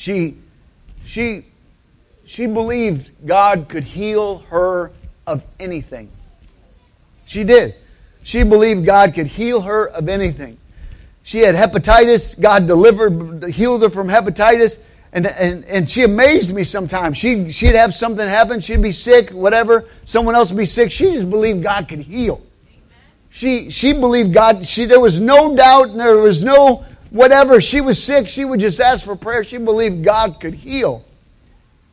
She, 0.00 0.38
she, 1.04 1.44
she 2.24 2.46
believed 2.46 3.10
God 3.26 3.68
could 3.68 3.84
heal 3.84 4.38
her 4.48 4.92
of 5.26 5.42
anything. 5.58 6.10
She 7.26 7.44
did. 7.44 7.74
She 8.22 8.42
believed 8.42 8.86
God 8.86 9.12
could 9.12 9.26
heal 9.26 9.60
her 9.60 9.90
of 9.90 10.08
anything. 10.08 10.56
She 11.22 11.40
had 11.40 11.54
hepatitis. 11.54 12.40
God 12.40 12.66
delivered, 12.66 13.44
healed 13.52 13.82
her 13.82 13.90
from 13.90 14.08
hepatitis. 14.08 14.78
And, 15.12 15.26
and, 15.26 15.66
and 15.66 15.90
she 15.90 16.02
amazed 16.02 16.50
me 16.50 16.64
sometimes. 16.64 17.18
She, 17.18 17.52
she'd 17.52 17.74
have 17.74 17.94
something 17.94 18.26
happen. 18.26 18.60
She'd 18.60 18.80
be 18.80 18.92
sick, 18.92 19.28
whatever. 19.28 19.84
Someone 20.06 20.34
else 20.34 20.48
would 20.48 20.56
be 20.56 20.64
sick. 20.64 20.90
She 20.90 21.12
just 21.12 21.28
believed 21.28 21.62
God 21.62 21.88
could 21.88 22.00
heal. 22.00 22.40
She, 23.28 23.68
she 23.70 23.92
believed 23.92 24.32
God, 24.32 24.66
she, 24.66 24.86
there 24.86 24.98
was 24.98 25.20
no 25.20 25.54
doubt 25.54 25.90
and 25.90 26.00
there 26.00 26.16
was 26.16 26.42
no 26.42 26.86
whatever. 27.10 27.60
She 27.60 27.80
was 27.80 28.02
sick. 28.02 28.28
She 28.28 28.44
would 28.44 28.60
just 28.60 28.80
ask 28.80 29.04
for 29.04 29.16
prayer. 29.16 29.44
She 29.44 29.58
believed 29.58 30.04
God 30.04 30.40
could 30.40 30.54
heal. 30.54 31.04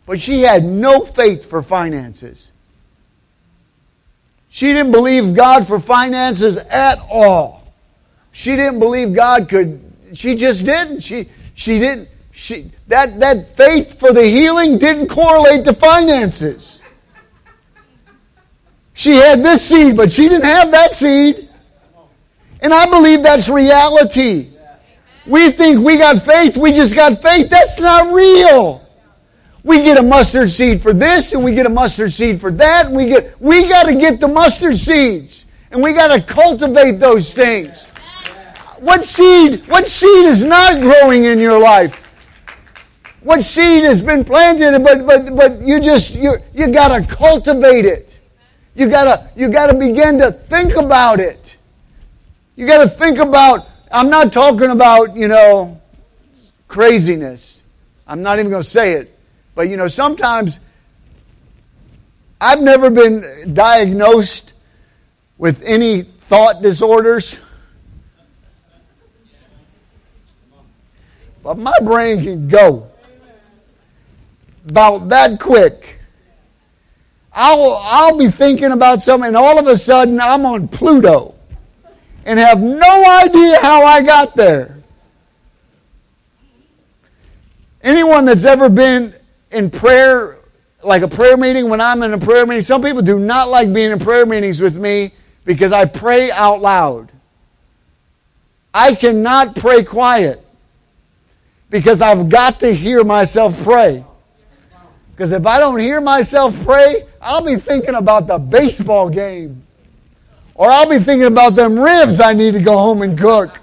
But 0.06 0.22
she 0.22 0.42
had 0.42 0.64
no 0.64 1.06
faith 1.06 1.50
for 1.50 1.62
finances. 1.62 2.48
She 4.50 4.68
didn't 4.68 4.92
believe 4.92 5.36
God 5.36 5.68
for 5.68 5.80
finances 5.80 6.58
at 6.58 7.00
all. 7.12 7.74
She 8.32 8.56
didn't 8.56 8.80
believe 8.80 9.14
God 9.14 9.50
could. 9.50 9.82
She 10.14 10.36
just 10.36 10.66
didn't. 10.66 11.02
She 11.02 11.30
she 11.56 11.80
didn't. 11.80 12.10
She 12.32 12.72
that 12.88 13.20
that 13.20 13.58
faith 13.58 14.00
for 14.00 14.14
the 14.14 14.24
healing 14.24 14.78
didn't 14.78 15.10
correlate 15.10 15.66
to 15.66 15.74
finances. 15.74 16.82
She 18.94 19.16
had 19.16 19.44
this 19.44 19.68
seed, 19.68 19.98
but 19.98 20.12
she 20.12 20.30
didn't 20.30 20.46
have 20.46 20.72
that 20.72 20.94
seed. 20.94 21.50
And 22.62 22.74
I 22.74 22.88
believe 22.88 23.24
that's 23.24 23.50
reality. 23.50 24.57
We 25.28 25.52
think 25.52 25.80
we 25.80 25.98
got 25.98 26.24
faith, 26.24 26.58
we 26.58 26.72
just 26.72 26.96
got 26.96 27.22
faith. 27.22 27.50
That's 27.50 27.80
not 27.80 28.14
real. 28.14 28.84
We 29.64 29.82
get 29.82 29.98
a 29.98 30.04
mustard 30.04 30.50
seed 30.50 30.82
for 30.82 30.94
this 30.94 31.34
and 31.34 31.44
we 31.44 31.54
get 31.54 31.66
a 31.66 31.70
mustard 31.70 32.14
seed 32.14 32.40
for 32.40 32.52
that 32.52 32.86
and 32.86 32.96
we 32.96 33.08
get 33.08 33.40
we 33.42 33.68
got 33.68 33.84
to 33.84 33.96
get 33.96 34.22
the 34.22 34.28
mustard 34.28 34.78
seeds 34.78 35.46
and 35.72 35.84
we 35.84 35.92
got 35.92 36.08
to 36.08 36.22
cultivate 36.22 37.00
those 37.00 37.34
things. 37.34 37.90
What 38.80 39.04
seed, 39.04 39.68
what 39.68 39.88
seed 39.88 40.26
is 40.26 40.44
not 40.44 40.80
growing 40.80 41.26
in 41.26 41.40
your 41.40 41.60
life? 41.60 42.00
What 43.22 43.44
seed 43.44 43.84
has 43.84 44.00
been 44.02 44.24
planted, 44.24 44.84
but, 44.84 45.06
but, 45.06 45.36
but 45.36 45.62
you 45.62 45.82
just, 45.82 46.12
you, 46.12 46.38
you 46.54 46.72
gotta 46.72 47.06
cultivate 47.06 47.86
it. 47.86 48.20
You 48.76 48.88
gotta, 48.88 49.30
you 49.36 49.50
gotta 49.50 49.74
begin 49.74 50.20
to 50.20 50.32
think 50.32 50.76
about 50.76 51.20
it. 51.20 51.58
You 52.56 52.68
gotta 52.68 52.88
think 52.88 53.18
about, 53.18 53.68
I'm 53.92 54.10
not 54.10 54.34
talking 54.34 54.70
about, 54.70 55.16
you 55.16 55.28
know, 55.28 55.80
craziness. 56.68 57.64
I'm 58.06 58.22
not 58.22 58.40
even 58.40 58.52
gonna 58.52 58.64
say 58.64 58.94
it. 58.94 59.18
But 59.56 59.70
you 59.70 59.78
know, 59.78 59.88
sometimes 59.88 60.60
I've 62.40 62.62
never 62.62 62.90
been 62.90 63.54
diagnosed 63.54 64.54
with 65.38 65.62
any 65.64 66.04
thought 66.04 66.62
disorders. 66.62 67.38
But 71.42 71.58
my 71.58 71.74
brain 71.82 72.24
can 72.24 72.48
go 72.50 72.90
about 74.68 75.08
that 75.10 75.40
quick. 75.40 76.00
I'll, 77.32 77.80
I'll 77.82 78.18
be 78.18 78.30
thinking 78.30 78.72
about 78.72 79.02
something, 79.02 79.28
and 79.28 79.38
all 79.38 79.58
of 79.58 79.68
a 79.68 79.78
sudden 79.78 80.20
I'm 80.20 80.46
on 80.46 80.68
Pluto 80.68 81.37
and 82.28 82.38
have 82.38 82.62
no 82.62 83.20
idea 83.22 83.58
how 83.62 83.86
I 83.86 84.02
got 84.02 84.36
there. 84.36 84.76
Anyone 87.82 88.26
that's 88.26 88.44
ever 88.44 88.68
been 88.68 89.16
in 89.50 89.70
prayer, 89.72 90.38
like 90.84 91.04
a 91.04 91.08
prayer 91.08 91.38
meeting, 91.38 91.70
when 91.70 91.80
I'm 91.80 92.04
in 92.04 92.14
a 92.14 92.18
prayer 92.18 92.46
meeting, 92.46 92.64
some 92.64 92.84
people 92.84 93.02
do 93.02 93.18
not 93.18 93.48
like 93.48 93.72
being 93.72 93.92
in 93.92 94.00
prayer 94.00 94.26
meetings 94.26 94.60
with 94.60 94.78
me 94.78 95.14
because 95.46 95.72
I 95.72 95.86
pray 95.86 96.30
out 96.30 96.62
loud. 96.62 97.14
I 98.74 98.94
cannot 98.94 99.56
pray 99.56 99.86
quiet 99.86 100.46
because 101.70 102.02
I've 102.02 102.28
got 102.28 102.60
to 102.60 102.74
hear 102.74 103.06
myself 103.06 103.58
pray. 103.64 104.04
Because 105.12 105.32
if 105.32 105.46
I 105.46 105.60
don't 105.60 105.80
hear 105.80 106.02
myself 106.02 106.54
pray, 106.66 107.08
I'll 107.22 107.42
be 107.42 107.56
thinking 107.56 107.96
about 107.96 108.28
the 108.28 108.38
baseball 108.38 109.10
game. 109.10 109.64
Or 110.58 110.70
I'll 110.70 110.90
be 110.90 111.00
thinking 111.00 111.28
about 111.28 111.56
them 111.56 111.80
ribs 111.80 112.20
I 112.20 112.34
need 112.34 112.52
to 112.52 112.60
go 112.60 112.78
home 112.78 113.02
and 113.04 113.18
cook. 113.18 113.60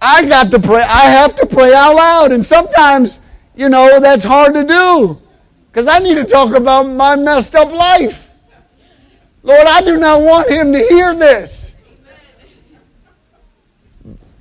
I 0.00 0.24
got 0.26 0.50
to 0.52 0.60
pray. 0.60 0.82
I 0.82 1.06
have 1.06 1.34
to 1.36 1.46
pray 1.46 1.74
out 1.74 1.96
loud. 1.96 2.32
And 2.32 2.44
sometimes, 2.44 3.18
you 3.56 3.68
know, 3.68 3.98
that's 3.98 4.22
hard 4.22 4.54
to 4.54 4.62
do. 4.62 5.20
Because 5.72 5.88
I 5.88 5.98
need 5.98 6.14
to 6.16 6.24
talk 6.24 6.54
about 6.54 6.84
my 6.84 7.16
messed 7.16 7.54
up 7.54 7.72
life. 7.72 8.28
Lord, 9.42 9.66
I 9.66 9.80
do 9.80 9.96
not 9.96 10.22
want 10.22 10.50
him 10.50 10.72
to 10.72 10.78
hear 10.78 11.14
this 11.14 11.66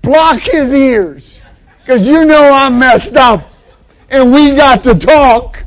block 0.05 0.39
his 0.39 0.71
ears 0.71 1.39
because 1.79 2.05
you 2.05 2.25
know 2.25 2.51
I'm 2.53 2.79
messed 2.79 3.15
up 3.15 3.51
and 4.09 4.31
we 4.31 4.55
got 4.55 4.83
to 4.83 4.95
talk. 4.95 5.64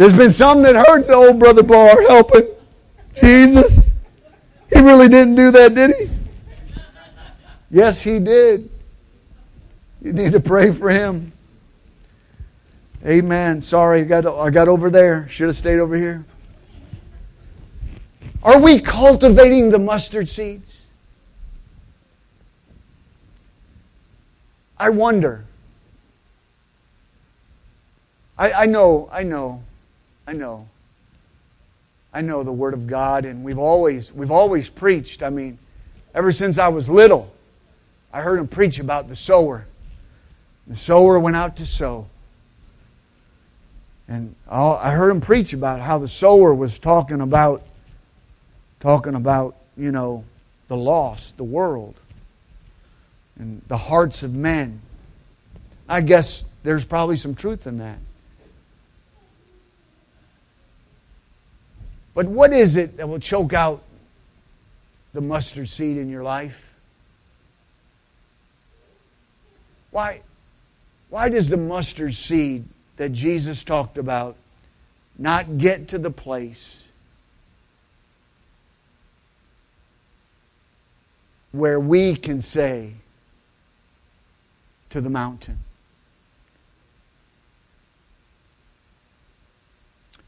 There's 0.00 0.14
been 0.14 0.30
some 0.30 0.62
that 0.62 0.74
hurts 0.76 1.08
the 1.08 1.14
old 1.14 1.38
brother 1.38 1.62
Barr 1.62 2.00
helping. 2.08 2.48
Jesus. 3.20 3.92
He 4.72 4.80
really 4.80 5.10
didn't 5.10 5.34
do 5.34 5.50
that, 5.50 5.74
did 5.74 5.94
he? 5.94 6.10
Yes, 7.70 8.00
he 8.00 8.18
did. 8.18 8.70
You 10.00 10.14
need 10.14 10.32
to 10.32 10.40
pray 10.40 10.72
for 10.72 10.88
him. 10.88 11.34
Amen. 13.04 13.60
Sorry, 13.60 14.00
I 14.00 14.04
got, 14.04 14.24
I 14.24 14.48
got 14.48 14.68
over 14.68 14.88
there. 14.88 15.28
Should 15.28 15.48
have 15.48 15.56
stayed 15.58 15.78
over 15.78 15.96
here. 15.96 16.24
Are 18.42 18.58
we 18.58 18.80
cultivating 18.80 19.68
the 19.68 19.78
mustard 19.78 20.30
seeds? 20.30 20.86
I 24.78 24.88
wonder. 24.88 25.44
I, 28.38 28.52
I 28.52 28.64
know, 28.64 29.10
I 29.12 29.24
know, 29.24 29.62
I 30.30 30.32
know. 30.32 30.68
I 32.12 32.20
know 32.20 32.44
the 32.44 32.52
Word 32.52 32.72
of 32.72 32.86
God, 32.86 33.24
and 33.24 33.42
we've 33.42 33.58
always, 33.58 34.12
we've 34.12 34.30
always 34.30 34.68
preached. 34.68 35.24
I 35.24 35.28
mean, 35.28 35.58
ever 36.14 36.30
since 36.30 36.56
I 36.56 36.68
was 36.68 36.88
little, 36.88 37.32
I 38.12 38.20
heard 38.20 38.38
him 38.38 38.46
preach 38.46 38.78
about 38.78 39.08
the 39.08 39.16
sower. 39.16 39.66
The 40.68 40.76
sower 40.76 41.18
went 41.18 41.34
out 41.34 41.56
to 41.56 41.66
sow. 41.66 42.06
And 44.06 44.36
I 44.48 44.92
heard 44.92 45.10
him 45.10 45.20
preach 45.20 45.52
about 45.52 45.80
how 45.80 45.98
the 45.98 46.06
sower 46.06 46.54
was 46.54 46.78
talking 46.78 47.20
about, 47.20 47.64
talking 48.78 49.16
about, 49.16 49.56
you 49.76 49.90
know, 49.90 50.22
the 50.68 50.76
lost, 50.76 51.38
the 51.38 51.44
world, 51.44 51.96
and 53.36 53.62
the 53.66 53.78
hearts 53.78 54.22
of 54.22 54.32
men. 54.32 54.80
I 55.88 56.02
guess 56.02 56.44
there's 56.62 56.84
probably 56.84 57.16
some 57.16 57.34
truth 57.34 57.66
in 57.66 57.78
that. 57.78 57.98
But 62.14 62.26
what 62.26 62.52
is 62.52 62.76
it 62.76 62.96
that 62.96 63.08
will 63.08 63.20
choke 63.20 63.52
out 63.52 63.82
the 65.12 65.20
mustard 65.20 65.68
seed 65.68 65.96
in 65.96 66.08
your 66.08 66.22
life? 66.22 66.74
Why, 69.90 70.22
why 71.08 71.28
does 71.28 71.48
the 71.48 71.56
mustard 71.56 72.14
seed 72.14 72.64
that 72.96 73.12
Jesus 73.12 73.64
talked 73.64 73.98
about 73.98 74.36
not 75.18 75.58
get 75.58 75.88
to 75.88 75.98
the 75.98 76.10
place 76.10 76.84
where 81.52 81.80
we 81.80 82.14
can 82.14 82.40
say 82.40 82.92
to 84.90 85.00
the 85.00 85.10
mountain, 85.10 85.58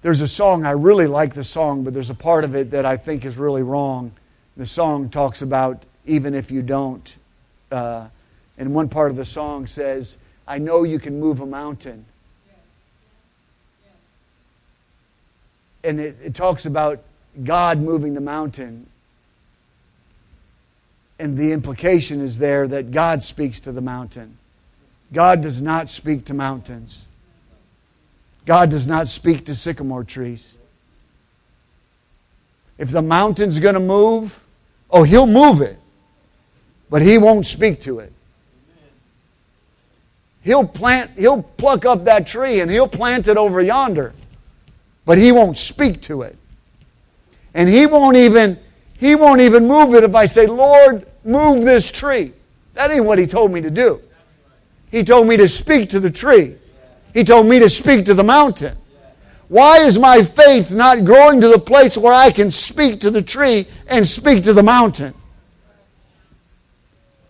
There's 0.03 0.21
a 0.21 0.29
song, 0.29 0.67
I 0.67 0.73
really 0.73 1.07
like 1.07 1.35
the 1.35 1.45
song, 1.45 1.85
but 1.85 1.95
there's 1.95 2.11
a 2.11 2.15
part 2.15 2.43
of 2.45 2.57
it 2.57 2.73
that 2.73 2.85
I 2.85 2.97
think 2.97 3.25
is 3.25 3.37
really 3.37 3.63
wrong. 3.63 4.13
The 4.57 4.67
song 4.67 5.09
talks 5.09 5.43
about 5.43 5.85
even 6.05 6.35
if 6.35 6.51
you 6.51 6.61
don't. 6.61 7.17
Uh, 7.71 8.09
and 8.59 8.75
one 8.75 8.89
part 8.89 9.11
of 9.11 9.17
the 9.17 9.25
song 9.25 9.67
says, 9.67 10.19
I 10.47 10.59
know 10.59 10.83
you 10.83 10.99
can 10.99 11.21
move 11.21 11.41
a 11.41 11.47
mountain. 11.47 12.05
And 15.85 16.01
it, 16.01 16.17
it 16.23 16.35
talks 16.35 16.67
about 16.67 17.03
God 17.43 17.79
moving 17.79 18.15
the 18.15 18.21
mountain. 18.21 18.87
And 21.19 21.39
the 21.39 21.53
implication 21.53 22.21
is 22.21 22.39
there 22.39 22.67
that 22.67 22.91
God 22.91 23.23
speaks 23.23 23.61
to 23.61 23.73
the 23.73 23.81
mountain. 23.81 24.37
God 25.13 25.43
does 25.43 25.63
not 25.63 25.89
speak 25.89 26.25
to 26.27 26.35
mountains. 26.35 27.01
God 28.45 28.71
does 28.71 28.87
not 28.87 29.09
speak 29.09 29.47
to 29.47 29.55
sycamore 29.55 30.05
trees. 30.05 30.47
If 32.79 32.91
the 32.91 33.03
mountain's 33.03 33.61
going 33.61 33.75
to 33.75 33.81
move, 33.81 34.39
oh, 34.91 35.05
He'll 35.05 35.27
move 35.27 35.61
it, 35.61 35.79
but 36.91 37.03
He 37.03 37.19
won't 37.19 37.47
speak 37.47 37.83
to 37.83 38.01
it. 38.01 38.13
He'll 40.43 40.67
plant, 40.67 41.13
He'll 41.17 41.43
pluck 41.43 41.85
up 41.85 42.05
that 42.07 42.27
tree 42.27 42.61
and 42.61 42.71
He'll 42.71 42.89
plant 42.89 43.29
it 43.29 43.37
over 43.37 43.61
yonder, 43.61 44.13
but 45.05 45.19
He 45.19 45.31
won't 45.31 45.57
speak 45.57 46.03
to 46.03 46.23
it. 46.23 46.37
And 47.55 47.69
He 47.69 47.87
won't 47.87 48.17
even, 48.17 48.59
He 48.99 49.15
won't 49.15 49.41
even 49.41 49.69
move 49.69 49.95
it 49.95 50.03
if 50.03 50.15
I 50.15 50.27
say, 50.27 50.47
Lord, 50.47 51.07
move 51.25 51.65
this 51.65 51.89
tree. 51.89 52.33
That 52.75 52.91
ain't 52.91 53.05
what 53.05 53.21
He 53.21 53.27
told 53.27 53.53
me 53.53 53.61
to 53.61 53.71
do. 53.71 54.03
He 54.91 55.05
told 55.05 55.29
me 55.29 55.37
to 55.37 55.49
speak 55.49 55.91
to 55.91 56.01
the 56.01 56.11
tree. 56.11 56.57
He 57.13 57.25
told 57.25 57.47
me 57.47 57.59
to 57.59 57.69
speak 57.69 58.07
to 58.07 58.15
the 58.15 58.25
mountain. 58.25 58.77
Why 59.49 59.83
is 59.83 59.99
my 59.99 60.25
faith 60.25 60.71
not 60.71 61.05
growing 61.05 61.43
to 61.43 61.49
the 61.49 61.59
place 61.59 61.97
where 61.97 62.15
I 62.15 62.31
can 62.31 62.51
speak 62.51 63.01
to 63.01 63.11
the 63.11 63.21
tree 63.21 63.69
and 63.87 64.09
speak 64.09 64.45
to 64.45 64.55
the 64.55 64.63
mountain? 64.63 65.15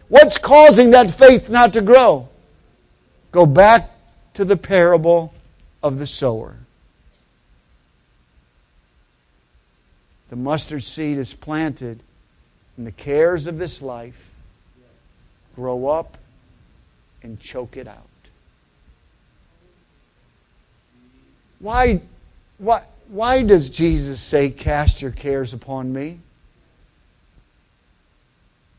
What's 0.08 0.38
causing 0.38 0.90
that 0.90 1.10
faith 1.10 1.48
not 1.48 1.72
to 1.72 1.80
grow? 1.80 2.28
Go 3.32 3.46
back 3.46 3.90
to 4.34 4.44
the 4.44 4.56
parable 4.56 5.34
of 5.82 5.98
the 5.98 6.06
sower. 6.06 6.54
The 10.28 10.36
mustard 10.36 10.84
seed 10.84 11.18
is 11.18 11.34
planted, 11.34 12.02
and 12.76 12.86
the 12.86 12.92
cares 12.92 13.46
of 13.46 13.58
this 13.58 13.82
life 13.82 14.30
grow 15.56 15.88
up 15.88 16.16
and 17.22 17.40
choke 17.40 17.76
it 17.76 17.88
out. 17.88 18.11
Why, 21.62 22.00
why, 22.58 22.82
why 23.08 23.44
does 23.44 23.70
Jesus 23.70 24.20
say, 24.20 24.50
Cast 24.50 25.00
your 25.00 25.12
cares 25.12 25.54
upon 25.54 25.92
me? 25.92 26.18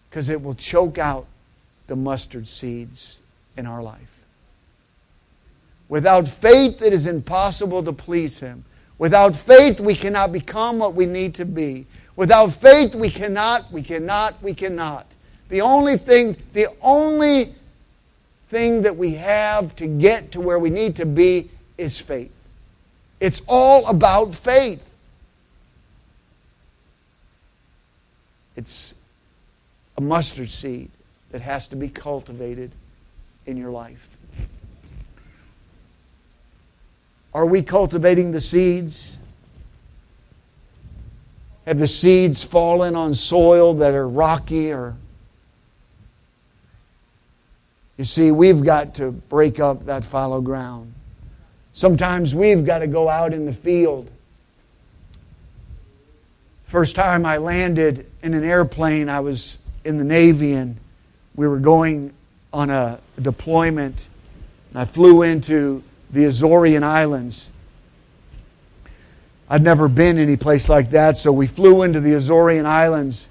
Because 0.10 0.30
it 0.30 0.44
will 0.44 0.54
choke 0.54 1.00
out 1.00 1.26
the 1.88 1.96
mustard 1.96 2.48
seeds 2.48 3.18
in 3.58 3.66
our 3.66 3.82
life. 3.82 4.00
Without 5.88 6.28
faith, 6.28 6.82
it 6.82 6.92
is 6.92 7.08
impossible 7.08 7.84
to 7.84 7.94
please 7.94 8.40
Him. 8.40 8.66
Without 8.98 9.36
faith, 9.36 9.80
we 9.80 9.96
cannot 9.96 10.32
become 10.32 10.78
what 10.78 10.94
we 10.94 11.06
need 11.06 11.36
to 11.36 11.46
be. 11.46 11.88
Without 12.16 12.54
faith, 12.54 12.96
we 12.96 13.10
cannot, 13.10 13.72
we 13.72 13.82
cannot, 13.82 14.42
we 14.44 14.54
cannot. 14.54 15.08
The 15.50 15.62
only 15.62 15.98
thing, 15.98 16.36
the 16.52 16.68
only 16.82 17.56
thing 18.50 18.82
that 18.82 18.98
we 18.98 19.14
have 19.16 19.76
to 19.78 19.88
get 19.88 20.34
to 20.34 20.42
where 20.42 20.60
we 20.60 20.70
need 20.70 20.98
to 20.98 21.06
be 21.06 21.50
is 21.78 21.98
faith. 21.98 22.32
It's 23.24 23.42
all 23.48 23.88
about 23.88 24.36
faith. 24.36 24.84
It's 28.58 28.94
a 29.96 30.02
mustard 30.02 30.50
seed 30.50 30.92
that 31.32 31.40
has 31.40 31.70
to 31.70 31.78
be 31.78 31.88
cultivated 31.88 32.74
in 33.46 33.56
your 33.56 33.72
life. 33.72 34.06
Are 37.34 37.46
we 37.46 37.64
cultivating 37.64 38.34
the 38.34 38.42
seeds? 38.42 39.18
Have 41.66 41.80
the 41.80 41.88
seeds 41.88 42.44
fallen 42.44 42.94
on 42.94 43.14
soil 43.14 43.76
that 43.76 43.94
are 43.94 44.06
rocky 44.06 44.74
or 44.74 44.98
you 47.96 48.04
see, 48.04 48.32
we've 48.32 48.66
got 48.66 48.96
to 48.96 49.12
break 49.12 49.62
up 49.62 49.86
that 49.86 50.04
fallow 50.04 50.42
ground. 50.42 50.94
Sometimes 51.74 52.36
we've 52.36 52.66
got 52.66 52.80
to 52.80 52.88
go 52.88 53.10
out 53.10 53.34
in 53.34 53.46
the 53.46 53.54
field. 53.54 54.10
First 56.68 56.96
time 56.96 57.26
I 57.26 57.38
landed 57.38 58.10
in 58.22 58.34
an 58.34 58.44
airplane, 58.44 59.10
I 59.10 59.20
was 59.20 59.58
in 59.84 59.98
the 59.98 60.04
Navy 60.04 60.54
and 60.54 60.78
we 61.36 61.48
were 61.48 61.60
going 61.60 62.14
on 62.52 62.70
a 62.70 63.00
deployment. 63.22 64.08
I 64.76 64.86
flew 64.86 65.22
into 65.22 65.84
the 66.12 66.22
Azorian 66.22 66.84
Islands. 66.84 67.50
I'd 69.50 69.62
never 69.62 69.88
been 69.88 70.18
any 70.18 70.36
place 70.36 70.68
like 70.68 70.92
that, 70.92 71.18
so 71.18 71.32
we 71.32 71.46
flew 71.46 71.84
into 71.84 72.00
the 72.00 72.14
Azorian 72.14 72.66
Islands. 72.66 73.28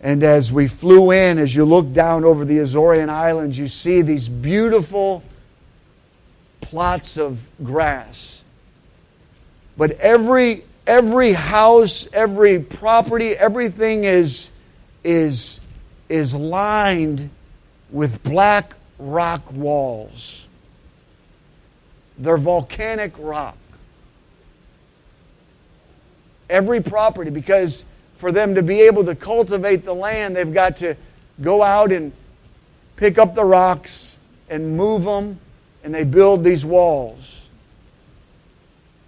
And 0.00 0.22
as 0.22 0.52
we 0.52 0.68
flew 0.68 1.10
in, 1.10 1.38
as 1.38 1.52
you 1.54 1.64
look 1.64 1.92
down 1.92 2.24
over 2.24 2.44
the 2.44 2.58
Azorian 2.58 3.08
Islands, 3.08 3.58
you 3.58 3.66
see 3.66 4.02
these 4.02 4.28
beautiful 4.28 5.24
plots 6.68 7.16
of 7.16 7.48
grass. 7.64 8.42
But 9.76 9.92
every 9.92 10.64
every 10.86 11.32
house, 11.32 12.06
every 12.12 12.58
property, 12.58 13.30
everything 13.30 14.04
is 14.04 14.50
is 15.02 15.60
is 16.08 16.34
lined 16.34 17.30
with 17.90 18.22
black 18.22 18.74
rock 18.98 19.50
walls. 19.52 20.46
They're 22.18 22.36
volcanic 22.36 23.12
rock. 23.18 23.56
Every 26.50 26.82
property, 26.82 27.30
because 27.30 27.84
for 28.16 28.32
them 28.32 28.56
to 28.56 28.62
be 28.62 28.80
able 28.80 29.04
to 29.04 29.14
cultivate 29.14 29.84
the 29.84 29.94
land, 29.94 30.34
they've 30.34 30.52
got 30.52 30.78
to 30.78 30.96
go 31.40 31.62
out 31.62 31.92
and 31.92 32.12
pick 32.96 33.16
up 33.16 33.34
the 33.34 33.44
rocks 33.44 34.18
and 34.50 34.76
move 34.76 35.04
them 35.04 35.38
and 35.88 35.94
they 35.94 36.04
build 36.04 36.44
these 36.44 36.66
walls. 36.66 37.40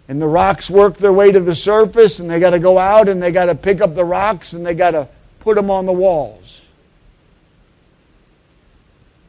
And 0.09 0.19
the 0.19 0.27
rocks 0.27 0.71
work 0.71 0.97
their 0.97 1.13
way 1.13 1.31
to 1.31 1.39
the 1.39 1.55
surface, 1.55 2.21
and 2.21 2.31
they 2.31 2.41
got 2.41 2.51
to 2.51 2.59
go 2.59 2.79
out 2.79 3.07
and 3.07 3.23
they 3.23 3.33
got 3.33 3.45
to 3.45 3.55
pick 3.55 3.83
up 3.83 3.95
the 3.95 4.03
rocks 4.03 4.55
and 4.55 4.65
they 4.65 4.73
got 4.73 4.93
to 4.93 5.07
put 5.41 5.57
them 5.57 5.71
on 5.71 5.85
the 5.85 5.93
walls. 5.93 6.63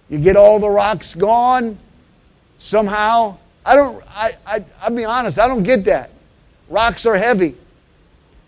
You 0.08 0.18
get 0.20 0.38
all 0.38 0.60
the 0.60 0.70
rocks 0.70 1.14
gone 1.14 1.78
somehow. 2.58 3.36
I 3.66 3.76
don't, 3.76 4.02
I, 4.08 4.38
I, 4.46 4.64
I'll 4.82 4.96
be 4.96 5.04
honest, 5.04 5.38
I 5.38 5.50
don't 5.50 5.64
get 5.64 5.84
that. 5.84 6.12
Rocks 6.70 7.06
are 7.06 7.18
heavy. 7.18 7.58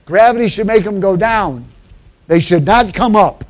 Gravity 0.05 0.47
should 0.47 0.67
make 0.67 0.85
them 0.85 1.01
go 1.01 1.17
down. 1.17 1.67
They 2.27 2.39
should 2.39 2.63
not 2.63 2.93
come 2.93 3.17
up. 3.17 3.43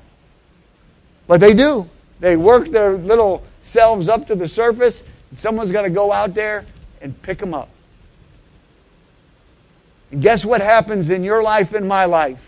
But 1.27 1.41
they 1.41 1.53
do. 1.53 1.87
They 2.21 2.37
work 2.37 2.69
their 2.69 2.97
little 2.97 3.43
selves 3.61 4.09
up 4.09 4.25
to 4.29 4.35
the 4.35 4.47
surface 4.47 5.03
Someone's 5.33 5.71
got 5.71 5.83
to 5.83 5.89
go 5.89 6.11
out 6.11 6.33
there 6.33 6.65
and 7.01 7.19
pick 7.21 7.39
them 7.39 7.53
up. 7.53 7.69
And 10.11 10.21
guess 10.21 10.45
what 10.45 10.61
happens 10.61 11.09
in 11.09 11.23
your 11.23 11.41
life 11.41 11.73
and 11.73 11.87
my 11.87 12.05
life? 12.05 12.41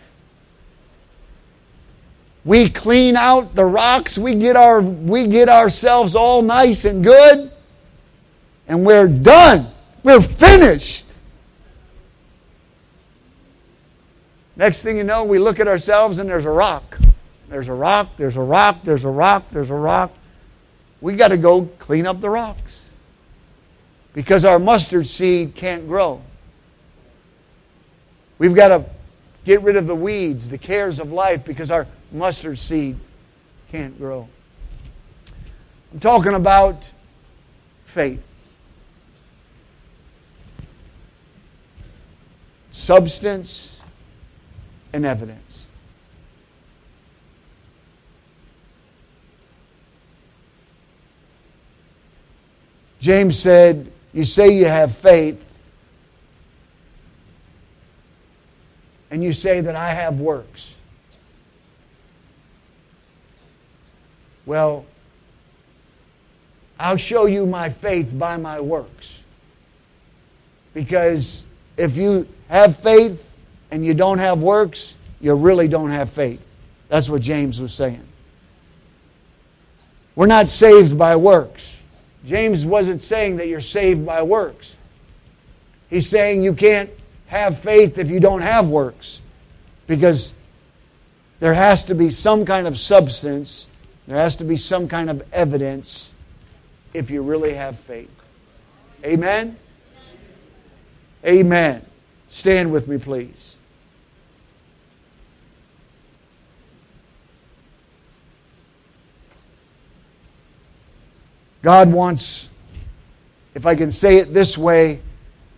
We 2.43 2.69
clean 2.69 3.15
out 3.15 3.55
the 3.55 3.65
rocks, 3.65 4.19
we 4.19 4.35
get 4.35 4.55
our 4.55 4.79
we 4.79 5.25
get 5.25 5.49
ourselves 5.49 6.15
all 6.15 6.43
nice 6.43 6.85
and 6.85 7.03
good, 7.03 7.51
and 8.67 8.85
we're 8.85 9.07
done. 9.07 9.71
We're 10.03 10.21
finished. 10.21 11.05
Next 14.55 14.83
thing 14.83 14.97
you 14.97 15.03
know, 15.03 15.23
we 15.23 15.39
look 15.39 15.59
at 15.59 15.67
ourselves 15.67 16.19
and 16.19 16.29
there's 16.29 16.45
a 16.45 16.51
rock. 16.51 16.99
There's 17.49 17.67
a 17.67 17.73
rock, 17.73 18.11
there's 18.17 18.37
a 18.37 18.41
rock, 18.41 18.83
there's 18.83 19.03
a 19.03 19.09
rock, 19.09 19.45
there's 19.51 19.69
a 19.69 19.75
rock. 19.75 20.11
We 21.01 21.15
got 21.15 21.29
to 21.29 21.37
go 21.37 21.69
clean 21.79 22.07
up 22.07 22.21
the 22.21 22.29
rocks. 22.29 22.64
Because 24.15 24.45
our 24.45 24.59
mustard 24.59 25.07
seed 25.07 25.55
can't 25.55 25.87
grow. 25.89 26.21
We've 28.39 28.55
got 28.55 28.69
to 28.69 28.85
get 29.43 29.61
rid 29.61 29.75
of 29.75 29.87
the 29.87 29.95
weeds, 29.95 30.49
the 30.49 30.57
cares 30.57 30.99
of 30.99 31.11
life, 31.11 31.43
because 31.43 31.69
our 31.69 31.85
mustard 32.13 32.57
seed 32.57 32.97
can't 33.71 33.97
grow. 33.97 34.29
I'm 35.91 35.99
talking 35.99 36.33
about 36.33 36.89
faith. 37.85 38.21
Substance 42.71 43.79
and 44.93 45.05
evidence. 45.05 45.65
James 53.01 53.37
said, 53.37 53.91
You 54.15 54.23
say 54.23 54.57
you 54.57 54.65
have 54.65 54.95
faith, 54.95 55.43
and 59.11 59.21
you 59.21 59.33
say 59.33 59.59
that 59.59 59.75
I 59.75 59.89
have 59.89 60.21
works. 60.21 60.73
Well, 64.45 64.85
I'll 66.79 66.95
show 66.95 67.25
you 67.25 67.45
my 67.45 67.69
faith 67.69 68.17
by 68.17 68.37
my 68.37 68.61
works. 68.61 69.19
Because 70.73 71.43
if 71.75 71.97
you 71.97 72.25
have 72.47 72.79
faith 72.79 73.21
and 73.69 73.85
you 73.85 73.93
don't 73.93 74.19
have 74.19 74.39
works, 74.39 74.95
you 75.19 75.33
really 75.33 75.67
don't 75.67 75.91
have 75.91 76.09
faith. 76.09 76.41
That's 76.87 77.09
what 77.09 77.21
James 77.21 77.59
was 77.59 77.73
saying. 77.73 78.07
We're 80.15 80.27
not 80.27 80.47
saved 80.47 80.97
by 80.97 81.17
works. 81.17 81.74
James 82.25 82.65
wasn't 82.65 83.01
saying 83.01 83.37
that 83.37 83.47
you're 83.47 83.61
saved 83.61 84.05
by 84.05 84.23
works. 84.23 84.75
He's 85.89 86.09
saying 86.09 86.43
you 86.43 86.53
can't 86.53 86.89
have 87.27 87.59
faith 87.59 87.97
if 87.97 88.09
you 88.09 88.19
don't 88.19 88.41
have 88.41 88.67
works. 88.67 89.19
Because 89.87 90.33
there 91.39 91.53
has 91.53 91.83
to 91.85 91.95
be 91.95 92.09
some 92.09 92.45
kind 92.45 92.65
of 92.65 92.79
substance, 92.79 93.67
there 94.07 94.17
has 94.17 94.37
to 94.37 94.43
be 94.43 94.57
some 94.57 94.87
kind 94.87 95.09
of 95.09 95.23
evidence 95.31 96.11
if 96.93 97.11
you 97.11 97.21
really 97.21 97.53
have 97.53 97.79
faith. 97.79 98.09
Amen? 99.03 99.57
Amen. 101.23 101.85
Stand 102.27 102.71
with 102.71 102.87
me, 102.87 102.97
please. 102.97 103.54
God 111.65 111.91
wants, 111.91 112.51
if 113.55 113.65
I 113.65 113.73
can 113.73 113.89
say 113.89 114.17
it 114.17 114.35
this 114.35 114.55
way, 114.55 115.01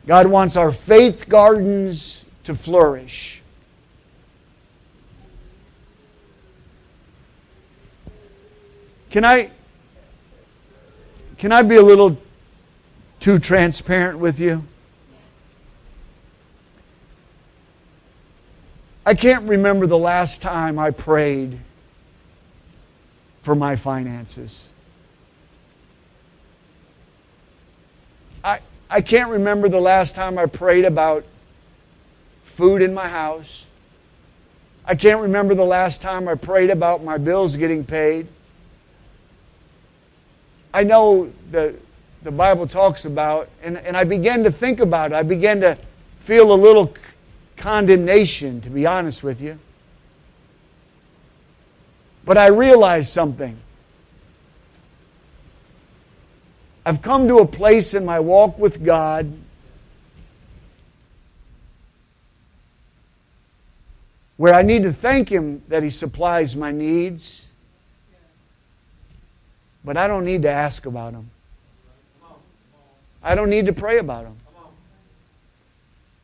God 0.05 0.27
wants 0.27 0.55
our 0.55 0.71
faith 0.71 1.27
gardens 1.27 2.23
to 2.45 2.55
flourish. 2.55 3.41
Can 9.09 9.25
I 9.25 9.51
can 11.37 11.51
I 11.51 11.61
be 11.63 11.75
a 11.75 11.81
little 11.81 12.17
too 13.19 13.37
transparent 13.37 14.17
with 14.17 14.39
you? 14.39 14.63
I 19.05 19.13
can't 19.13 19.43
remember 19.43 19.87
the 19.87 19.97
last 19.97 20.41
time 20.41 20.79
I 20.79 20.91
prayed 20.91 21.59
for 23.41 23.55
my 23.55 23.75
finances. 23.75 24.63
I, 28.89 29.01
can't 29.01 29.29
remember 29.29 29.69
the 29.69 29.79
last 29.79 30.15
time 30.15 30.37
I 30.37 30.45
prayed 30.45 30.85
about 30.85 31.25
food 32.43 32.81
in 32.81 32.93
my 32.93 33.07
house. 33.07 33.65
I 34.85 34.95
can't 34.95 35.21
remember 35.21 35.53
the 35.53 35.65
last 35.65 36.01
time 36.01 36.27
I 36.27 36.35
prayed 36.35 36.69
about 36.69 37.03
my 37.03 37.17
bills 37.17 37.55
getting 37.55 37.83
paid. 37.83 38.27
I 40.73 40.83
know 40.83 41.31
the, 41.51 41.75
the 42.23 42.31
Bible 42.31 42.67
talks 42.67 43.05
about, 43.05 43.49
and, 43.61 43.77
and 43.77 43.97
I 43.97 44.03
began 44.03 44.43
to 44.43 44.51
think 44.51 44.79
about 44.79 45.11
it. 45.11 45.15
I 45.15 45.23
began 45.23 45.59
to 45.61 45.77
feel 46.19 46.51
a 46.51 46.55
little 46.55 46.93
condemnation, 47.57 48.61
to 48.61 48.69
be 48.69 48.85
honest 48.85 49.23
with 49.23 49.41
you. 49.41 49.59
But 52.25 52.37
I 52.37 52.47
realized 52.47 53.09
something. 53.09 53.57
I've 56.87 57.01
come 57.01 57.27
to 57.27 57.39
a 57.39 57.45
place 57.45 57.93
in 57.93 58.05
my 58.05 58.21
walk 58.21 58.57
with 58.57 58.81
God 58.81 59.33
where 64.37 64.53
I 64.53 64.61
need 64.61 64.83
to 64.83 64.93
thank 64.93 65.27
Him 65.27 65.63
that 65.67 65.83
He 65.83 65.89
supplies 65.89 66.55
my 66.55 66.71
needs, 66.71 67.45
but 69.83 69.97
I 69.97 70.07
don't 70.07 70.23
need 70.23 70.43
to 70.43 70.49
ask 70.49 70.85
about 70.85 71.11
them. 71.11 71.29
I 73.21 73.35
don't 73.35 73.49
need 73.49 73.65
to 73.65 73.73
pray 73.73 73.97
about 73.97 74.23
them 74.23 74.37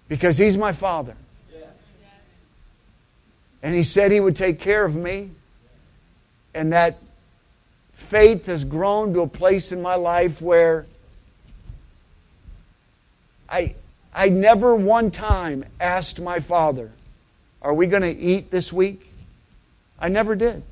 because 0.07 0.37
He's 0.37 0.55
my 0.55 0.71
Father. 0.71 1.17
And 3.61 3.75
He 3.75 3.83
said 3.83 4.13
He 4.13 4.21
would 4.21 4.37
take 4.37 4.61
care 4.61 4.85
of 4.85 4.95
me, 4.95 5.31
and 6.53 6.71
that 6.71 6.99
faith 8.03 8.45
has 8.45 8.63
grown 8.63 9.13
to 9.13 9.21
a 9.21 9.27
place 9.27 9.71
in 9.71 9.81
my 9.81 9.95
life 9.95 10.41
where 10.41 10.85
I, 13.49 13.75
I 14.13 14.29
never 14.29 14.75
one 14.75 15.11
time 15.11 15.65
asked 15.79 16.19
my 16.19 16.39
father, 16.39 16.91
Are 17.61 17.73
we 17.73 17.87
going 17.87 18.03
to 18.03 18.15
eat 18.15 18.51
this 18.51 18.71
week? 18.71 19.09
I 19.99 20.09
never 20.09 20.35
did. 20.35 20.63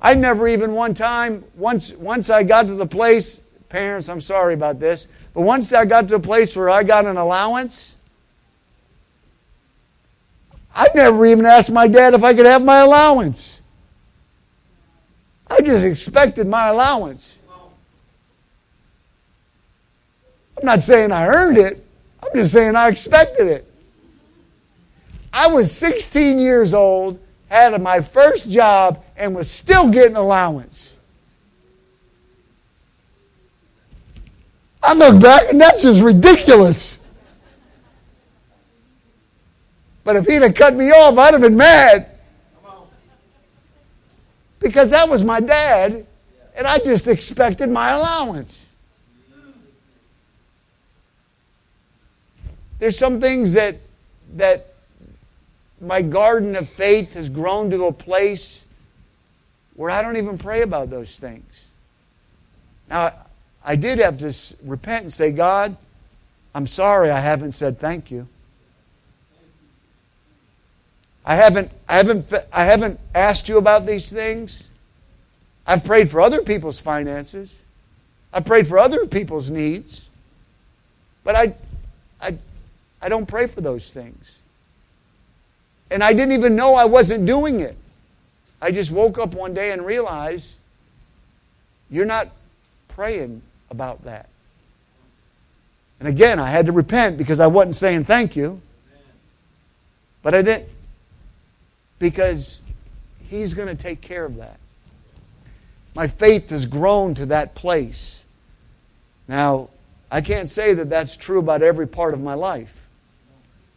I 0.00 0.14
never 0.14 0.46
even 0.48 0.72
one 0.72 0.92
time, 0.92 1.44
once, 1.56 1.90
once 1.92 2.28
I 2.28 2.42
got 2.42 2.66
to 2.66 2.74
the 2.74 2.86
place, 2.86 3.40
parents, 3.70 4.08
I'm 4.08 4.20
sorry 4.20 4.52
about 4.52 4.78
this, 4.78 5.08
but 5.32 5.40
once 5.40 5.72
I 5.72 5.86
got 5.86 6.08
to 6.08 6.16
a 6.16 6.20
place 6.20 6.54
where 6.54 6.68
I 6.68 6.82
got 6.82 7.06
an 7.06 7.16
allowance, 7.16 7.94
I 10.74 10.88
never 10.94 11.24
even 11.24 11.46
asked 11.46 11.70
my 11.70 11.88
dad 11.88 12.14
if 12.14 12.22
I 12.22 12.34
could 12.34 12.46
have 12.46 12.62
my 12.62 12.80
allowance. 12.80 13.60
I 15.46 15.60
just 15.60 15.84
expected 15.84 16.46
my 16.46 16.68
allowance. 16.68 17.36
I'm 20.56 20.64
not 20.64 20.82
saying 20.82 21.12
I 21.12 21.26
earned 21.26 21.58
it. 21.58 21.84
I'm 22.22 22.30
just 22.34 22.52
saying 22.52 22.76
I 22.76 22.88
expected 22.88 23.46
it. 23.46 23.70
I 25.32 25.48
was 25.48 25.72
16 25.72 26.38
years 26.38 26.72
old, 26.72 27.18
had 27.48 27.80
my 27.82 28.00
first 28.00 28.48
job, 28.48 29.04
and 29.16 29.34
was 29.34 29.50
still 29.50 29.88
getting 29.88 30.16
allowance. 30.16 30.94
I 34.82 34.94
look 34.94 35.20
back 35.20 35.48
and 35.48 35.60
that's 35.60 35.82
just 35.82 36.00
ridiculous. 36.00 36.98
But 40.04 40.16
if 40.16 40.26
he'd 40.26 40.42
have 40.42 40.54
cut 40.54 40.74
me 40.74 40.90
off, 40.90 41.16
I'd 41.16 41.32
have 41.32 41.40
been 41.40 41.56
mad 41.56 42.13
because 44.64 44.90
that 44.90 45.10
was 45.10 45.22
my 45.22 45.40
dad, 45.40 46.06
and 46.56 46.66
I 46.66 46.78
just 46.78 47.06
expected 47.06 47.68
my 47.68 47.90
allowance. 47.90 48.58
There's 52.78 52.98
some 52.98 53.20
things 53.20 53.52
that 53.52 53.76
that 54.36 54.72
my 55.80 56.00
garden 56.00 56.56
of 56.56 56.68
faith 56.70 57.12
has 57.12 57.28
grown 57.28 57.70
to 57.70 57.84
a 57.84 57.92
place 57.92 58.62
where 59.74 59.90
I 59.90 60.00
don't 60.00 60.16
even 60.16 60.38
pray 60.38 60.62
about 60.62 60.88
those 60.88 61.18
things. 61.18 61.44
Now, 62.88 63.12
I 63.62 63.76
did 63.76 63.98
have 63.98 64.18
to 64.20 64.34
repent 64.64 65.04
and 65.04 65.12
say, 65.12 65.30
God, 65.30 65.76
I'm 66.54 66.66
sorry 66.66 67.10
I 67.10 67.20
haven't 67.20 67.52
said 67.52 67.78
thank 67.78 68.10
you. 68.10 68.26
I 71.24 71.36
haven't, 71.36 71.70
I 71.88 71.96
haven't, 71.96 72.32
I 72.52 72.64
haven't 72.64 73.00
asked 73.14 73.48
you 73.48 73.56
about 73.56 73.86
these 73.86 74.10
things. 74.10 74.64
I've 75.66 75.84
prayed 75.84 76.10
for 76.10 76.20
other 76.20 76.42
people's 76.42 76.78
finances. 76.78 77.54
I've 78.32 78.44
prayed 78.44 78.68
for 78.68 78.78
other 78.78 79.06
people's 79.06 79.48
needs. 79.48 80.02
But 81.22 81.36
I, 81.36 81.54
I, 82.20 82.36
I 83.00 83.08
don't 83.08 83.26
pray 83.26 83.46
for 83.46 83.62
those 83.62 83.90
things. 83.90 84.38
And 85.90 86.02
I 86.04 86.12
didn't 86.12 86.32
even 86.32 86.56
know 86.56 86.74
I 86.74 86.84
wasn't 86.84 87.24
doing 87.24 87.60
it. 87.60 87.76
I 88.60 88.70
just 88.70 88.90
woke 88.90 89.18
up 89.18 89.34
one 89.34 89.54
day 89.54 89.72
and 89.72 89.84
realized 89.84 90.54
you're 91.90 92.04
not 92.04 92.28
praying 92.88 93.42
about 93.70 94.04
that. 94.04 94.28
And 96.00 96.08
again, 96.08 96.38
I 96.38 96.50
had 96.50 96.66
to 96.66 96.72
repent 96.72 97.16
because 97.16 97.40
I 97.40 97.46
wasn't 97.46 97.76
saying 97.76 98.04
thank 98.04 98.36
you. 98.36 98.60
But 100.22 100.34
I 100.34 100.42
didn't. 100.42 100.68
Because 101.98 102.60
He's 103.28 103.54
going 103.54 103.68
to 103.68 103.80
take 103.80 104.00
care 104.00 104.24
of 104.24 104.36
that. 104.36 104.58
My 105.94 106.08
faith 106.08 106.50
has 106.50 106.66
grown 106.66 107.14
to 107.14 107.26
that 107.26 107.54
place. 107.54 108.20
Now, 109.28 109.70
I 110.10 110.20
can't 110.20 110.48
say 110.48 110.74
that 110.74 110.90
that's 110.90 111.16
true 111.16 111.38
about 111.38 111.62
every 111.62 111.86
part 111.86 112.14
of 112.14 112.20
my 112.20 112.34
life. 112.34 112.72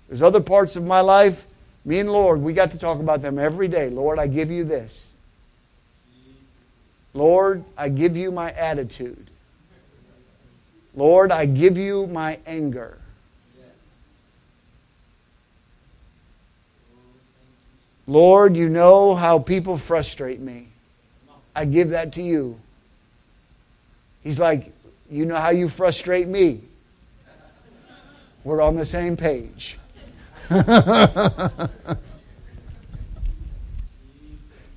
There's 0.07 0.21
other 0.21 0.39
parts 0.39 0.75
of 0.75 0.83
my 0.83 1.01
life, 1.01 1.45
me 1.85 1.99
and 1.99 2.11
Lord, 2.11 2.41
we 2.41 2.53
got 2.53 2.71
to 2.71 2.77
talk 2.77 2.99
about 2.99 3.21
them 3.21 3.39
every 3.39 3.67
day. 3.67 3.89
Lord, 3.89 4.19
I 4.19 4.27
give 4.27 4.51
you 4.51 4.65
this. 4.65 5.05
Lord, 7.13 7.63
I 7.77 7.89
give 7.89 8.17
you 8.17 8.29
my 8.29 8.51
attitude. 8.51 9.29
Lord, 10.93 11.31
I 11.31 11.45
give 11.45 11.77
you 11.77 12.07
my 12.07 12.39
anger. 12.45 12.97
Lord, 18.07 18.55
you 18.55 18.69
know 18.69 19.13
how 19.13 19.37
people 19.37 19.77
frustrate 19.77 20.39
me. 20.39 20.69
I 21.53 21.65
give 21.65 21.89
that 21.89 22.13
to 22.13 22.21
you. 22.21 22.57
He's 24.23 24.39
like, 24.39 24.71
You 25.11 25.25
know 25.25 25.35
how 25.35 25.49
you 25.49 25.67
frustrate 25.67 26.27
me. 26.27 26.61
We're 28.43 28.61
on 28.61 28.75
the 28.75 28.85
same 28.85 29.17
page. 29.17 29.77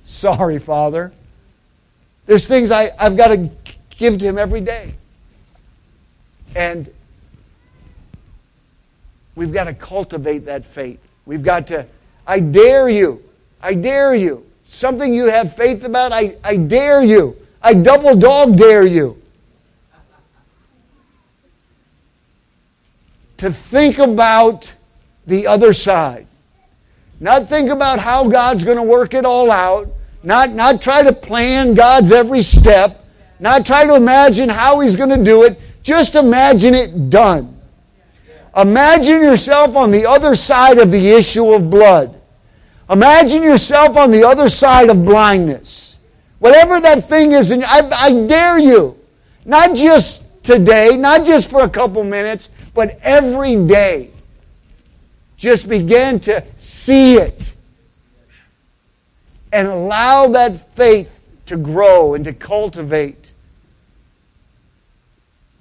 Sorry, 0.03 0.59
Father. 0.59 1.13
There's 2.25 2.47
things 2.47 2.69
I, 2.69 2.91
I've 2.99 3.15
got 3.15 3.27
to 3.27 3.49
give 3.91 4.19
to 4.19 4.25
Him 4.25 4.37
every 4.37 4.59
day. 4.59 4.93
And 6.53 6.93
we've 9.35 9.53
got 9.53 9.63
to 9.65 9.73
cultivate 9.73 10.45
that 10.45 10.65
faith. 10.65 10.99
We've 11.25 11.43
got 11.43 11.67
to 11.67 11.85
I 12.31 12.39
dare 12.39 12.87
you. 12.87 13.21
I 13.61 13.73
dare 13.73 14.15
you. 14.15 14.45
Something 14.65 15.13
you 15.13 15.25
have 15.25 15.57
faith 15.57 15.83
about, 15.83 16.13
I, 16.13 16.37
I 16.41 16.55
dare 16.55 17.03
you. 17.03 17.35
I 17.61 17.73
double 17.73 18.15
dog 18.15 18.55
dare 18.55 18.85
you. 18.85 19.21
To 23.39 23.51
think 23.51 23.97
about 23.97 24.71
the 25.27 25.47
other 25.47 25.73
side. 25.73 26.25
Not 27.19 27.49
think 27.49 27.69
about 27.69 27.99
how 27.99 28.29
God's 28.29 28.63
going 28.63 28.77
to 28.77 28.83
work 28.83 29.13
it 29.13 29.25
all 29.25 29.51
out. 29.51 29.89
Not, 30.23 30.51
not 30.51 30.81
try 30.81 31.03
to 31.03 31.11
plan 31.11 31.73
God's 31.73 32.13
every 32.13 32.43
step. 32.43 33.05
Not 33.41 33.65
try 33.65 33.83
to 33.83 33.95
imagine 33.95 34.47
how 34.47 34.79
He's 34.79 34.95
going 34.95 35.09
to 35.09 35.21
do 35.21 35.43
it. 35.43 35.59
Just 35.83 36.15
imagine 36.15 36.75
it 36.75 37.09
done. 37.09 37.59
Imagine 38.55 39.21
yourself 39.21 39.75
on 39.75 39.91
the 39.91 40.05
other 40.05 40.33
side 40.33 40.79
of 40.79 40.91
the 40.91 41.09
issue 41.09 41.51
of 41.51 41.69
blood. 41.69 42.19
Imagine 42.91 43.41
yourself 43.41 43.95
on 43.95 44.11
the 44.11 44.27
other 44.27 44.49
side 44.49 44.89
of 44.89 45.05
blindness. 45.05 45.97
Whatever 46.39 46.81
that 46.81 47.07
thing 47.07 47.31
is, 47.31 47.51
and 47.51 47.63
I, 47.63 47.87
I 47.89 48.27
dare 48.27 48.59
you, 48.59 48.97
not 49.45 49.75
just 49.75 50.23
today, 50.43 50.97
not 50.97 51.25
just 51.25 51.49
for 51.49 51.63
a 51.63 51.69
couple 51.69 52.03
minutes, 52.03 52.49
but 52.73 52.99
every 53.01 53.55
day, 53.55 54.11
just 55.37 55.69
begin 55.69 56.19
to 56.21 56.43
see 56.57 57.15
it. 57.15 57.53
And 59.53 59.67
allow 59.67 60.27
that 60.27 60.75
faith 60.75 61.09
to 61.45 61.57
grow 61.57 62.13
and 62.15 62.25
to 62.25 62.33
cultivate 62.33 63.31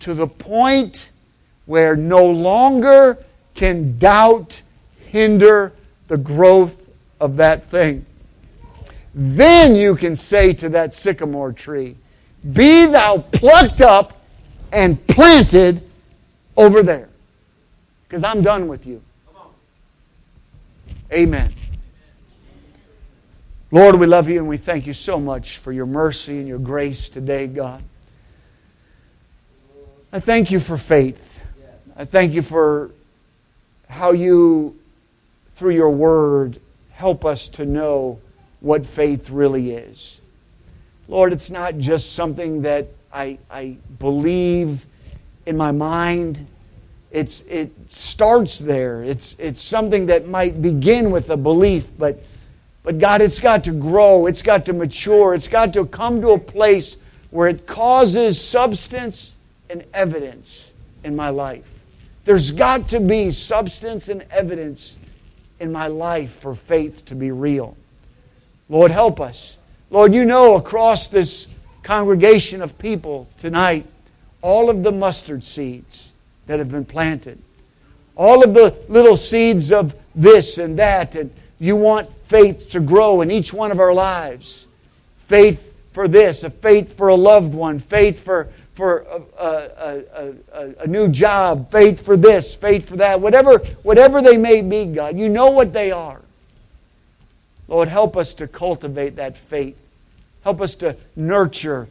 to 0.01 0.15
the 0.15 0.27
point 0.27 1.11
where 1.67 1.95
no 1.95 2.25
longer 2.25 3.25
can 3.55 3.99
doubt 3.99 4.63
hinder 5.07 5.73
the 6.09 6.17
growth 6.17 6.80
of 7.21 7.37
that 7.37 7.71
thing. 7.71 8.07
Then 9.15 9.75
you 9.75 9.97
can 9.97 10.17
say 10.17 10.53
to 10.55 10.69
that 10.71 10.95
sycamore 10.95 11.53
tree, 11.53 11.97
Be 12.53 12.87
thou 12.87 13.19
plucked 13.19 13.81
up 13.81 14.21
and 14.73 15.05
planted 15.07 15.83
over 16.57 16.83
there. 16.83 17.09
Because 18.09 18.25
I'm 18.25 18.43
done 18.43 18.69
with 18.69 18.87
you. 18.87 19.03
Amen. 21.13 21.55
Lord, 23.73 23.97
we 23.97 24.07
love 24.07 24.29
you 24.29 24.39
and 24.39 24.49
we 24.49 24.57
thank 24.57 24.87
you 24.87 24.93
so 24.93 25.19
much 25.19 25.59
for 25.59 25.73
your 25.73 25.87
mercy 25.87 26.39
and 26.39 26.49
your 26.49 26.59
grace 26.59 27.09
today, 27.09 27.47
God. 27.47 27.83
I 30.13 30.19
thank 30.19 30.51
you 30.51 30.59
for 30.59 30.77
faith. 30.77 31.21
I 31.97 32.05
thank 32.05 32.33
you 32.33 32.43
for 32.43 32.91
how 33.89 34.11
you, 34.13 34.77
through 35.55 35.75
your 35.75 35.91
word, 35.91 36.61
help 37.01 37.25
us 37.25 37.49
to 37.49 37.65
know 37.65 38.21
what 38.61 38.85
faith 38.85 39.31
really 39.31 39.71
is. 39.71 40.21
Lord, 41.09 41.33
it's 41.33 41.49
not 41.49 41.79
just 41.79 42.13
something 42.13 42.61
that 42.63 42.89
I, 43.11 43.39
I 43.51 43.79
believe 43.99 44.85
in 45.47 45.57
my 45.57 45.73
mind. 45.73 46.47
It's, 47.11 47.41
it 47.49 47.73
starts 47.91 48.59
there. 48.59 49.03
It's, 49.03 49.35
it's 49.39 49.63
something 49.63 50.07
that 50.07 50.29
might 50.29 50.61
begin 50.61 51.11
with 51.11 51.31
a 51.31 51.39
belief, 51.39 51.87
but, 51.99 52.23
but 52.83 52.99
God, 52.99 53.23
it's 53.23 53.41
got 53.41 53.65
to 53.65 53.73
grow. 53.73 54.27
It's 54.27 54.43
got 54.43 54.67
to 54.67 54.75
mature. 54.75 55.35
It's 55.35 55.49
got 55.49 55.73
to 55.73 55.87
come 55.87 56.21
to 56.21 56.33
a 56.33 56.39
place 56.39 56.97
where 57.31 57.49
it 57.49 57.67
causes 57.67 58.39
substance 58.39 59.35
and 59.71 59.85
evidence 59.95 60.67
in 61.03 61.17
my 61.17 61.31
life. 61.31 61.65
There's 62.27 62.51
got 62.51 62.89
to 62.91 63.01
be 63.01 63.31
substance 63.31 64.11
and 64.11 64.23
evidence 64.31 64.97
in 65.61 65.71
my 65.71 65.87
life 65.87 66.33
for 66.41 66.55
faith 66.55 67.05
to 67.07 67.15
be 67.15 67.31
real. 67.31 67.77
Lord, 68.69 68.91
help 68.91 69.21
us. 69.21 69.59
Lord, 69.91 70.15
you 70.15 70.25
know 70.25 70.57
across 70.57 71.09
this 71.09 71.47
congregation 71.83 72.63
of 72.63 72.79
people 72.79 73.29
tonight 73.39 73.87
all 74.43 74.71
of 74.71 74.83
the 74.83 74.93
mustard 74.93 75.45
seeds 75.45 76.13
that 76.47 76.59
have 76.59 76.71
been 76.71 76.85
planted, 76.85 77.39
all 78.17 78.43
of 78.43 78.55
the 78.55 78.75
little 78.89 79.17
seeds 79.17 79.71
of 79.71 79.95
this 80.15 80.59
and 80.59 80.79
that, 80.79 81.15
and 81.15 81.33
you 81.59 81.77
want 81.77 82.09
faith 82.29 82.71
to 82.71 82.81
grow 82.81 83.21
in 83.21 83.31
each 83.31 83.53
one 83.53 83.71
of 83.71 83.79
our 83.79 83.93
lives. 83.93 84.67
Faith 85.27 85.75
for 85.93 86.09
this, 86.09 86.43
a 86.43 86.51
faith 86.51 86.97
for 86.97 87.09
a 87.09 87.15
loved 87.15 87.55
one, 87.55 87.79
faith 87.79 88.21
for 88.21 88.49
for 88.81 89.01
a, 89.01 89.45
a, 89.45 90.35
a, 90.55 90.75
a, 90.85 90.87
new 90.87 91.07
job, 91.07 91.71
faith 91.71 92.03
for 92.03 92.17
this, 92.17 92.55
faith 92.55 92.89
for 92.89 92.97
that, 92.97 93.21
whatever, 93.21 93.59
whatever 93.83 94.23
they 94.23 94.39
may 94.39 94.63
be, 94.63 94.87
God. 94.87 95.19
You 95.19 95.29
know 95.29 95.51
what 95.51 95.75
they 95.75 95.93
are. 95.93 96.23
Lord, 97.69 97.89
help 97.89 98.17
us 98.17 98.33
to 98.35 98.49
cultivate 98.49 99.17
that 99.17 99.37
faith. 99.37 99.77
Help 100.45 100.63
us 100.63 100.77
to 100.77 100.97
nurture 101.15 101.89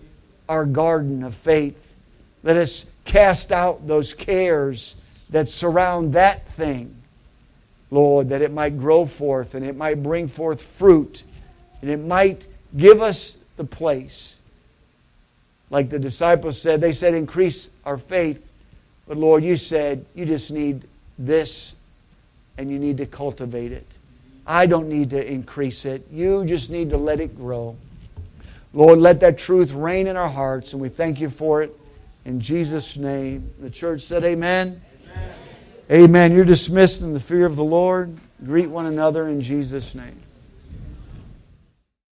our 0.50 0.66
garden 0.66 1.24
of 1.24 1.36
faith. 1.36 1.94
Let 2.42 2.58
us 2.58 2.88
cast 3.06 3.52
out 3.52 3.86
those 3.86 4.16
cares 4.16 4.96
that 5.30 5.48
surround 5.48 6.14
that 6.14 6.52
thing, 6.56 6.96
Lord, 7.92 8.30
that 8.30 8.42
it 8.42 8.52
might 8.52 8.80
grow 8.80 9.06
forth 9.06 9.54
and 9.54 9.64
it 9.64 9.78
might 9.78 10.02
bring 10.02 10.28
forth 10.28 10.60
fruit 10.60 11.22
and 11.84 11.92
it 11.92 12.04
might 12.04 12.48
give 12.76 13.00
us 13.00 13.38
the 13.58 13.64
place 13.64 14.38
like 15.70 15.90
the 15.90 16.00
disciples 16.00 16.60
said, 16.60 16.82
they 16.82 16.94
said, 16.94 17.14
increase 17.14 17.70
our 17.86 17.98
faith. 17.98 18.44
But 19.08 19.18
Lord, 19.18 19.44
you 19.44 19.58
said 19.58 20.06
you 20.14 20.26
just 20.26 20.52
need 20.52 20.88
this 21.18 21.74
and 22.58 22.70
you 22.70 22.80
need 22.80 22.98
to 22.98 23.06
cultivate 23.06 23.72
it. 23.72 23.86
I 24.46 24.66
don't 24.66 24.90
need 24.90 25.12
to 25.12 25.32
increase 25.32 25.86
it. 25.86 26.08
You 26.12 26.44
just 26.46 26.70
need 26.70 26.90
to 26.90 26.98
let 26.98 27.20
it 27.20 27.38
grow. 27.38 27.76
Lord, 28.74 29.00
let 29.00 29.20
that 29.22 29.38
truth 29.38 29.72
reign 29.72 30.08
in 30.08 30.16
our 30.16 30.30
hearts, 30.30 30.74
and 30.74 30.82
we 30.82 30.90
thank 30.90 31.20
you 31.20 31.30
for 31.30 31.62
it. 31.64 31.76
In 32.26 32.40
Jesus' 32.40 32.98
name. 32.98 33.52
The 33.60 33.70
church 33.70 34.02
said, 34.02 34.24
Amen. 34.24 34.82
Amen. 35.12 35.36
Amen. 35.92 36.32
You're 36.34 36.46
dismissed 36.46 37.02
in 37.02 37.14
the 37.14 37.20
fear 37.20 37.46
of 37.46 37.56
the 37.56 37.64
Lord. 37.64 38.16
Greet 38.46 38.70
one 38.70 38.86
another 38.86 39.28
in 39.28 39.42
Jesus' 39.42 39.96
name. 39.96 40.22